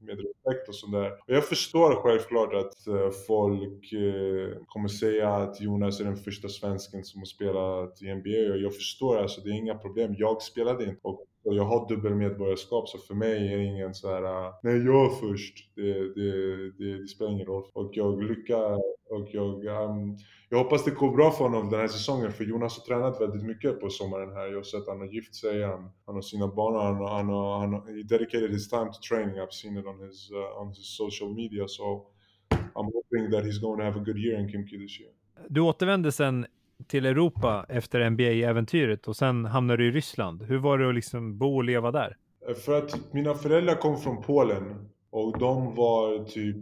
[0.00, 1.12] med respekt och sådär.
[1.12, 6.48] Och jag förstår självklart att eh, folk eh, kommer säga att Jonas är den första
[6.48, 10.14] svensken som har spelat i NBA och jag förstår alltså, det är inga problem.
[10.18, 13.94] Jag spelade inte och och jag har dubbel medborgarskap så för mig är det ingen
[13.94, 15.74] så här, äh, nej jag är först.
[15.74, 17.64] Det, det, det, det spelar ingen roll.
[17.72, 20.16] Och jag lyckas och jag, um,
[20.48, 23.42] jag hoppas det går bra för honom den här säsongen för Jonas har tränat väldigt
[23.46, 24.46] mycket på sommaren här.
[24.46, 26.96] Jag har sett att han har gift sig, han, han har sina barn och han,
[26.96, 29.34] han, har- han, har- he dedicated his time to training.
[29.36, 32.06] I've seen it on his, uh, on his social media so
[32.50, 35.10] I'm hoping that he's going to have a good year in Kimki this year.
[35.48, 36.46] du återvände sen
[36.86, 40.42] till Europa efter NBA-äventyret och sen hamnade du i Ryssland.
[40.42, 42.16] Hur var det att liksom bo och leva där?
[42.64, 46.56] För att mina föräldrar kom från Polen och de var typ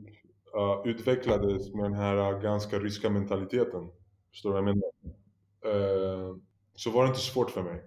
[0.55, 3.89] eh, uh, utvecklades med den här ganska ryska mentaliteten.
[4.31, 4.91] Förstår du vad jag menar?
[5.77, 6.37] Uh,
[6.75, 7.83] så var det inte svårt för mig.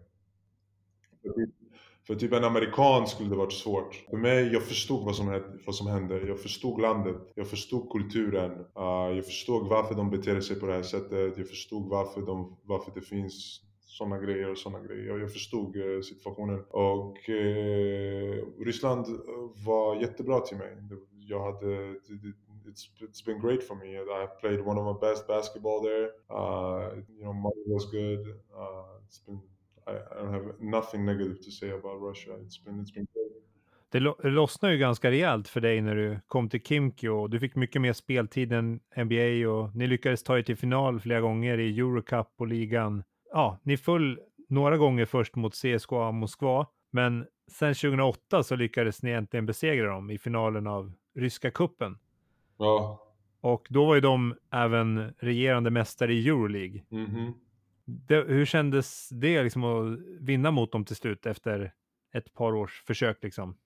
[2.08, 4.06] För typ, en amerikan skulle det varit svårt.
[4.10, 6.28] För mig, jag förstod vad som, hände, vad som hände.
[6.28, 7.16] Jag förstod landet.
[7.36, 8.52] Jag förstod kulturen.
[8.52, 11.38] Uh, jag förstod varför de beter sig på det här sättet.
[11.38, 13.62] Jag förstod varför, de, varför det finns
[13.98, 15.20] sådana grejer och sådana grejer.
[15.20, 16.64] Jag, förstod eh, situationen.
[16.70, 20.78] Och eh, Ryssland eh, var jättebra till mig.
[21.30, 21.68] Jag hade,
[22.68, 24.00] it's, it's been great for me.
[24.00, 26.10] I played one of my best basketball there.
[26.30, 28.28] Uh, you know, money was good.
[28.54, 29.42] Uh, it's been,
[29.88, 32.32] i, I don't have nothing negative to say about Russia.
[32.34, 33.44] It's been, it's been great.
[33.92, 37.30] Det, lo- det lossnade ju ganska rejält för dig när du kom till Kimki och
[37.30, 41.22] du fick mycket mer speltid än NBA och ni lyckades ta er till final flera
[41.22, 43.04] gånger i Eurocup och ligan.
[43.32, 44.20] Ja, ni föll
[44.50, 50.10] några gånger först mot CSKA Moskva, men sen 2008 så lyckades ni äntligen besegra dem
[50.12, 51.98] i finalen av ryska kuppen.
[52.58, 53.04] Ja.
[53.42, 56.84] Och då var ju de även regerande mästare i Euroleague.
[56.90, 57.34] mhm.
[57.90, 61.74] Det, hur kändes det liksom att vinna mot dem till slut efter
[62.14, 63.58] ett par års försök liksom?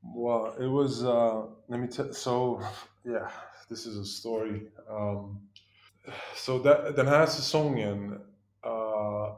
[0.00, 1.02] Well, it was.
[1.02, 2.14] Uh, let me tell.
[2.14, 2.60] So,
[3.04, 3.30] yeah,
[3.68, 4.70] this is a story.
[4.88, 5.50] Um,
[6.36, 8.12] so that, den här säsongen.
[8.66, 9.36] Uh,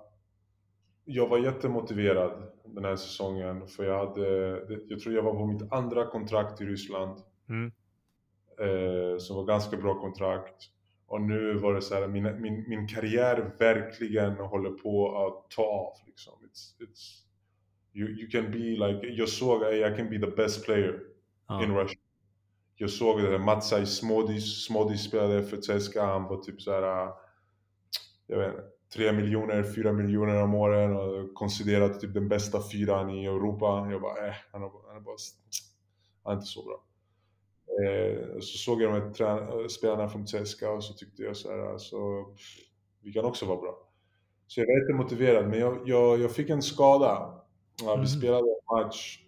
[1.04, 4.28] jag var jättemotiverad den här säsongen för jag hade.
[4.88, 7.20] Jag tror jag var på mitt andra kontrakt i Ryssland.
[7.48, 7.72] Mm.
[8.58, 10.70] Eh, som var ganska bra kontrakt.
[11.06, 15.62] Och nu var det så här, min, min, min karriär verkligen håller på att ta
[15.62, 15.92] av.
[16.06, 16.32] Liksom.
[16.32, 17.22] It's, it's,
[17.94, 18.58] you, you can be
[18.88, 21.00] like, jag såg att I can be the best player
[21.48, 21.64] Ja.
[21.64, 21.98] in Russia.
[22.76, 27.12] Jag såg det, Matsai Smodis, Smodis spelade för CSKA, han var typ så här, äh,
[28.26, 28.62] jag vet inte,
[28.94, 33.88] 3 miljoner, 4 miljoner om året och konsiderad typ den bästa fyran i Europa.
[33.90, 35.16] Jag bara, eh, han är, han är bara,
[36.22, 36.85] han är inte så bra.
[37.86, 41.50] Eh, så såg jag de här trän- spelarna från CSKA och så tyckte jag så
[41.50, 41.96] här, alltså,
[43.02, 43.88] vi kan också vara bra.
[44.46, 47.42] Så jag var motiverad, men jag, jag, jag fick en skada.
[47.82, 48.06] Ja, vi Mhm.
[48.06, 49.18] spelade en match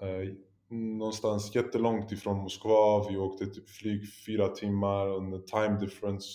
[0.00, 0.34] eh,
[0.68, 3.08] någonstans jättelångt ifrån Moskva.
[3.10, 6.26] Vi åkte typ flyg fyra timmar och en time difference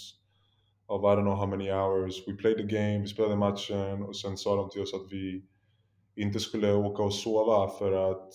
[0.88, 2.28] of I don't know how many hours.
[2.28, 5.46] We played the game, vi spelade matchen och sen sa de till oss att vi
[6.16, 8.34] inte skulle åka och sova för att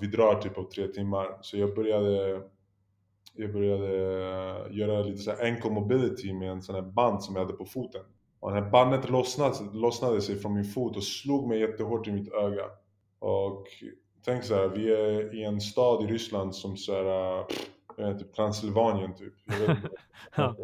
[0.00, 1.38] vi drar typ på tre timmar.
[1.40, 2.42] Så jag började
[3.34, 7.42] jag började eh, göra lite så ankle mobility med en sån här band som jag
[7.42, 8.02] hade på foten.
[8.40, 12.12] Och det här bandet lossnade, lossnade sig från min fot och slog mig jättehårt i
[12.12, 12.64] mitt öga.
[13.18, 13.66] Och
[14.24, 17.46] tänk så här, vi är i en stad i Ryssland som så här, äh,
[17.96, 19.34] jag vet inte, typ Transylvanien typ.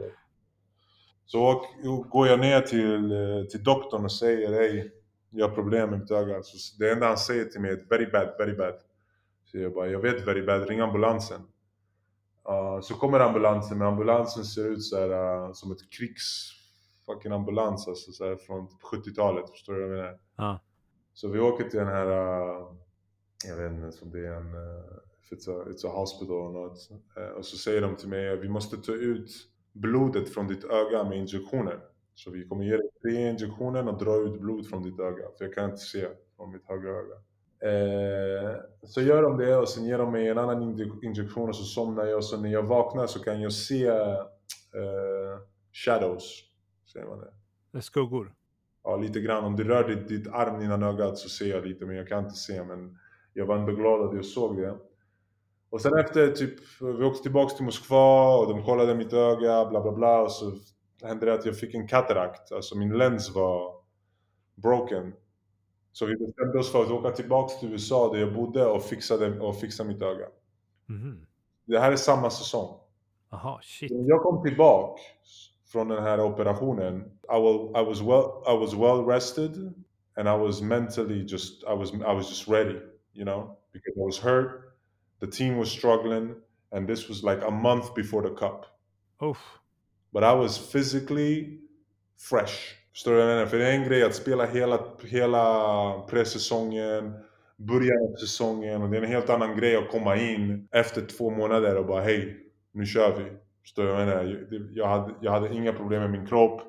[1.26, 1.66] Så
[2.08, 4.92] går jag ner till, eh, till doktorn och säger hej,
[5.30, 6.42] jag har problem med mitt öga.
[6.42, 8.74] Så det enda han säger till mig är very bad, very bad.
[9.46, 11.40] Så jag bara, jag vet very bad, ring ambulansen.
[12.48, 15.10] Uh, så kommer ambulansen, men ambulansen ser ut så här,
[15.46, 16.52] uh, som ett krigs,
[17.06, 19.50] fucking ambulans alltså, så här, från 70-talet.
[19.50, 20.18] Förstår du vad jag menar?
[20.36, 20.60] Ja.
[21.14, 22.74] Så vi åker till den här, uh,
[23.48, 24.54] jag vet inte om det är en,
[25.22, 26.90] if it's a, it's a hospital or not.
[27.36, 29.30] Och så säger de till mig, vi måste ta ut
[29.72, 31.80] blodet från ditt öga med injektioner.
[32.14, 35.24] Så vi kommer ge dig tre injektioner och dra ut blod från ditt öga.
[35.38, 37.14] För jag kan inte se från mitt högra öga.
[37.60, 40.62] Eh, så gör de det och sen ger de mig en annan
[41.02, 42.16] injektion och så somnar jag.
[42.16, 45.38] Och så när jag vaknar så kan jag se eh,
[45.72, 46.42] shadows,
[46.92, 47.18] säger man
[47.72, 47.82] det?
[47.82, 48.32] Skuggor?
[48.84, 49.44] Ja, lite grann.
[49.44, 52.24] Om du rör ditt, ditt arm innan ögat så ser jag lite, men jag kan
[52.24, 52.64] inte se.
[52.64, 52.98] Men
[53.32, 54.78] jag var ändå glad att jag såg det.
[55.70, 59.80] Och sen efter typ, vi åkte tillbaks till Moskva och de kollade mitt öga, bla
[59.82, 60.22] bla bla.
[60.22, 60.52] Och så
[61.02, 63.74] hände det att jag fick en katarakt, alltså min lens var
[64.54, 65.12] broken.
[65.96, 69.16] Så vi bestämde oss för att åka tillbaks till USA där jag bodde och fixa,
[69.16, 70.26] det, och fixa mitt öga.
[70.86, 71.26] Mhm.
[71.64, 72.78] Det här är samma säsong.
[73.30, 73.92] Aha, shit.
[73.92, 75.02] När jag kom tillbaka
[75.72, 77.00] från den här operationen,
[77.32, 79.56] I, will, I, was well, I was well rested
[80.16, 82.78] and I was mentally just, I was, I was just ready,
[83.12, 84.76] you know, because I was hurt,
[85.20, 86.34] the team was struggling,
[86.72, 88.66] and this was like a month before the cup.
[89.20, 89.38] Uff.
[90.12, 91.58] But I was physically
[92.16, 92.76] fresh.
[92.96, 93.46] Förstår du vad jag menar?
[93.46, 97.12] För det är en grej att spela hela, hela presäsongen,
[97.56, 101.30] början av säsongen och det är en helt annan grej att komma in efter två
[101.30, 102.36] månader och bara hej,
[102.72, 103.32] nu kör vi.
[103.62, 104.46] Förstår du vad jag menar?
[104.74, 106.60] Jag hade, jag hade inga problem med min kropp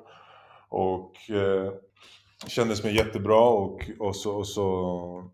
[0.68, 1.72] och eh,
[2.46, 4.64] kändes mig jättebra och, och, så, och, så,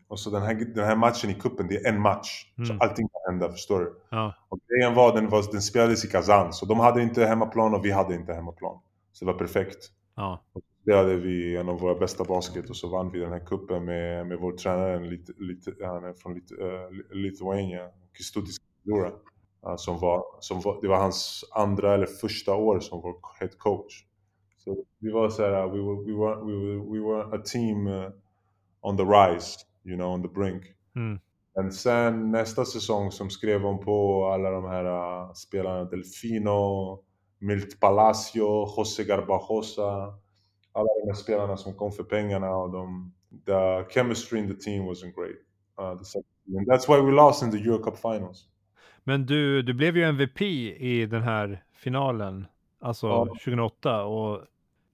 [0.09, 2.47] och så den här, den här matchen i kuppen det är en match.
[2.59, 2.67] Mm.
[2.67, 4.01] Så allting kan hända, förstår du?
[4.11, 4.35] Ja.
[4.49, 7.85] Och grejen var, den, var, den spelades i Kazan, så de hade inte hemmaplan och
[7.85, 8.79] vi hade inte hemmaplan.
[9.13, 9.91] Så det var perfekt.
[10.17, 10.43] Ja.
[10.85, 13.85] Så spelade vi en av våra bästa basket och så vann vi den här kuppen
[13.85, 19.09] med, med vår tränare, en lit, lit, han är från lit, uh, Lithuania, Kęstutis Kudura.
[19.09, 23.51] Uh, som var, som var, det var hans andra eller första år som vår head
[23.59, 24.05] coach.
[24.59, 27.87] Så vi var så här, we were, we were, we were, we were a team
[27.87, 28.11] uh,
[28.81, 30.63] on the rise, you know, on the brink.
[30.97, 31.21] Mm.
[31.57, 36.99] Men sen nästa säsong som skrev hon på alla de här uh, spelarna, Delfino,
[37.39, 40.24] Milt Palacio, José Garbajosa,
[40.75, 43.13] alla de här spelarna som kom för pengarna och de,
[43.47, 45.37] the chemistry in the team wasn't great.
[45.81, 48.49] Uh, the second, and that's why we lost in the Eurocup finals.
[49.05, 52.47] Men du, du blev ju MVP i den här finalen,
[52.81, 53.27] alltså Ja.
[53.27, 54.41] 2008 och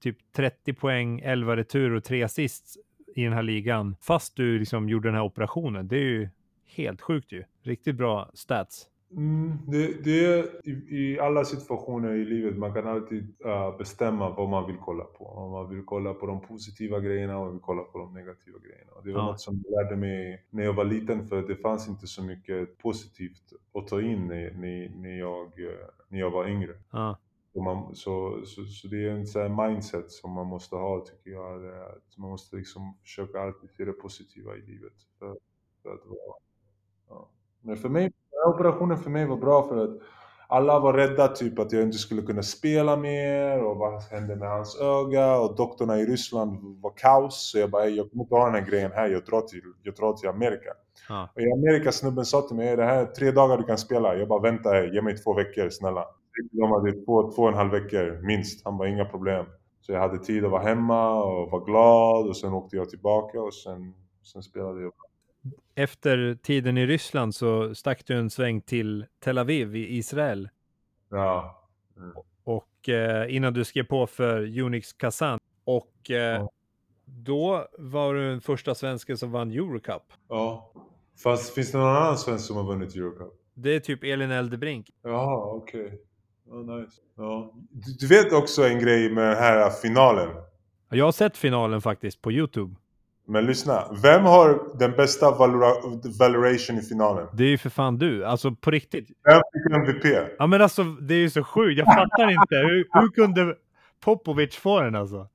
[0.03, 2.77] typ 30 poäng, 11 retur och 3 assist
[3.15, 3.97] i den här ligan.
[4.01, 5.89] Fast du liksom gjorde den här operationen.
[5.89, 6.29] Det är ju
[6.67, 7.45] helt sjukt ju.
[7.63, 8.90] Riktigt bra stats.
[9.17, 14.31] Mm, det, det är i, i alla situationer i livet, man kan alltid uh, bestämma
[14.31, 15.25] vad man vill kolla på.
[15.27, 18.59] Om man vill kolla på de positiva grejerna och man vill kolla på de negativa
[18.59, 18.93] grejerna.
[18.93, 19.27] Och det var Ja.
[19.27, 22.79] något som jag lärde mig när jag var liten för det fanns inte så mycket
[22.79, 26.75] positivt att ta in när, när, när, jag, eh, när jag var yngre.
[26.91, 27.19] Ja.
[27.53, 31.31] Så, man, så, så, så det är en sån mindset som man måste ha tycker
[31.31, 31.67] jag.
[31.67, 34.93] Att man måste liksom försöka alltid se det positiva i livet.
[35.19, 35.37] För,
[35.83, 36.37] för att vara,
[37.09, 37.29] ja.
[37.61, 38.13] Men för mig,
[38.45, 39.91] här operationen för mig var bra för att
[40.49, 44.49] alla var rädda typ att jag inte skulle kunna spela mer och vad hände med
[44.49, 47.51] hans öga och doktorna i Ryssland var kaos.
[47.51, 49.63] Så jag bara, "Ey, jag kommer inte ha den här grejen här, jag drar till,
[49.83, 50.71] jag drar till Amerika.
[51.09, 51.29] Ja.
[51.35, 54.17] Och i Amerika snubben sa till mig, det här är tre dagar du kan spela.
[54.17, 56.05] Jag bara, vänta här, ge mig två veckor snälla.
[56.53, 58.65] De hade två, två och en halv veckor minst.
[58.65, 59.47] Han bara, inga problem.
[59.81, 63.41] Så jag hade tid att vara hemma och vara glad och sen åkte jag tillbaka
[63.41, 63.95] och sen,
[64.33, 64.93] sen spelade jag.
[65.75, 70.49] Efter tiden i Ryssland så stack du en sväng till Tel Aviv i Israel.
[71.11, 71.63] Ja.
[72.45, 75.39] Och eh, innan du skrev på för Unix Kazan.
[75.65, 76.51] Och eh, Ja.
[77.05, 80.03] då var du den första svensken som vann Eurocup.
[80.29, 80.73] ja.
[81.23, 83.33] Fast finns det någon annan svensk som har vunnit Eurocup?
[83.55, 84.91] Det är typ Elin Eldebrink.
[85.03, 86.01] Jaha, okej.
[86.49, 87.01] Ja, nice.
[87.17, 87.53] Ja.
[87.71, 90.29] Du, du vet också en grej med den här finalen.
[90.91, 92.75] Jag har sett finalen faktiskt på YouTube.
[93.31, 97.27] Men lyssna, vem har den bästa valora- valoration i finalen?
[97.33, 99.09] Det är ju för fan du, alltså på riktigt.
[99.25, 100.29] Vem fick MVP?
[100.39, 102.57] Ja men alltså det är ju så sjukt, jag fattar inte.
[102.57, 103.55] Hur, hur kunde
[104.05, 105.27] Popovic få den alltså?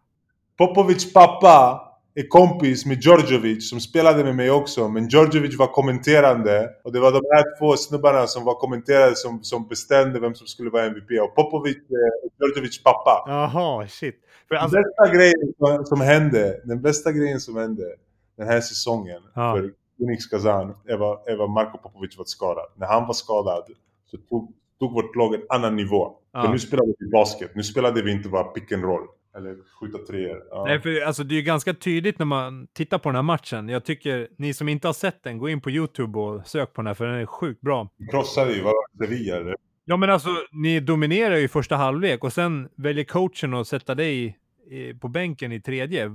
[0.58, 1.82] Popovic pappa
[2.18, 4.88] är kompis med Djordjevic som spelade med mig också.
[4.90, 6.70] Men Djordjevic var kommenterande.
[6.84, 10.48] Och det var de här två snubbarna som var kommenterade som, som bestämde vem som
[10.48, 11.20] skulle vara MVP.
[11.22, 13.24] Och Popovic är Djordjevics pappa.
[13.28, 14.16] Jaha, shit.
[14.48, 17.84] För Den alltså, bästa grejen som- som hände, den bästa grejen som hände
[18.38, 19.56] den här säsongen Ja.
[19.56, 19.72] för
[20.04, 22.66] Unix Kazan är vad Marko Popovic var skadad.
[22.76, 23.64] När han var skadad
[24.12, 26.12] så tog, tog vårt lag en annan nivå.
[26.34, 26.42] Ja.
[26.42, 27.52] För nu spelade vi basket.
[27.56, 29.08] Nu spelade vi inte bara pick and roll.
[29.38, 30.44] Eller skjuta treor.
[30.50, 30.64] Ja.
[30.68, 33.70] nej, för, alltså det är ju ganska tydligt när man tittar på den här matchen.
[33.70, 36.82] Jag tycker, ni som inte har sett den, gå in på YouTube och sök på
[36.82, 37.90] den här för den är sjukt bra.
[37.98, 39.56] Vi krossade ju, vad Sevilla eller?
[39.86, 43.96] Ja men alltså, ni dominerar ju i första halvlek och sen väljer coachen att sätta
[43.96, 44.38] dig
[44.70, 46.12] i, på bänken i tredje.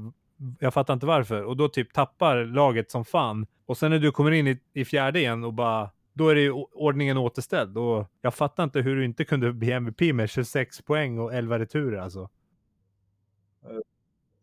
[0.58, 1.42] Jag fattar inte varför.
[1.42, 3.46] Och då typ tappar laget som fan.
[3.66, 6.40] Och sen när du kommer in i, i fjärde igen och bara då är det
[6.40, 7.78] ju ordningen återställd.
[7.78, 11.58] Och jag fattar inte hur du inte kunde bli MVP med 26 poäng och 11
[11.58, 12.28] returer alltså.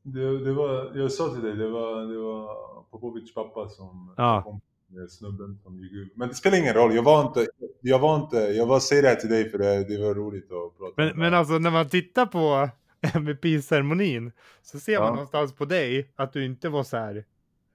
[0.03, 2.49] Det, det var, jag sa till dig, det var, det var
[2.91, 4.41] Popovic pappa som Ja.
[4.45, 6.11] kom med snubben som gick ut.
[6.15, 7.47] Men det spelar ingen roll, jag var inte,
[7.81, 10.43] jag var inte, jag bara säger det här till dig för det, det var roligt
[10.51, 12.69] att prata Men, om men alltså när man tittar på
[13.13, 14.31] MVP-ceremonin
[14.61, 15.11] så ser man Ja.
[15.13, 17.13] någonstans på dig att du inte var så här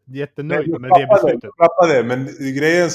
[0.05, 1.41] Nej, jättenöjd jag med det beslutet.
[1.43, 2.91] jag klappade, men grejen,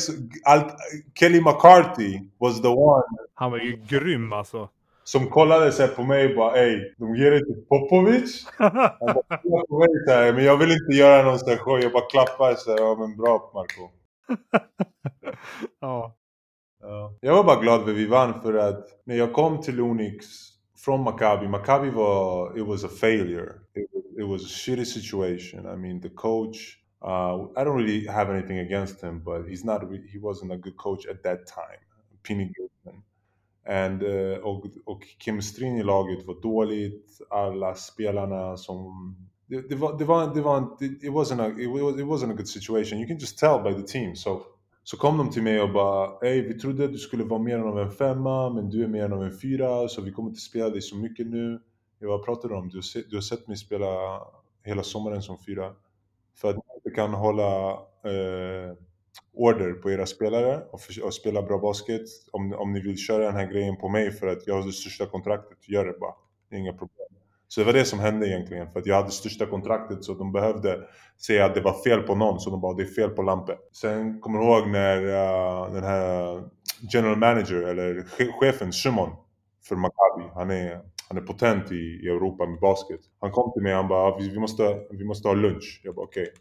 [0.46, 0.74] allt,
[1.20, 3.04] Kelly McCarthy was the one
[3.34, 4.70] Han var ju grym alltså.
[5.08, 8.48] Som kollade sig på mig och bara ey, de ger det till Popovic?
[8.58, 11.92] Han bara på mig så här, men jag vill inte göra någon sån show, jag
[11.92, 13.90] bara klappar så här, ja men bra Marco.
[15.82, 16.16] ja.
[16.82, 17.18] Ja.
[17.22, 20.26] Jag var bara glad för vi vann för att när jag kom till Onyx
[20.78, 23.52] från Maccabi, Maccabi var, it was a failure.
[23.76, 25.74] It, it was a shitty situation.
[25.74, 26.58] I mean the coach,
[27.06, 29.82] uh, I don't really have anything against him, but he's not,
[30.14, 31.82] he wasn't a good coach at that time.
[32.24, 33.04] Penny Goodman.
[33.68, 39.16] And, uh, och, och kemistrin i laget var dåligt, alla spelarna som...
[39.48, 42.06] Det, det, var, det, var, det var en, it, it, wasn't a, it, was, it
[42.06, 43.00] wasn't a good situation.
[43.00, 44.16] You can just tell by the team.
[44.16, 44.42] So,
[44.84, 47.58] så kom de till mig och bara Ey, vi trodde att du skulle vara mer
[47.58, 50.30] än av en femma, men du är mer än av en fyra, så vi kommer
[50.30, 51.60] inte spela dig så mycket nu.
[52.00, 53.88] Jag bara pratade om, du har, sett, du har sett mig spela
[54.64, 55.74] hela sommaren som fyra.
[56.36, 57.72] För att jag inte kan hålla
[58.04, 58.76] eh,
[59.34, 62.02] order på era spelare och, för, och spela bra basket.
[62.32, 64.72] Om, om ni vill köra den här grejen på mig för att jag har det
[64.72, 66.14] största kontraktet, gör det bara.
[66.50, 67.08] Det är inga problem.
[67.48, 70.32] Så det var det som hände egentligen, för att jag hade största kontraktet så de
[70.32, 70.80] behövde
[71.26, 73.58] säga att det var fel på någon, så de bara det är fel på Lampe.
[73.72, 76.44] Sen kommer jag ihåg när uh, den här
[76.94, 78.04] general manager, eller
[78.40, 79.10] chefen Shimon
[79.68, 83.00] för Maccabi, han är, han är potent i, i Europa med basket.
[83.20, 85.82] Han kom till mig och han bara vi, vi, måste, vi måste ha lunch.
[85.84, 86.34] Jag bara okej.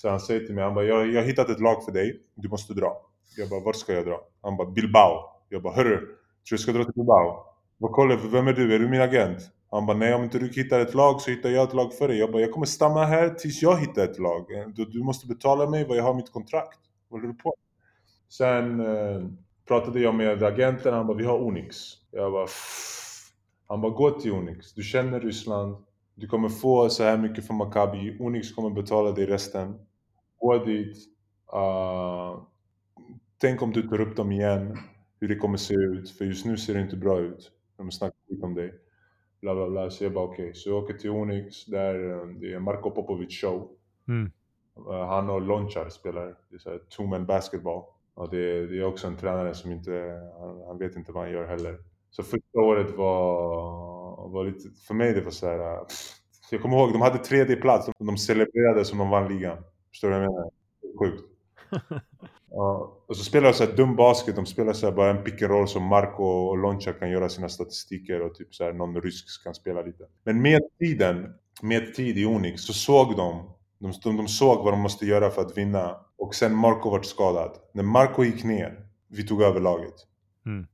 [0.00, 2.20] Så han säger till mig, han bara jag, jag har hittat ett lag för dig,
[2.34, 3.00] du måste dra.
[3.36, 4.20] Jag bara vart ska jag dra?
[4.42, 5.22] Han bara Bilbao.
[5.48, 6.16] Jag bara hörru, tror du
[6.50, 7.44] jag ska dra till Bilbao?
[7.78, 8.74] Vad kollar vem är du?
[8.74, 9.38] Är du min agent?
[9.70, 12.08] Han bara nej om inte du hittar ett lag så hittar jag ett lag för
[12.08, 12.18] dig.
[12.18, 14.52] Jag bara jag kommer stanna här tills jag hittar ett lag.
[14.52, 16.78] Eh, du, du måste betala mig vad jag har mitt kontrakt.
[17.08, 17.54] Vad håller du på
[18.28, 19.22] Sen eh,
[19.68, 21.76] pratade jag med agenten, han bara vi har Onyx.
[22.10, 23.32] Jag bara "Pff."
[23.68, 25.76] Han bara gå till Onyx, du känner Ryssland.
[26.14, 28.16] Du kommer få så här mycket från Maccabi.
[28.20, 29.74] Onyx kommer betala dig resten.
[30.40, 30.96] Gå dit.
[31.54, 32.42] Uh,
[33.38, 34.78] tänk om du tar upp dem igen.
[35.20, 36.10] Hur det kommer se ut.
[36.10, 37.52] För just nu ser det inte bra ut.
[37.76, 38.74] De snackar skit om dig.
[39.40, 39.90] Bla bla bla.
[39.90, 40.54] Så jag bara okej.
[40.54, 41.64] Så jag åker till Onyx.
[41.66, 43.68] Där eh, det är Marko Popovic show.
[44.08, 44.30] Mm.
[44.90, 46.26] Eh, Han och Lonchar spelar.
[46.48, 47.82] Det är så här two-man basketball.
[48.14, 51.22] Och det, är- det är också en tränare som inte, han, han vet inte vad
[51.22, 51.78] han gör heller.
[52.10, 55.58] Så första året var, var lite, för mig det var så här.
[55.74, 55.86] eh,
[56.48, 57.90] Så jag kommer ihåg, de hade tredje plats.
[57.98, 59.58] De celebrerade som de vann ligan.
[59.90, 60.50] Förstår du vad jag menar?
[60.98, 61.24] Sjukt.
[62.52, 65.42] Ja, och så spelar de så här dum basket, de spelar så bara en pick
[65.42, 69.00] and roll som Marco och Loncha kan göra sina statistiker och typ så här någon
[69.00, 70.04] rysk kan spela lite.
[70.24, 74.72] Men med tiden, med tid i Onyx så såg de, de, de, de såg vad
[74.72, 75.96] de måste göra för att vinna.
[76.18, 77.50] Och sen Marco vart skadad.
[77.74, 79.94] När Marco gick ner, vi tog över laget.
[80.46, 80.66] Mm.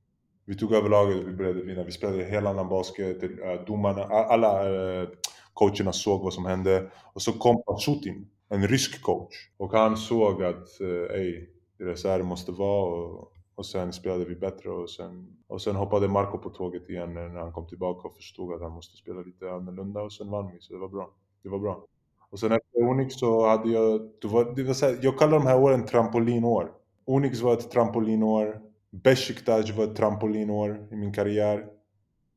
[0.44, 1.82] Vi tog över laget och vi började vinna.
[1.82, 3.28] Vi spelade hela annan basket, eh,
[3.66, 5.08] domarna, alla eh,
[5.52, 6.90] coacherna såg vad som hände.
[7.12, 9.34] Och så kom Pasutin, en rysk coach.
[9.56, 11.46] Och han såg att, eh, ey,
[11.78, 12.94] det är så här det måste vara.
[12.94, 17.14] Och, och sen spelade vi bättre och sen, och sen hoppade Marco på tåget igen
[17.14, 20.50] när han kom tillbaka och förstod att han måste spela lite annorlunda och sen vann
[20.52, 20.60] vi.
[20.60, 21.10] Så det var bra.
[21.42, 21.84] Det var bra.
[22.30, 25.32] Och sen efter Onyx så hade jag, det var, det var så här, jag kallar
[25.32, 26.72] de här åren trampolinår.
[27.04, 28.60] Onyx var ett trampolinår.
[28.90, 31.66] Besiktas var ett trampolinår i min karriär.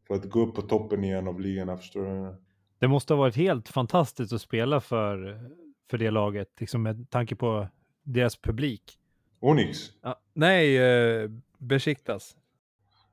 [0.07, 2.35] För att gå upp på toppen igen av ligorna, förstår du?
[2.79, 5.39] Det måste ha varit helt fantastiskt att spela för,
[5.89, 7.67] för det laget, liksom med tanke på
[8.03, 8.97] deras publik.
[9.39, 9.91] Onyx?
[10.01, 12.35] Ja, nej, eh, Besiktas.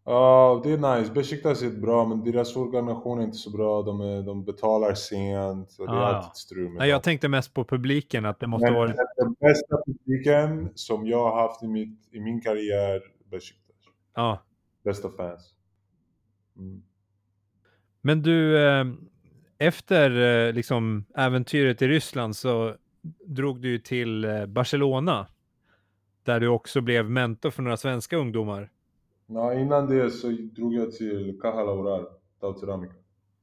[0.05, 1.13] Ja, det är nice.
[1.13, 3.83] Besiktas är bra, men deras organisation är inte så bra.
[3.83, 6.07] De, är, de betalar sent och det är Ah.
[6.07, 8.97] alltid strul med Nej, jag tänkte mest på publiken, att det måste Men varit...
[9.17, 13.01] den bästa publiken som jag har haft i, mitt, i min karriär,
[13.31, 13.77] Besiktas.
[14.15, 14.43] Ja.
[14.85, 15.55] Bästa fans.
[16.57, 16.83] Mm.
[18.01, 18.85] Men du, eh,
[19.59, 20.11] efter
[20.47, 22.75] eh, liksom äventyret i Ryssland så
[23.27, 25.27] drog du till eh, Barcelona.
[26.23, 28.71] Där du också blev mentor för några svenska ungdomar.
[29.27, 32.07] Ja, innan det så drog jag till Caja Laurar,
[32.41, 32.95] Tau Ceramica.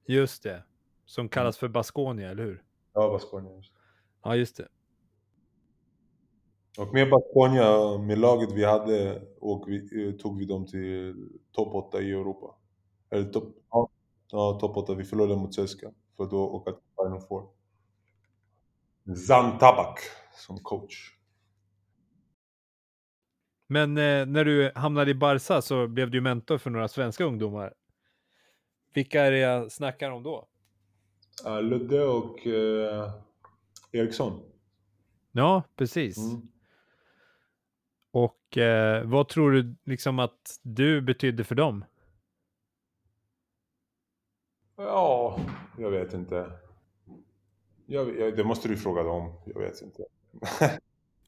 [0.07, 0.63] Just det.
[1.05, 2.63] Som kallas för Baskonia, eller hur?
[2.93, 3.55] Ja, Baskonia.
[3.55, 3.73] just.
[4.23, 4.67] Ja, just det.
[6.77, 11.15] Och med Baskonia, med laget vi hade, och vi, eh, tog vi dem till
[11.51, 12.55] topp 8 i Europa.
[13.09, 13.89] Eller topp ja,
[14.31, 14.95] ja, top 8.
[14.95, 15.91] Vi förlorade mot Ceska.
[16.17, 17.49] För att då åka till Final Four.
[19.27, 19.99] Zan Tabak
[20.33, 21.13] som coach.
[23.67, 27.73] Men eh, när du hamnade i Barca så blev du mentor för några svenska ungdomar.
[28.93, 30.47] Vilka är det jag snackar om då?
[31.47, 33.11] Uh, Ludde och uh,
[33.91, 34.41] Eriksson.
[35.31, 36.17] Ja, precis.
[36.17, 36.41] Mm.
[38.11, 41.85] Och eh, vad tror du liksom att du betydde för dem?
[44.77, 45.39] Ja,
[45.77, 46.51] jag vet inte.
[47.85, 49.33] Jag, jag, det måste du fråga dem.
[49.45, 50.03] Jag vet inte.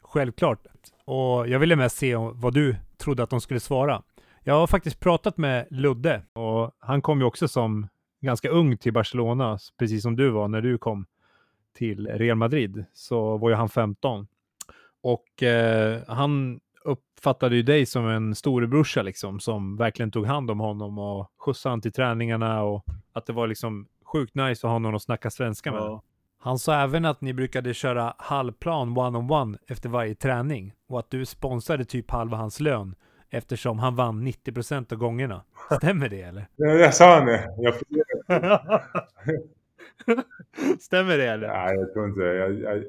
[0.02, 0.60] Självklart.
[1.06, 4.04] Och jag ville mest se vad du trodde att de skulle svara.
[4.44, 7.88] Jag har faktiskt pratat med Ludde och han kom ju också som
[8.22, 11.06] ganska ung till Barcelona, precis som du var när du kom
[11.74, 12.86] till Real Madrid.
[12.94, 14.28] Så var ju han 15.
[15.02, 20.60] Och eh, han uppfattade ju dig som en storebrorsa liksom, som verkligen tog hand om
[20.60, 24.80] honom och skjutsade han till träningarna och att det var liksom sjukt nice att ha
[24.80, 25.82] någon att snacka svenska med.
[25.82, 26.04] Ja.
[26.40, 31.26] Han sa även att ni brukade köra halvplan one-on-one efter varje träning och att du
[31.26, 32.96] sponsrade typ halva hans lön
[33.30, 35.44] eftersom han vann 90% av gångerna.
[35.78, 36.48] Stämmer det eller?
[36.56, 37.50] Ja, Jag sa det.
[37.58, 37.74] Jag,
[40.80, 41.48] Stämmer det eller?
[41.48, 42.84] nej, jag tror inte jag, jag,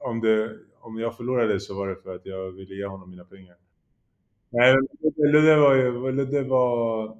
[0.00, 0.50] om det.
[0.86, 3.56] Om jag förlorade så var det för att jag ville ge honom mina pengar.
[4.50, 4.76] Nej,
[5.32, 6.12] Ludde- var ju...
[6.12, 7.16] Ludde var...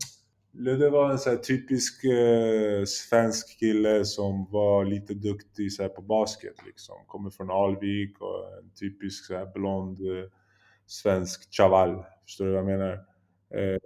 [0.52, 5.88] Ludde var en så här typisk eh, svensk kille som var lite duktig så här,
[5.88, 6.55] på basket.
[6.66, 6.97] Liksom.
[7.06, 10.24] Kommer från Alvik och en typisk så här, blond eh,
[10.86, 12.05] svensk chaval.
[12.24, 12.93] Förstår du vad jag menar?
[13.55, 13.78] Eh,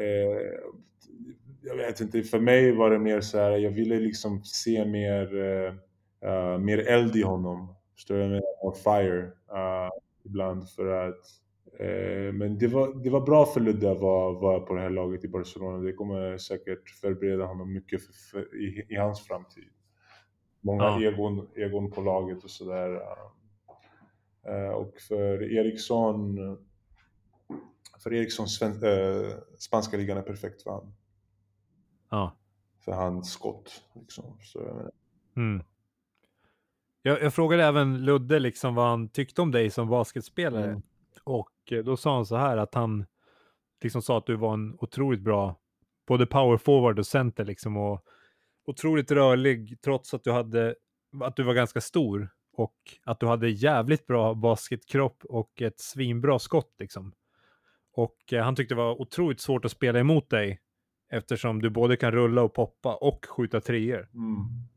[0.00, 0.60] eh,
[1.62, 5.36] jag vet inte, för mig var det mer så här, jag ville liksom se mer,
[5.36, 5.74] eh,
[6.30, 7.74] eh mer eld i honom.
[8.00, 8.66] Förstår du vad jag menar?
[8.66, 9.90] Och fire eh,
[10.24, 11.24] ibland för att
[11.80, 14.90] eh, men det var, det var bra för Ludde att vara, vara på det här
[14.90, 15.78] laget i Barcelona.
[15.78, 19.68] Det kommer säkert förbereda honom mycket för, för, i, i hans framtid.
[20.60, 21.02] Många Ja.
[21.02, 23.00] egon, egon på laget och sådär.
[24.46, 26.38] Eh, och för Eriksson
[28.02, 28.74] för Eriksson, sven,
[29.58, 30.94] spanska ligan är perfekt för han.
[32.10, 32.36] Ja.
[32.84, 33.82] För hans skott.
[33.94, 34.38] Liksom.
[34.42, 34.90] Så,
[35.36, 35.62] Mm.
[37.02, 40.70] Jag, jag frågade även Ludde liksom vad han tyckte om dig som basketspelare.
[40.70, 40.82] Mm.
[41.24, 43.06] Och eh, då sa han så här att han
[43.82, 45.56] liksom sa att du var en otroligt bra
[46.06, 48.04] både power forward och center liksom och
[48.66, 50.74] otroligt rörlig trots att du hade
[51.20, 56.38] att du var ganska stor och att du hade jävligt bra basketkropp och ett svinbra
[56.38, 57.12] skott liksom.
[57.92, 60.60] Och eh, han tyckte det var otroligt svårt att spela emot dig
[61.12, 64.08] eftersom du både kan rulla och poppa och skjuta treor.
[64.14, 64.69] mm.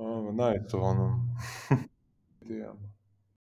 [0.00, 1.36] Ja, men nice av honom.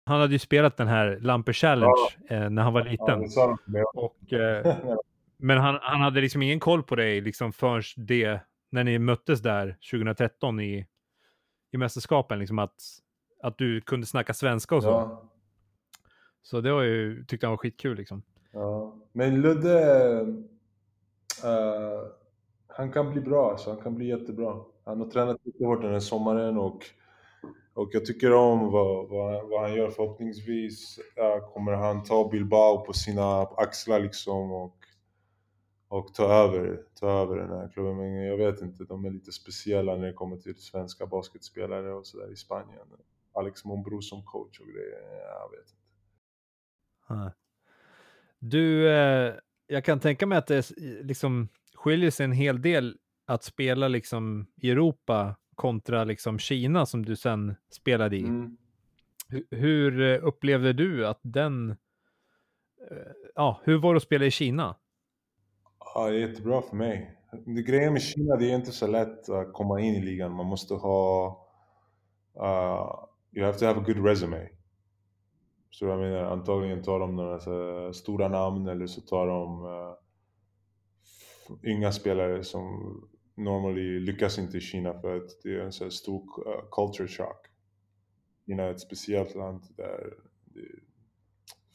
[0.06, 3.18] Han hade ju spelat den här Lampe Challenge eh, när han var ja, liten.
[3.64, 3.84] mig.
[3.94, 4.76] Och, eh,
[5.36, 8.40] men han, han hade liksom ingen koll på dig liksom förrän det,
[8.70, 10.86] när ni möttes där 2013 i,
[11.72, 12.74] i mästerskapen, liksom att,
[13.42, 14.88] att du kunde snacka svenska och så.
[14.88, 15.30] Ja,
[16.42, 18.22] Så det var ju, tyckte han var skitkul liksom.
[18.52, 18.96] ja.
[19.12, 19.80] Men Ludde,
[21.44, 22.00] eh,
[22.66, 23.70] han kan bli bra alltså.
[23.70, 24.64] Han kan bli jättebra.
[24.86, 26.86] Han har tränat mycket hårt den här sommaren och,
[27.74, 29.90] och jag tycker om vad, vad, vad han gör.
[29.90, 30.98] Förhoppningsvis
[31.54, 34.76] kommer han ta Bilbao på sina axlar liksom och,
[35.88, 37.96] och ta över, ta över den här klubben.
[37.96, 42.06] Men jag vet inte, de är lite speciella när det kommer till svenska basketspelare och
[42.06, 42.86] sådär i Spanien.
[43.34, 45.00] Alex Monbro som coach och grejer,
[45.40, 47.34] jag vet inte.
[48.38, 49.34] Du, eh,
[49.66, 50.70] jag kan tänka mig att det
[51.02, 57.04] liksom skiljer sig en hel del att spela liksom i Europa kontra liksom Kina som
[57.04, 58.22] du sen spelade i.
[58.22, 58.56] Mm.
[59.28, 64.30] Hu- Hur eh, upplevde du att den, eh, ja, hur var det att spela i
[64.30, 64.76] Kina?
[65.94, 67.12] Ja, jättebra för mig.
[67.46, 70.32] Det grejen med Kina, det är inte så lätt att komma in i ligan.
[70.32, 71.26] Man måste ha...
[72.36, 74.48] Uh, you have to have a good resume.
[75.70, 79.94] Så jag menar, antagligen tar de några så stora namn eller så tar de uh,
[81.74, 82.94] unga spelare som
[83.36, 87.08] normally lyckas inte i Kina för att det är en så här stor uh, culture
[87.08, 87.46] shock.
[88.46, 90.14] Kina är ett speciellt land där
[90.44, 90.60] det,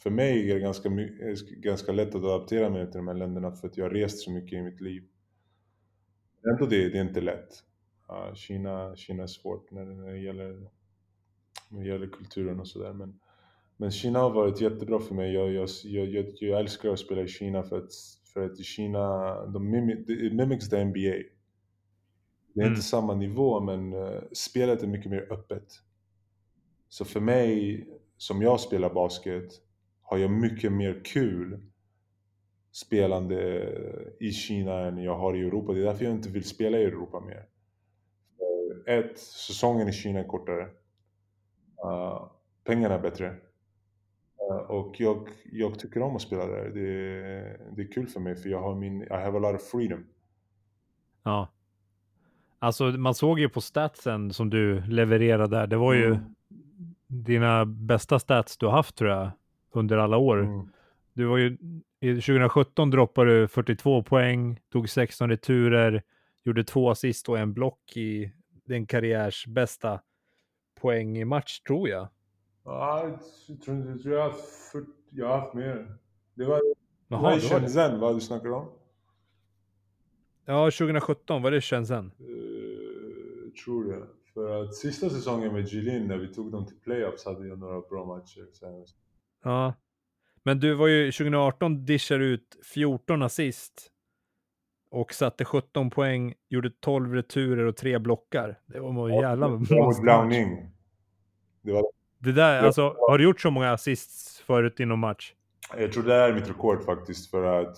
[0.04, 3.52] för mig är det ganska, eh, ganska lätt att adaptera mig till de här länderna
[3.52, 5.04] för att jag har rest så mycket i mitt liv.
[6.52, 7.64] Ändå det, det är inte lätt.
[8.10, 10.70] Uh, Kina, Kina är svårt när det, när det, gäller,
[11.70, 12.94] när det gäller kulturen och sådär.
[12.94, 13.20] Men,
[13.78, 15.34] men Kina har varit jättebra för mig.
[15.34, 17.92] Jag, jag, jag, jag, jag älskar att spela i Kina för att,
[18.34, 21.16] för att i Kina, de mimi, it mimics the NBA.
[22.54, 22.74] Det är Mm.
[22.74, 25.74] inte samma nivå men eh, spelet är mycket mer öppet.
[26.90, 27.88] Så för mig,
[28.18, 29.52] som jag spelar basket,
[30.02, 31.60] har jag mycket mer kul
[32.72, 33.70] spelande
[34.20, 35.74] i Kina än jag har i Europa.
[35.74, 37.48] Det är därför jag inte vill spela i Europa mer.
[38.88, 40.64] Ett, säsongen i Kina är kortare.
[41.86, 42.32] Uh,
[42.64, 43.36] pengarna är bättre.
[44.52, 46.70] Uh, och jag, jag tycker om att spela där.
[46.70, 49.64] Det, det är kul för mig för jag har min, I have a lot of
[49.72, 50.06] freedom.
[51.24, 51.48] Ja.
[52.64, 55.68] Alltså man såg ju på statsen som du levererade där.
[55.68, 56.20] Det var ju Mm.
[57.08, 59.32] dina bästa stats du har haft tror jag
[59.72, 60.40] under alla år.
[60.40, 60.70] Mm.
[61.14, 61.58] Du var ju,
[62.00, 66.04] i 2017 droppade du 42 poäng, tog 16 returer,
[66.44, 68.32] gjorde två assist och en block i
[68.66, 70.00] din karriärs bästa
[70.82, 72.08] poäng i match tror jag.
[72.66, 73.10] Ja,
[73.48, 75.96] jag tror jag tror jag har haft, 40, jag har haft mer.
[76.34, 76.74] Det var, det
[77.08, 77.66] Jaha, var i det var det.
[77.68, 78.66] Shenzhen vad du snackar om?
[80.46, 82.12] Ja, 2017 var det Shenzhen.
[83.66, 84.08] Tror det.
[84.34, 87.82] För att sista säsongen med Jilin när vi tog dem till playoffs hade jag några
[87.82, 88.48] bra matcher.
[88.54, 88.86] Sen.
[89.44, 89.74] Ja.
[90.44, 93.92] Men du var ju 2018 dishade ut 14 assist
[94.92, 98.60] och satte 17 poäng, gjorde 12 returer och tre blockar.
[98.66, 100.36] Det var en jävla monstermatch.
[101.62, 101.84] Det var,
[102.18, 105.34] Det där, alltså, har du gjort så många assists förut inom match?
[105.78, 107.78] jag tror det är mitt rekord faktiskt för att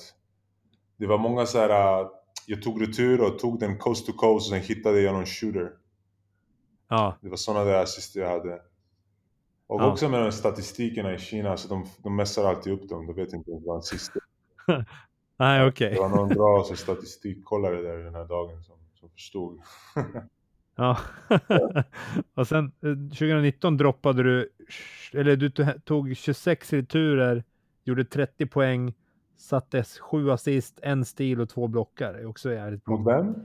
[0.98, 2.08] det var många så här.
[2.48, 5.72] Jag tog retur och tog den coast to coast och sen hittade jag någon shooter.
[6.90, 8.54] Ja, Det var sådana där assister jag hade.
[9.68, 9.92] Och Ja.
[9.92, 13.08] också med de statistikerna i Kina, så de, de messar alltid upp dem.
[13.08, 14.12] De vet inte vad assist
[14.68, 14.86] är.
[15.38, 15.94] nej okej.
[15.94, 19.60] Det var någon bra så, statistikkollare där den här dagen som, som förstod.
[20.76, 20.98] Ja.
[22.34, 24.50] och sen eh, 2019 droppade du,
[25.14, 27.44] eller du to- tog 26 returer,
[27.84, 28.94] gjorde 30 poäng,
[29.38, 32.14] satte 7 assist, en stil och två blockar.
[32.14, 32.98] Är också jävligt bra.
[32.98, 33.36] Mot vem?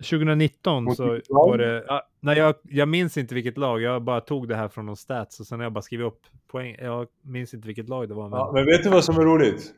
[0.00, 4.20] 2019 Mot så var det, ja, nej jag, jag minns inte vilket lag, jag bara
[4.20, 6.76] tog det här från någon stats och sen har jag bara skrivit upp poäng.
[6.78, 8.28] Jag minns inte vilket lag det var.
[8.28, 8.38] Men...
[8.38, 9.74] Ja, men vet du vad som är roligt?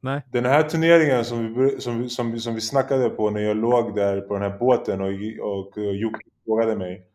[0.00, 0.22] Nej.
[0.32, 4.20] Den här turneringen som vi, som, som, som vi snackade på när jag låg där
[4.20, 5.08] på den här båten och,
[5.40, 7.06] och, och Jocke frågade mig.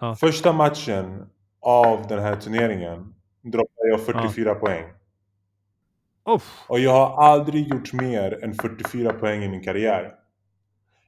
[0.00, 0.14] Ja.
[0.14, 1.26] Första matchen
[1.60, 4.84] av den här turneringen droppade jag 44 poäng.
[6.26, 10.14] Uff, Och jag har aldrig gjort mer än 44 poäng i min karriär.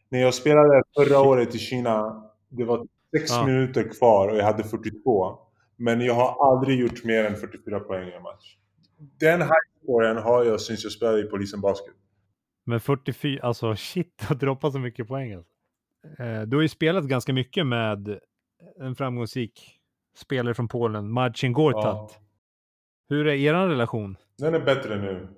[0.09, 2.87] När jag spelade förra året i Kina, det var
[3.19, 3.47] 6 Ja.
[3.47, 5.39] minuter kvar och jag hade 42.
[5.77, 8.57] Men jag har aldrig gjort mer än 44 poäng i en match.
[9.21, 11.95] Den highscoren har jag sen jag spelade i Polisen Basket.
[12.67, 15.33] men 44, alltså shit, att droppa så mycket poäng.
[15.35, 15.53] Alltså.
[16.23, 18.19] Eh, du har ju spelat ganska mycket med
[18.81, 19.75] en framgångsrik
[20.17, 21.85] spelare från Polen, Marcin Gortat.
[21.85, 22.11] Ja.
[23.09, 24.17] Hur är er relation?
[24.39, 25.29] Den är bättre nu.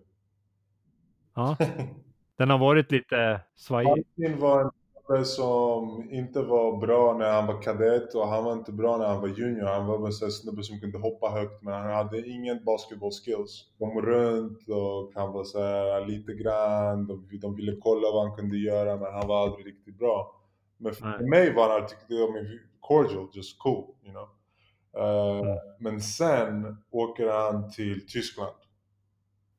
[1.34, 1.56] Ja,
[2.38, 3.88] den har varit lite svajig.
[3.88, 8.52] Martin var en snubbe som inte var bra när han var kadett och han var
[8.52, 9.66] inte bra när han var junior.
[9.66, 13.64] Han var en sån snubbe som kunde hoppa högt men han hade ingen basketball skills.
[13.78, 18.36] Kom runt och han var så här lite grann, de, de ville kolla vad han
[18.36, 20.36] kunde göra men han var aldrig riktigt bra.
[20.78, 21.28] Men för Nej.
[21.28, 24.28] mig var han alltid I mean, cordial, just cool, you know.
[24.96, 25.58] Eh, Mm.
[25.78, 28.54] Men sen åker han till Tyskland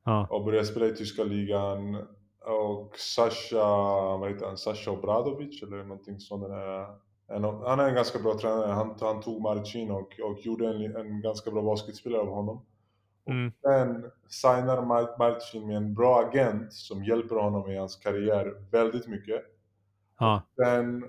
[0.04, 2.06] Ja, och började spela i tyska ligan.
[2.46, 3.66] Och Sasha,
[4.16, 4.56] vad heter han?
[4.58, 6.44] Sasha Obradovic eller någonting sånt.
[7.28, 8.72] En, han är en ganska bra tränare.
[8.72, 12.64] Han, han tog Marcin och, och gjorde en, en ganska bra basketspelare av honom.
[13.28, 13.52] mm.
[13.62, 19.08] Sen signar Mar- Marcin med en bra agent som hjälper honom i hans karriär väldigt
[19.08, 19.42] mycket.
[20.18, 21.04] ja, Sen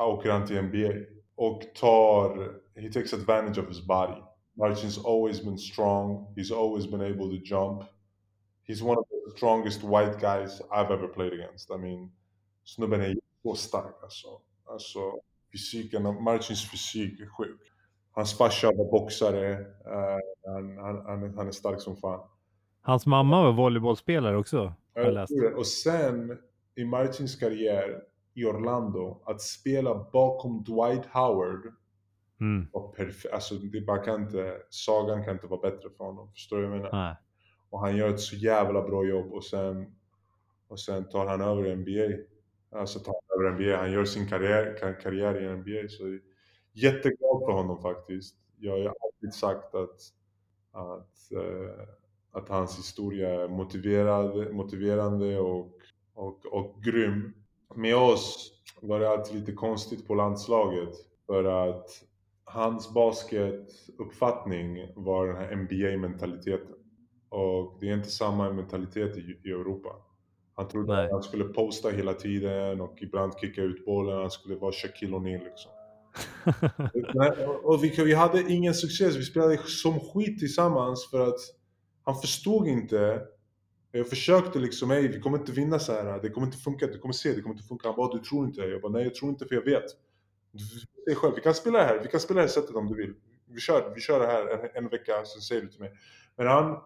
[0.00, 0.94] åker han till NBA
[1.36, 4.20] och tar, he takes advantage of his body.
[4.54, 7.82] Marcin's always been strong, he's always been able to jump.
[8.68, 11.70] He's one of the strongest white guys I've ever played against.
[11.70, 12.12] I mean,
[12.64, 14.28] snubben är så stark alltså.
[14.66, 14.98] Alltså,
[15.52, 17.60] fysiken, Marcins fysik är sjuk.
[18.12, 22.20] Hans farsa var boxare, eh, han, han, han, är- stark som fan.
[22.82, 24.72] Hans mamma var volleybollspelare också.
[25.56, 26.38] Och sen
[26.74, 28.02] i Martins karriär
[28.34, 31.72] i Orlando, att spela bakom Dwight Howard
[32.40, 32.68] Mm.
[32.72, 33.34] var perfekt.
[33.34, 36.32] Alltså det bara kan inte, sagan kan inte vara bättre för honom.
[36.32, 37.04] Förstår du vad jag menar?
[37.06, 37.16] Nej.
[37.70, 39.94] Och han gör ett så jävla bra jobb och sen,
[40.68, 42.24] och sen tar han över NBA.
[42.78, 43.76] Alltså tar han över NBA.
[43.76, 45.88] Han gör sin karriär, kar- karriär i NBA.
[45.88, 46.20] Så jag är
[46.72, 48.36] jätteglad för honom faktiskt.
[48.58, 50.00] Jag har alltid sagt att,
[50.72, 51.86] att, eh,
[52.32, 55.72] att hans historia är motiverad, motiverande och,
[56.14, 57.34] och, och grym.
[57.74, 60.94] Med oss var det alltid lite konstigt på landslaget.
[61.26, 61.90] För att
[62.44, 66.77] hans basketuppfattning var den här NBA-mentaliteten.
[67.28, 69.88] Och det är inte samma mentalitet i, i Europa.
[70.54, 71.04] Han trodde Nej.
[71.04, 74.18] att han skulle posta hela tiden och ibland kicka ut bollen.
[74.18, 75.70] Han skulle vara Shaquille O'Neal liksom.
[77.62, 79.16] Och- vi, vi hade ingen success.
[79.16, 81.40] Vi spelade som skit tillsammans för att
[82.04, 83.22] han förstod inte
[83.92, 86.22] Jag försökte liksom, nej vi kommer inte vinna så här.
[86.22, 87.88] det kommer inte funka, du kommer se, det kommer inte funka.
[87.88, 88.60] Han bara, du tror inte?
[88.60, 89.84] Jag bara, nej jag tror inte för jag vet.
[91.06, 92.94] Du själv, vi kan spela det här, vi kan spela det här sättet om du
[92.96, 93.14] vill.
[93.46, 95.92] Vi kör, vi kör det här en, en vecka, sen säger du till mig.
[96.36, 96.78] Men han,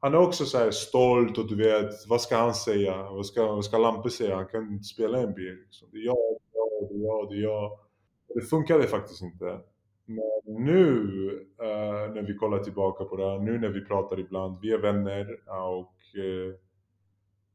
[0.00, 3.02] han är också så här stolt och du vet, vad ska han säga?
[3.02, 4.36] Vad ska, vad ska Lampe säga?
[4.36, 5.88] Han kan inte spela NBA liksom.
[5.92, 6.16] Det är jag,
[6.90, 7.78] det är jag, det är jag.
[8.34, 9.60] Det funkade faktiskt inte.
[10.04, 11.02] Men nu
[11.60, 15.40] eh, när vi kollar tillbaka på det, nu när vi pratar ibland, vi är vänner
[15.48, 16.54] och eh,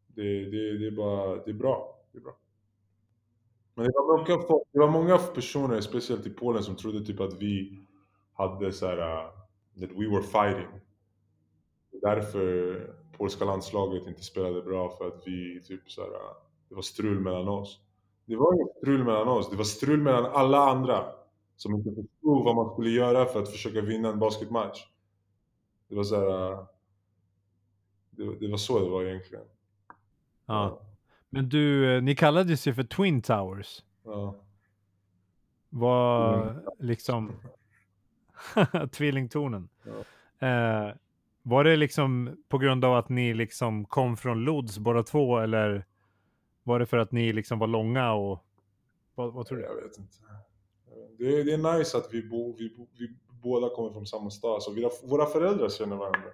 [0.08, 2.00] det, det, det, är bara, det är bra.
[2.12, 2.38] Det är bra.
[3.76, 7.34] Men det var, många, det var många personer, speciellt i Polen, som trodde typ att
[7.34, 7.80] vi
[8.34, 9.30] hade så här, uh,
[9.80, 10.83] that we were fighting.
[12.04, 12.80] Därför
[13.18, 16.12] polska landslaget inte spelade bra, för att vi typ så här,
[16.70, 17.80] det var strul mellan oss.
[18.26, 21.06] Det var inget strul mellan oss, det var strul mellan alla andra
[21.56, 24.86] som inte förstod vad man skulle göra för att försöka vinna en basketmatch.
[25.88, 26.66] Det var så här,
[28.10, 29.46] det, det var så det var egentligen.
[30.46, 30.82] Ja.
[31.30, 33.84] Men du, ni kallades ju för Twin Towers.
[34.04, 34.36] Ja.
[35.70, 36.64] Var mm.
[36.80, 37.32] liksom
[38.92, 39.70] tvillingtornen.
[39.84, 40.48] Ja.
[40.48, 40.96] Eh,
[41.44, 45.86] var det liksom på grund av att ni liksom kom från Lods båda två eller
[46.64, 48.46] var det för att ni liksom var långa och
[49.16, 49.64] vad, vad tror du?
[49.64, 50.14] Jag vet inte.
[51.18, 54.30] Det är, det är nice att vi, bo, vi, bo, vi båda kommer från samma
[54.30, 56.30] stad, så våra, våra föräldrar känner varandra.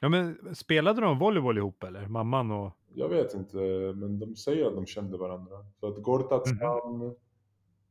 [0.00, 2.06] Ja men spelade de volleyboll ihop eller?
[2.06, 2.72] Mamman och...
[2.94, 3.56] Jag vet inte,
[3.94, 5.56] men de säger att de kände varandra.
[5.80, 7.14] För att Gortats mm namn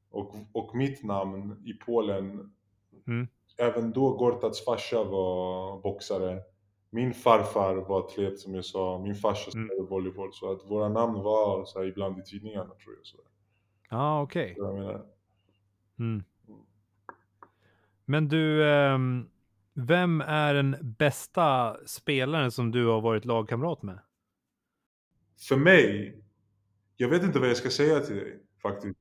[0.09, 2.53] och, och mitt namn i Polen,
[3.07, 3.27] mm.
[3.57, 6.41] Även då Gortats farsa var boxare.
[6.89, 9.85] Min farfar var atlet som jag sa, min farsa spelade mm.
[9.85, 10.33] volleyboll.
[10.33, 13.21] Så att våra namn var så här, ibland i tidningarna tror jag.
[13.89, 14.55] Ja, ah, okej.
[14.61, 14.97] Okay.
[15.99, 16.23] Mm.
[18.05, 19.29] Men du, um,
[19.73, 23.99] vem är den bästa spelaren som du har varit lagkamrat med?
[25.47, 26.17] För mig,
[26.97, 28.99] jag vet inte vad jag ska säga till dig faktiskt.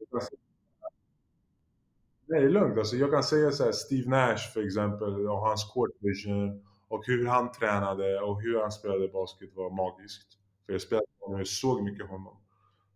[2.34, 2.78] Nej, det är lugnt.
[2.78, 7.06] Alltså, jag kan säga så här, Steve Nash för exempel och hans court vision och
[7.06, 10.28] hur han tränade och hur han spelade basket var magiskt.
[10.66, 12.36] För jag spelade honom, jag såg mycket honom.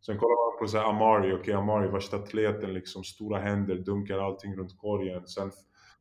[0.06, 4.18] Sen kollar man på så Amari, okej okay, Amari värsta atleten liksom, stora händer, dunkar
[4.18, 5.26] allting runt korgen.
[5.26, 5.50] Sen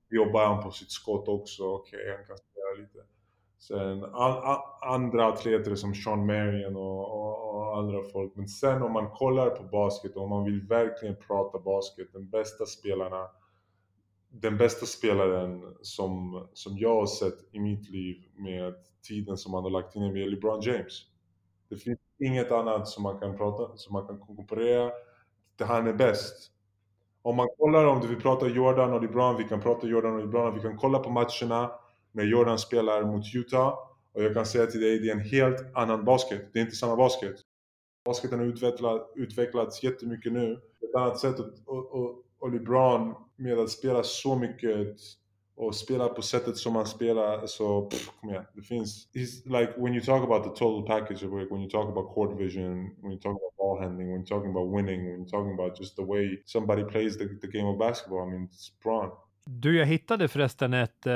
[0.09, 3.16] jobbar han på sitt skott också, okej okay, han kan spela lite.
[3.59, 8.35] Sen an, andra atleter som Sean Marion och, och, och, andra folk.
[8.35, 12.29] Men sen om man kollar på basket och om man vill verkligen prata basket, den
[12.29, 13.27] bästa spelarna
[14.29, 18.73] den bästa spelaren som, som jag har sett i mitt liv med
[19.07, 21.01] tiden som han har lagt in i är LeBron James.
[21.69, 24.91] Det finns inget annat som man kan prata, som man kan konkurrera.
[25.59, 26.51] Han är bäst.
[27.21, 30.19] Om man kollar, om du vill prata Jordan och LeBron, vi kan prata Jordan och
[30.19, 31.71] LeBron, vi kan kolla på matcherna
[32.17, 33.73] när Jordan spelar mot Utah
[34.13, 36.49] och jag kan säga till dig, det är en helt annan basket.
[36.53, 37.35] Det är inte samma basket.
[38.05, 40.53] Basketen har utvecklats, utvecklats jättemycket nu.
[40.89, 44.97] Ett annat sätt och, och, och LeBron med att spela så mycket
[45.55, 49.73] och spela på sättet som man spelar så pff, kom igen, det finns it's like
[49.77, 52.95] when you talk about the total package of work, when you talk about court vision,
[53.01, 55.79] when you talk about ball handling, when you're talking about winning, when you're talking about
[55.79, 59.11] just the way somebody plays the, the game of basketball, I mean it's Braun.
[59.49, 61.13] Du, jag hittade förresten ett, eh,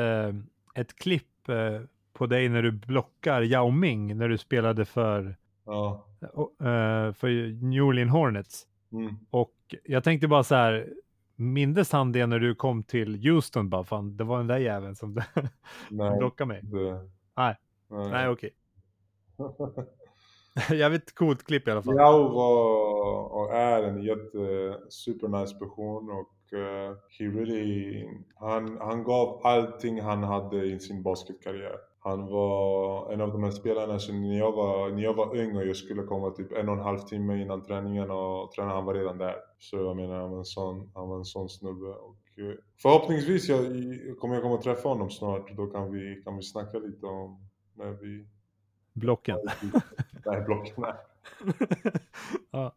[0.75, 1.81] ett klipp eh,
[2.13, 5.35] på dig när du blockar Yao Ming när du spelade för,
[5.65, 6.05] ja.
[6.21, 8.67] uh, för New Orleans Hornets.
[8.91, 9.15] Mm.
[9.29, 10.89] Och jag tänkte bara så här,
[11.35, 14.95] Mindes han det när du kom till Houston bara, fan, det var den där jäveln
[14.95, 15.13] som
[15.89, 16.61] blockade mig?
[16.63, 17.09] Det...
[17.37, 17.55] Nej,
[17.87, 18.49] nej, nej okej.
[20.77, 21.95] Jävligt coolt klipp i alla fall.
[21.95, 29.03] Yao var och är en jätte super nice person och uh, he really, han, han
[29.03, 31.77] gav allting han hade i sin basketkarriär.
[32.03, 35.55] Han var en av de här spelarna som när jag var, när jag var ung
[35.55, 38.85] och jag skulle komma typ en och en halv timme innan träningen och träna, han
[38.85, 39.35] var redan där.
[39.59, 41.87] Så jag menar, han var en sån, han var en sån snubbe.
[41.87, 43.59] Och eh, förhoppningsvis jag,
[44.19, 45.55] kommer jag komma att träffa honom snart.
[45.57, 48.27] Då kan vi, kan vi snacka lite om när vi...
[48.93, 49.37] Blocken?
[50.25, 50.93] Nej, blocken, nej.
[52.51, 52.75] ja.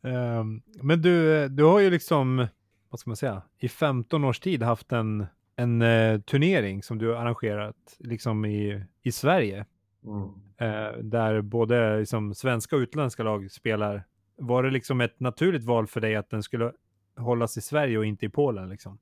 [0.00, 2.46] Um, men du, du har ju liksom,
[2.94, 5.26] vad ska man säga, i 15 års tid haft en
[5.56, 9.66] en eh, turnering som du har arrangerat liksom i, i Sverige.
[10.04, 10.28] Mm.
[10.56, 14.04] Eh, där både liksom, svenska och utländska lag spelar.
[14.36, 16.72] Var det liksom ett naturligt val för dig att den skulle
[17.16, 18.68] hållas i Sverige och inte i Polen?
[18.68, 18.98] Liksom?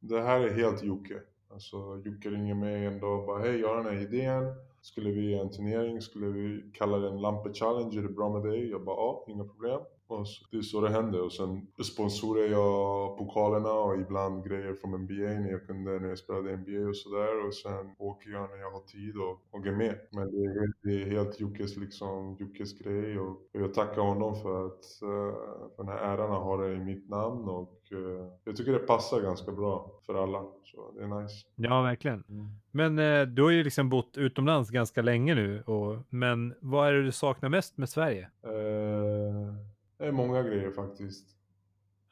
[0.00, 1.14] Det här är helt Jocke.
[1.50, 4.44] Alltså Jocke ringer mig en dag och bara hej jag har den här idén.
[4.80, 8.50] skulle vi göra en turnering, skulle vi kalla den Lampe Challenge, är det bra med
[8.50, 8.70] dig?
[8.70, 9.80] Jag bara ja, inga problem.
[10.06, 14.74] Och så, det är så det händer och sen sponsorerar jag pokalerna och ibland grejer
[14.74, 18.50] från NBA när jag kunde när jag spelade NBA och sådär och sen åker jag
[18.50, 19.98] när jag har tid och, och är med.
[20.10, 24.36] Men det är, det är helt Jockes liksom, Jockes grej och, och jag tackar honom
[24.42, 25.34] för att uh,
[25.76, 28.78] för den här äran att ha det i mitt namn och uh, jag tycker det
[28.78, 30.44] passar ganska bra för alla.
[30.64, 31.46] Så det är nice.
[31.54, 32.24] Ja, verkligen.
[32.28, 32.48] Mm.
[32.70, 36.92] Men eh, du har ju liksom bott utomlands ganska länge nu, och, men vad är
[36.92, 38.30] det du saknar mest med Sverige?
[38.46, 39.71] Uh,
[40.02, 41.26] det är många grejer faktiskt.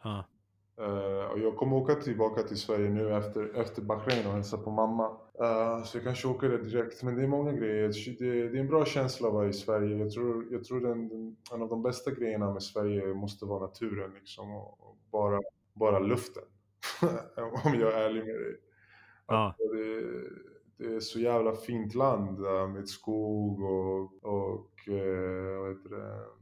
[0.02, 0.24] Ja.
[0.80, 4.70] Uh, och jag kommer åka tillbaka till Sverige nu efter, efter Bahrain och hälsa på
[4.70, 5.08] mamma.
[5.40, 7.02] Uh, så jag kanske åker det direkt.
[7.02, 8.18] Men det är många grejer.
[8.18, 9.98] Det, det är en bra känsla att vara i Sverige.
[9.98, 14.10] Jag tror, jag tror den, en av de bästa grejerna med Sverige måste vara naturen
[14.14, 14.50] liksom.
[14.50, 15.40] Och, och bara,
[15.72, 16.44] bara luften.
[17.64, 18.56] Om jag är ärlig med dig.
[19.26, 20.02] Alltså, det,
[20.76, 22.40] det är så jävla fint land
[22.74, 26.39] med skog och, och uh, vad heter det?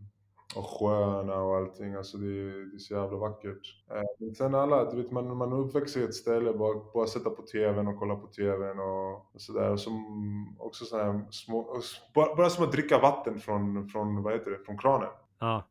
[0.58, 1.94] Och sjöarna och allting.
[1.94, 2.26] Alltså det,
[2.70, 3.84] det är så jävla vackert.
[3.90, 7.06] Eh, men sen alla, du vet man, man är uppväxt i ett ställe, bara, bara
[7.06, 9.70] sätta på TVn och kolla på TVn och, och sådär.
[9.70, 11.80] Och som, också sådär små,
[12.14, 15.08] bara, bara som att dricka vatten från, från, vad heter det, från kranen.
[15.38, 15.64] Ja.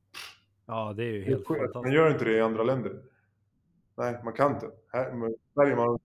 [0.66, 1.96] Ja, det är ju helt Man fantastiskt.
[1.96, 3.02] gör inte det i andra länder.
[3.98, 4.70] Nej, man kan inte.
[4.94, 6.00] Här, men i Sverige, man,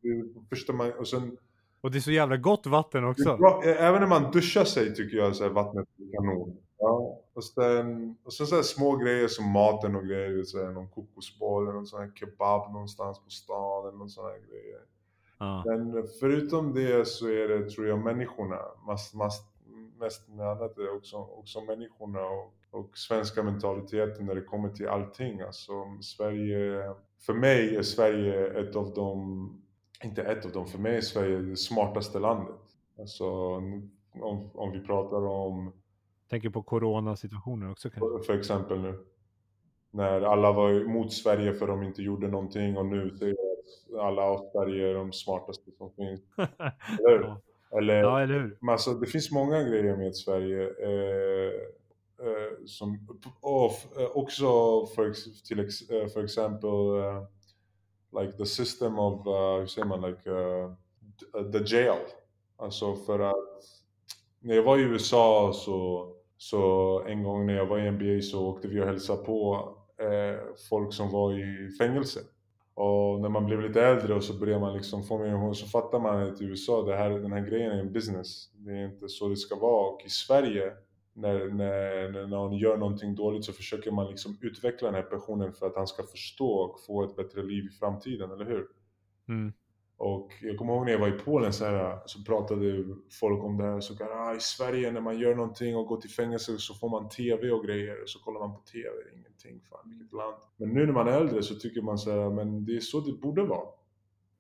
[0.49, 1.37] första man, och sen
[1.81, 3.37] Och det är så jävla gott vatten är också.
[3.37, 6.57] bra, även när man duschar sig tycker jag så här, vattnet är kanon.
[6.83, 10.71] Ja, och sen, och sen så här små grejer som maten och grejer, vill säga
[10.71, 14.81] någon kokosboll eller någon sån här kebab någonstans på stan eller någon sån här grejer.
[15.39, 15.65] Ja.
[15.67, 18.59] Men förutom det så är det, tror jag, människorna.
[18.87, 19.43] Mest, mest,
[19.99, 24.89] mest med annat är också, också människorna och, och svenska mentaliteten när det kommer till
[24.89, 25.41] allting.
[25.41, 26.95] Alltså Sverige,
[27.27, 29.63] för mig är Sverige ett av de,
[30.05, 32.61] inte ett av dem, för mig är Sverige det smartaste landet.
[32.99, 33.27] Alltså
[34.15, 35.73] om, om vi pratar om
[36.33, 38.27] Tänker på coronasituationen också kanske.
[38.27, 38.99] för exempel nu.
[39.91, 44.51] När alla var emot Sverige för de inte gjorde någonting och nu att alla av
[44.53, 46.21] Sverige är de smartaste som finns.
[46.99, 47.37] Eller hur?
[47.79, 48.59] Eller, ja, eller hur?
[48.61, 50.63] men alltså, det finns många grejer med Sverige.
[50.63, 51.53] Eh,
[52.27, 53.09] eh, som,
[53.41, 54.47] och, eh, också
[54.87, 55.13] för,
[55.47, 57.23] till eh, för exempel eh,
[58.21, 61.99] like the system of, uh, hur säger man, like uh, the jail.
[62.57, 63.63] Alltså för att
[64.41, 66.09] när jag var i USA så,
[66.43, 70.41] så en gång när jag var i NBA så åkte vi och hälsade på eh,
[70.69, 72.21] folk som var i fängelse.
[72.75, 75.67] Och när man blev lite äldre och så börjar man liksom få mer och så
[75.67, 78.51] fattar man att i USA, det här, den här grejen är en business.
[78.55, 79.91] Det är inte så det ska vara.
[79.91, 80.73] Och i Sverige,
[81.13, 85.53] när, när, när någon gör någonting dåligt så försöker man liksom utveckla den här personen
[85.53, 88.67] för att han ska förstå och få ett bättre liv i framtiden, eller hur?
[89.29, 89.53] Mm.
[90.03, 92.85] Och jag kommer ihåg när jag var i Polen så, här, så pratade
[93.21, 93.81] folk om det här.
[93.81, 96.89] Så här ah, I Sverige när man gör någonting och går till fängelse så får
[96.89, 97.97] man TV och grejer.
[98.07, 99.61] Så kollar man på TV, ingenting.
[99.71, 100.37] Fan vilket land.
[100.57, 103.01] Men nu när man är äldre så tycker man så här, men det är så
[103.01, 103.69] det borde vara.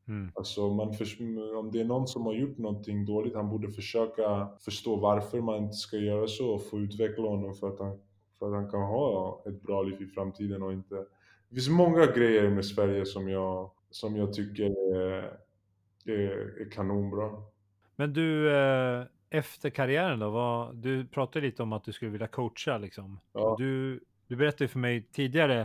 [0.08, 0.32] Mm.
[0.34, 1.20] Alltså man förs-
[1.56, 5.56] om det är någon som har gjort någonting dåligt, han borde försöka förstå varför man
[5.56, 7.98] inte ska göra så och få utveckla honom för att han,
[8.38, 10.94] för att han kan ha ett bra liv i framtiden och inte...
[11.48, 14.74] Det finns många grejer med Sverige som jag, som jag tycker
[16.04, 17.42] är, är, kanonbra.
[17.96, 22.26] Men du, eh, efter karriären då, vad, du pratade lite om att du skulle vilja
[22.26, 23.20] coacha liksom.
[23.32, 23.54] Ja.
[23.58, 25.60] Du, du berättade för mig tidigare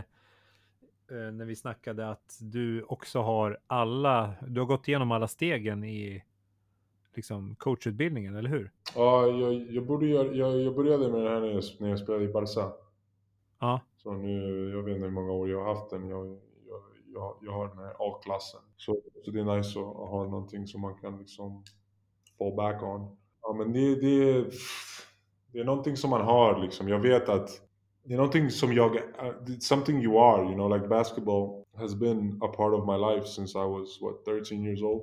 [1.10, 5.84] eh, när vi snackade att du också har alla, du har gått igenom alla stegen
[5.84, 6.24] i
[7.14, 8.70] liksom coachutbildningen, eller hur?
[8.94, 12.24] Ja, jag, jag, göra, jag, jag började med det här när jag, när jag spelade
[12.24, 12.72] i Barca.
[13.58, 16.08] Ja, Så nu, jag vet inte hur många år jag har haft den.
[16.08, 16.38] Jag,
[17.12, 18.60] jag, jag, har den här A-klassen.
[18.76, 21.64] Så, så det är nice att ha någonting som man kan liksom
[22.38, 23.16] fall back on.
[23.42, 24.50] Ja men det, det,
[25.52, 26.88] det är någonting som man har liksom.
[26.88, 27.50] Jag vet att
[28.04, 28.96] det är någonting som jag,
[29.46, 33.26] it's something you are, you know, like basketball has been a part of my life
[33.26, 35.02] since I was, what, 13 years old.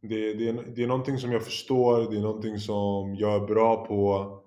[0.00, 3.46] Det, det, är, det är någonting som jag förstår, det är någonting som jag är
[3.46, 4.43] bra på.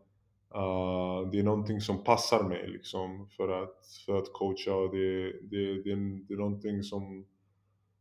[0.58, 5.32] Uh, det är någonting som passar mig liksom för att, för att coacha och det,
[5.32, 7.26] det, det, är, det är någonting som,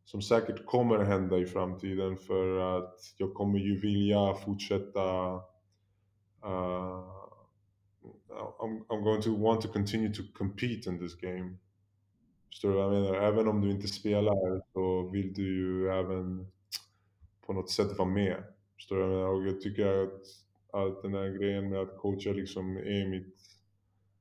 [0.05, 5.35] som säkert kommer hända i framtiden för att jag kommer ju vilja fortsätta
[6.45, 7.17] uh,
[8.59, 11.57] I'm, I'm going to want to continue to compete in this game.
[12.49, 13.15] Förstår du vad jag menar?
[13.15, 16.47] Även om du inte spelar så vill du ju även
[17.47, 18.45] på något sätt vara med.
[18.77, 19.33] Förstår du vad jag menar?
[19.33, 20.23] Och jag tycker att,
[20.77, 23.37] att den här grejen med att coacha liksom är mitt,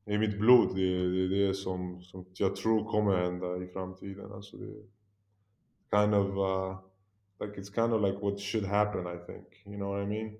[0.05, 0.75] är mitt blod.
[0.75, 4.31] Det är det, är det som, som jag tror kommer hända i framtiden.
[4.31, 4.83] Alltså det
[5.91, 6.77] kind of, uh,
[7.39, 9.47] like it's kind of like what should happen I think.
[9.65, 10.37] You know what I mean?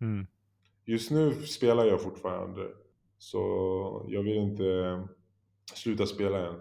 [0.00, 0.26] mm.
[0.84, 2.70] Just nu spelar jag fortfarande.
[3.18, 3.38] Så
[4.08, 5.02] jag vill inte
[5.74, 6.60] sluta spela än.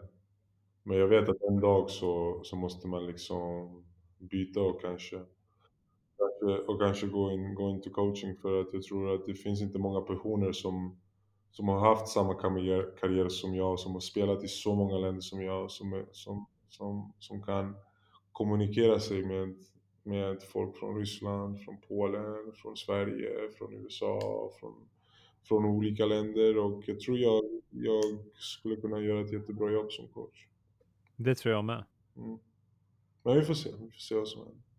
[0.83, 3.69] Men jag vet att en dag så, så måste man liksom
[4.19, 5.21] byta och kanske,
[6.41, 9.61] och kanske gå in, gå in till coaching för att jag tror att det finns
[9.61, 10.99] inte många personer som,
[11.51, 15.21] som har haft samma karriär, karriär som jag, som har spelat i så många länder
[15.21, 17.75] som jag, som, som, som, som kan
[18.31, 19.55] kommunikera sig med,
[20.03, 24.73] med folk från Ryssland, från Polen, från Sverige, från USA, från,
[25.43, 28.03] från olika länder och jag tror jag, jag
[28.33, 30.47] skulle kunna göra ett jättebra jobb som coach.
[31.15, 31.85] Det tror jag med.
[32.17, 32.37] Mm.
[33.23, 34.70] Men vi får se, vi får se vad som händer.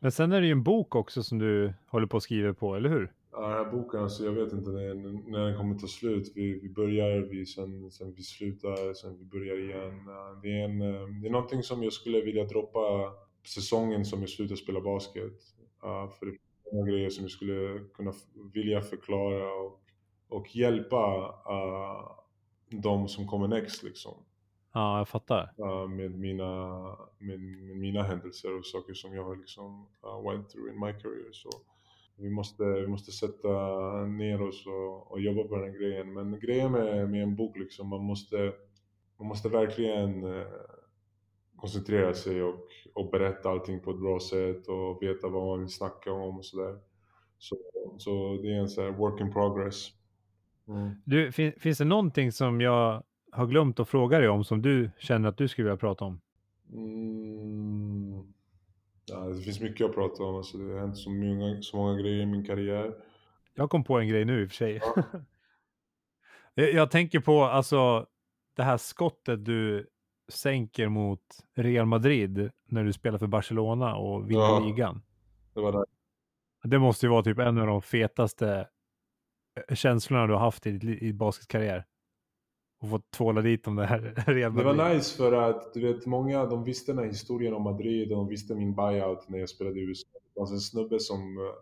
[0.00, 2.74] Men sen är det ju en bok också som du håller på att skriva på,
[2.74, 3.12] eller hur?
[3.32, 4.94] Ja, den här boken, alltså, jag vet inte när,
[5.30, 6.32] när den kommer ta slut.
[6.34, 10.00] Vi, vi börjar, vi, sen, sen vi slutar, sen vi börjar igen.
[10.42, 13.12] Det är, en, eh, det är någonting som jag skulle vilja droppa
[13.46, 15.42] säsongen som jag slutar spela basket.
[16.18, 18.12] För det är många grejer som jag skulle kunna
[18.54, 19.80] vilja förklara och,
[20.28, 22.10] och hjälpa uh,
[22.70, 24.14] de som kommer next liksom.
[24.76, 25.52] Ja, jag fattar.
[25.58, 26.80] uh, med, mina,
[27.18, 30.92] med, med mina händelser och saker som jag har liksom uh, went through in my
[30.92, 31.32] career.
[31.32, 31.50] Så
[32.16, 33.48] vi måste, vi måste sätta
[34.04, 36.12] ner oss och, och jobba på den här grejen.
[36.12, 38.52] Men grejen med, med en bok liksom, man måste,
[39.18, 40.46] man måste verkligen eh,
[41.56, 45.68] koncentrera sig och, och berätta allting på ett bra sätt och veta vad man vill
[45.68, 46.78] snacka om och sådär.
[47.38, 47.56] Så,
[47.98, 49.88] så det är en här work in progress.
[50.68, 50.90] Mm.
[51.04, 53.02] Du, fin, finns det någonting som jag
[53.36, 56.20] har glömt att fråga dig om som du känner att du skulle vilja prata om?
[56.72, 58.32] Mm.
[59.06, 60.36] Ja, det finns mycket att prata om.
[60.36, 62.94] Alltså, det har hänt så många, så många grejer i min karriär.
[63.54, 64.80] Jag kom på en grej nu i och för sig.
[64.82, 65.02] Ja.
[66.54, 68.06] jag, jag tänker på alltså
[68.56, 69.86] det här skottet du
[70.28, 71.20] sänker mot
[71.54, 74.64] Real Madrid när du spelar för Barcelona och vinner Ja.
[74.66, 75.02] ligan.
[75.54, 75.86] Det var.
[76.64, 78.68] Det måste ju vara typ en av de fetaste
[79.68, 81.84] eh, känslorna du har haft i i basketkarriär.
[82.86, 86.06] Och fått tvåla dit om det här Real Det var nice för att du vet,
[86.06, 89.48] många de visste den här historien om Madrid och de visste min buyout när jag
[89.48, 90.08] spelade i USA.
[90.12, 91.54] Det fanns en snubbe som, eh,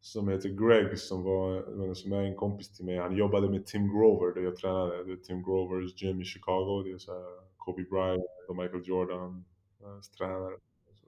[0.00, 2.98] som heter Greg som, var, som är en kompis till mig.
[2.98, 5.04] Han jobbade med Tim Grover där jag tränade.
[5.04, 6.82] Det är Tim Grovers gym i Chicago.
[6.84, 7.24] Det är så här
[7.56, 9.44] Kobe Bryant och Michael Jordan
[9.80, 10.56] eh, tränare.
[10.94, 11.06] Så,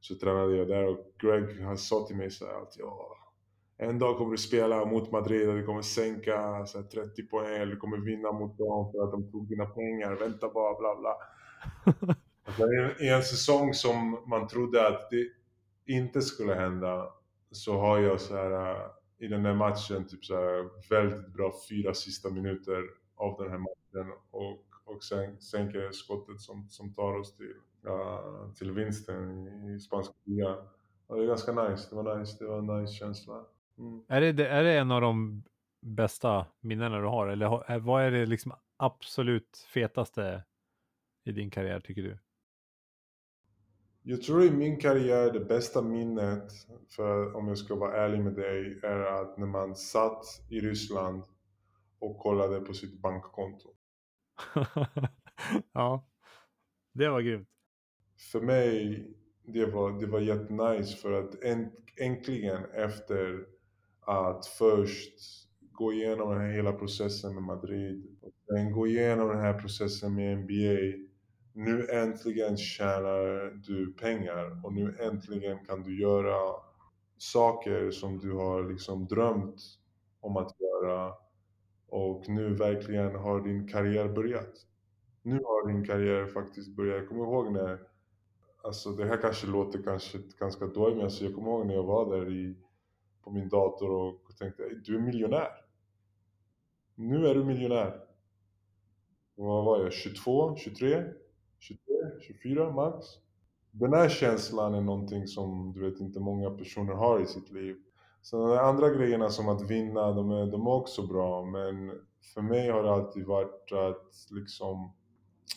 [0.00, 3.16] så tränade jag där och Greg han sa till mig så här att ja,
[3.78, 7.54] en dag kommer du spela mot Madrid och du kommer sänka så här, 30 poäng
[7.56, 10.12] eller du kommer vinna mot dem för att de tog dina pengar.
[10.12, 11.16] Vänta bara, bla bla.
[12.56, 15.28] Sen i en- säsong som man trodde att det
[15.92, 17.12] inte skulle hända
[17.50, 21.52] så har jag så här äh, i den här matchen typ så här väldigt bra
[21.68, 22.82] fyra sista minuter
[23.16, 27.54] av den här matchen och, och sen sänker skottet som, som tar oss till,
[27.86, 30.56] äh, till vinsten i, i spanska ligan.
[31.08, 33.44] Det är ganska nice, det var nice, det var en nice känsla.
[34.08, 35.44] Är, det, är det en av de
[35.80, 37.28] bästa minnena du har?
[37.28, 40.44] Eller vad är det liksom absolut fetaste
[41.24, 42.18] i din karriär tycker du?
[44.02, 46.52] Jag tror i min karriär det bästa minnet,
[46.96, 51.24] för om jag ska vara ärlig med dig, är att när man satt i Ryssland
[51.98, 53.68] och kollade på sitt bankkonto.
[55.72, 56.08] ja,
[56.94, 57.48] det var grymt.
[58.32, 59.06] För mig,
[59.42, 63.46] det var, det var jättenice för att änt, äntligen efter
[64.08, 65.14] att först
[65.72, 70.14] gå igenom den här hela processen med Madrid och sen gå igenom den här processen
[70.14, 71.06] med NBA.
[71.52, 76.36] Nu äntligen tjänar du pengar och nu äntligen kan du göra
[77.18, 79.60] saker som du har liksom drömt
[80.20, 81.12] om att göra
[81.88, 84.52] och nu verkligen har din karriär börjat.
[85.22, 86.96] Nu har din karriär faktiskt börjat.
[86.96, 87.78] Jag kommer ihåg när,
[88.62, 91.82] alltså det här kanske låter kanske ganska dåligt men alltså jag kommer ihåg när jag
[91.82, 92.56] var där i,
[93.28, 95.48] på min dator och tänkte du är miljonär.
[96.94, 98.00] Nu är du miljonär.
[99.34, 99.92] Vad var jag?
[99.92, 101.04] 22, 23,
[101.58, 101.84] 23,
[102.20, 103.06] 24 max?
[103.70, 107.76] Den här känslan är någonting som du vet inte många personer har i sitt liv.
[108.22, 111.44] Sen de andra grejerna som att vinna, de är, de är också bra.
[111.44, 111.92] Men
[112.34, 114.92] för mig har det alltid varit att liksom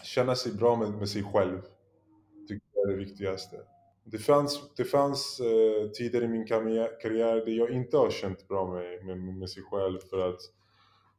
[0.04, 1.62] känna sig bra med, med sig själv.
[2.48, 3.58] Tycker jag är det viktigaste.
[4.04, 8.74] Det fanns, det fanns eh, tider i min karriär, där jag inte har känt bra
[8.74, 10.40] med, med, med sig själv för att,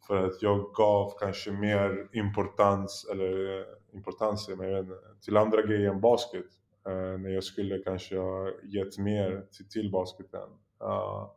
[0.06, 4.94] för att jag gav kanske mer importans, eller eh, importans, men
[5.24, 6.46] till andra grejer än basket.
[6.86, 10.48] Eh, när jag skulle kanske ha gett mer till, till basketen.
[10.82, 11.30] Uh,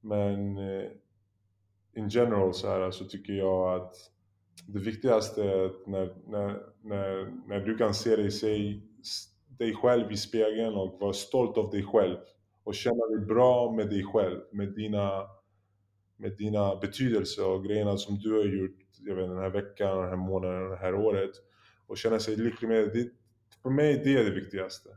[0.00, 0.90] men eh,
[1.94, 3.96] in general så, här, så tycker jag att
[4.66, 8.80] det viktigaste är att när, när, när, när du kan se dig, se
[9.60, 12.16] dig själv i spegeln och vara stolt av dig själv
[12.64, 15.26] och känna dig bra med dig själv, med dina,
[16.16, 20.08] med dina betydelser och grejerna som du har gjort, jag vet den här veckan, den
[20.08, 21.30] här månaden, det här året.
[21.86, 23.08] Och känna sig lycklig med det.
[23.62, 24.88] För mig det är det viktigaste.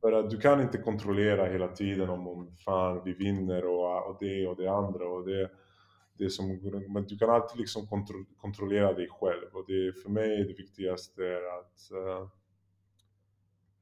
[0.00, 4.16] För att du kan inte kontrollera hela tiden om, om fan vi vinner och, och
[4.20, 5.50] det och det andra och det,
[6.18, 10.40] det som, men du kan alltid liksom kontro, kontrollera dig själv och det för mig
[10.40, 12.28] är det viktigaste är att, uh,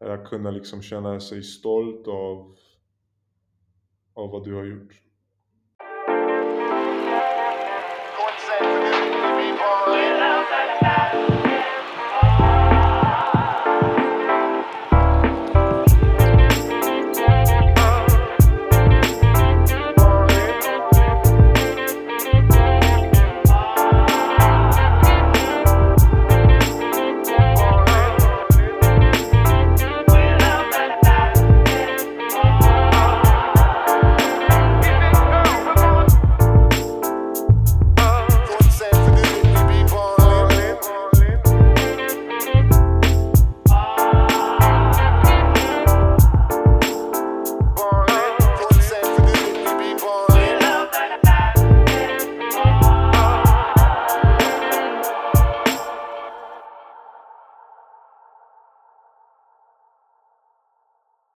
[0.01, 2.56] att kunna liksom känna sig stolt av,
[4.14, 5.02] av vad du har gjort.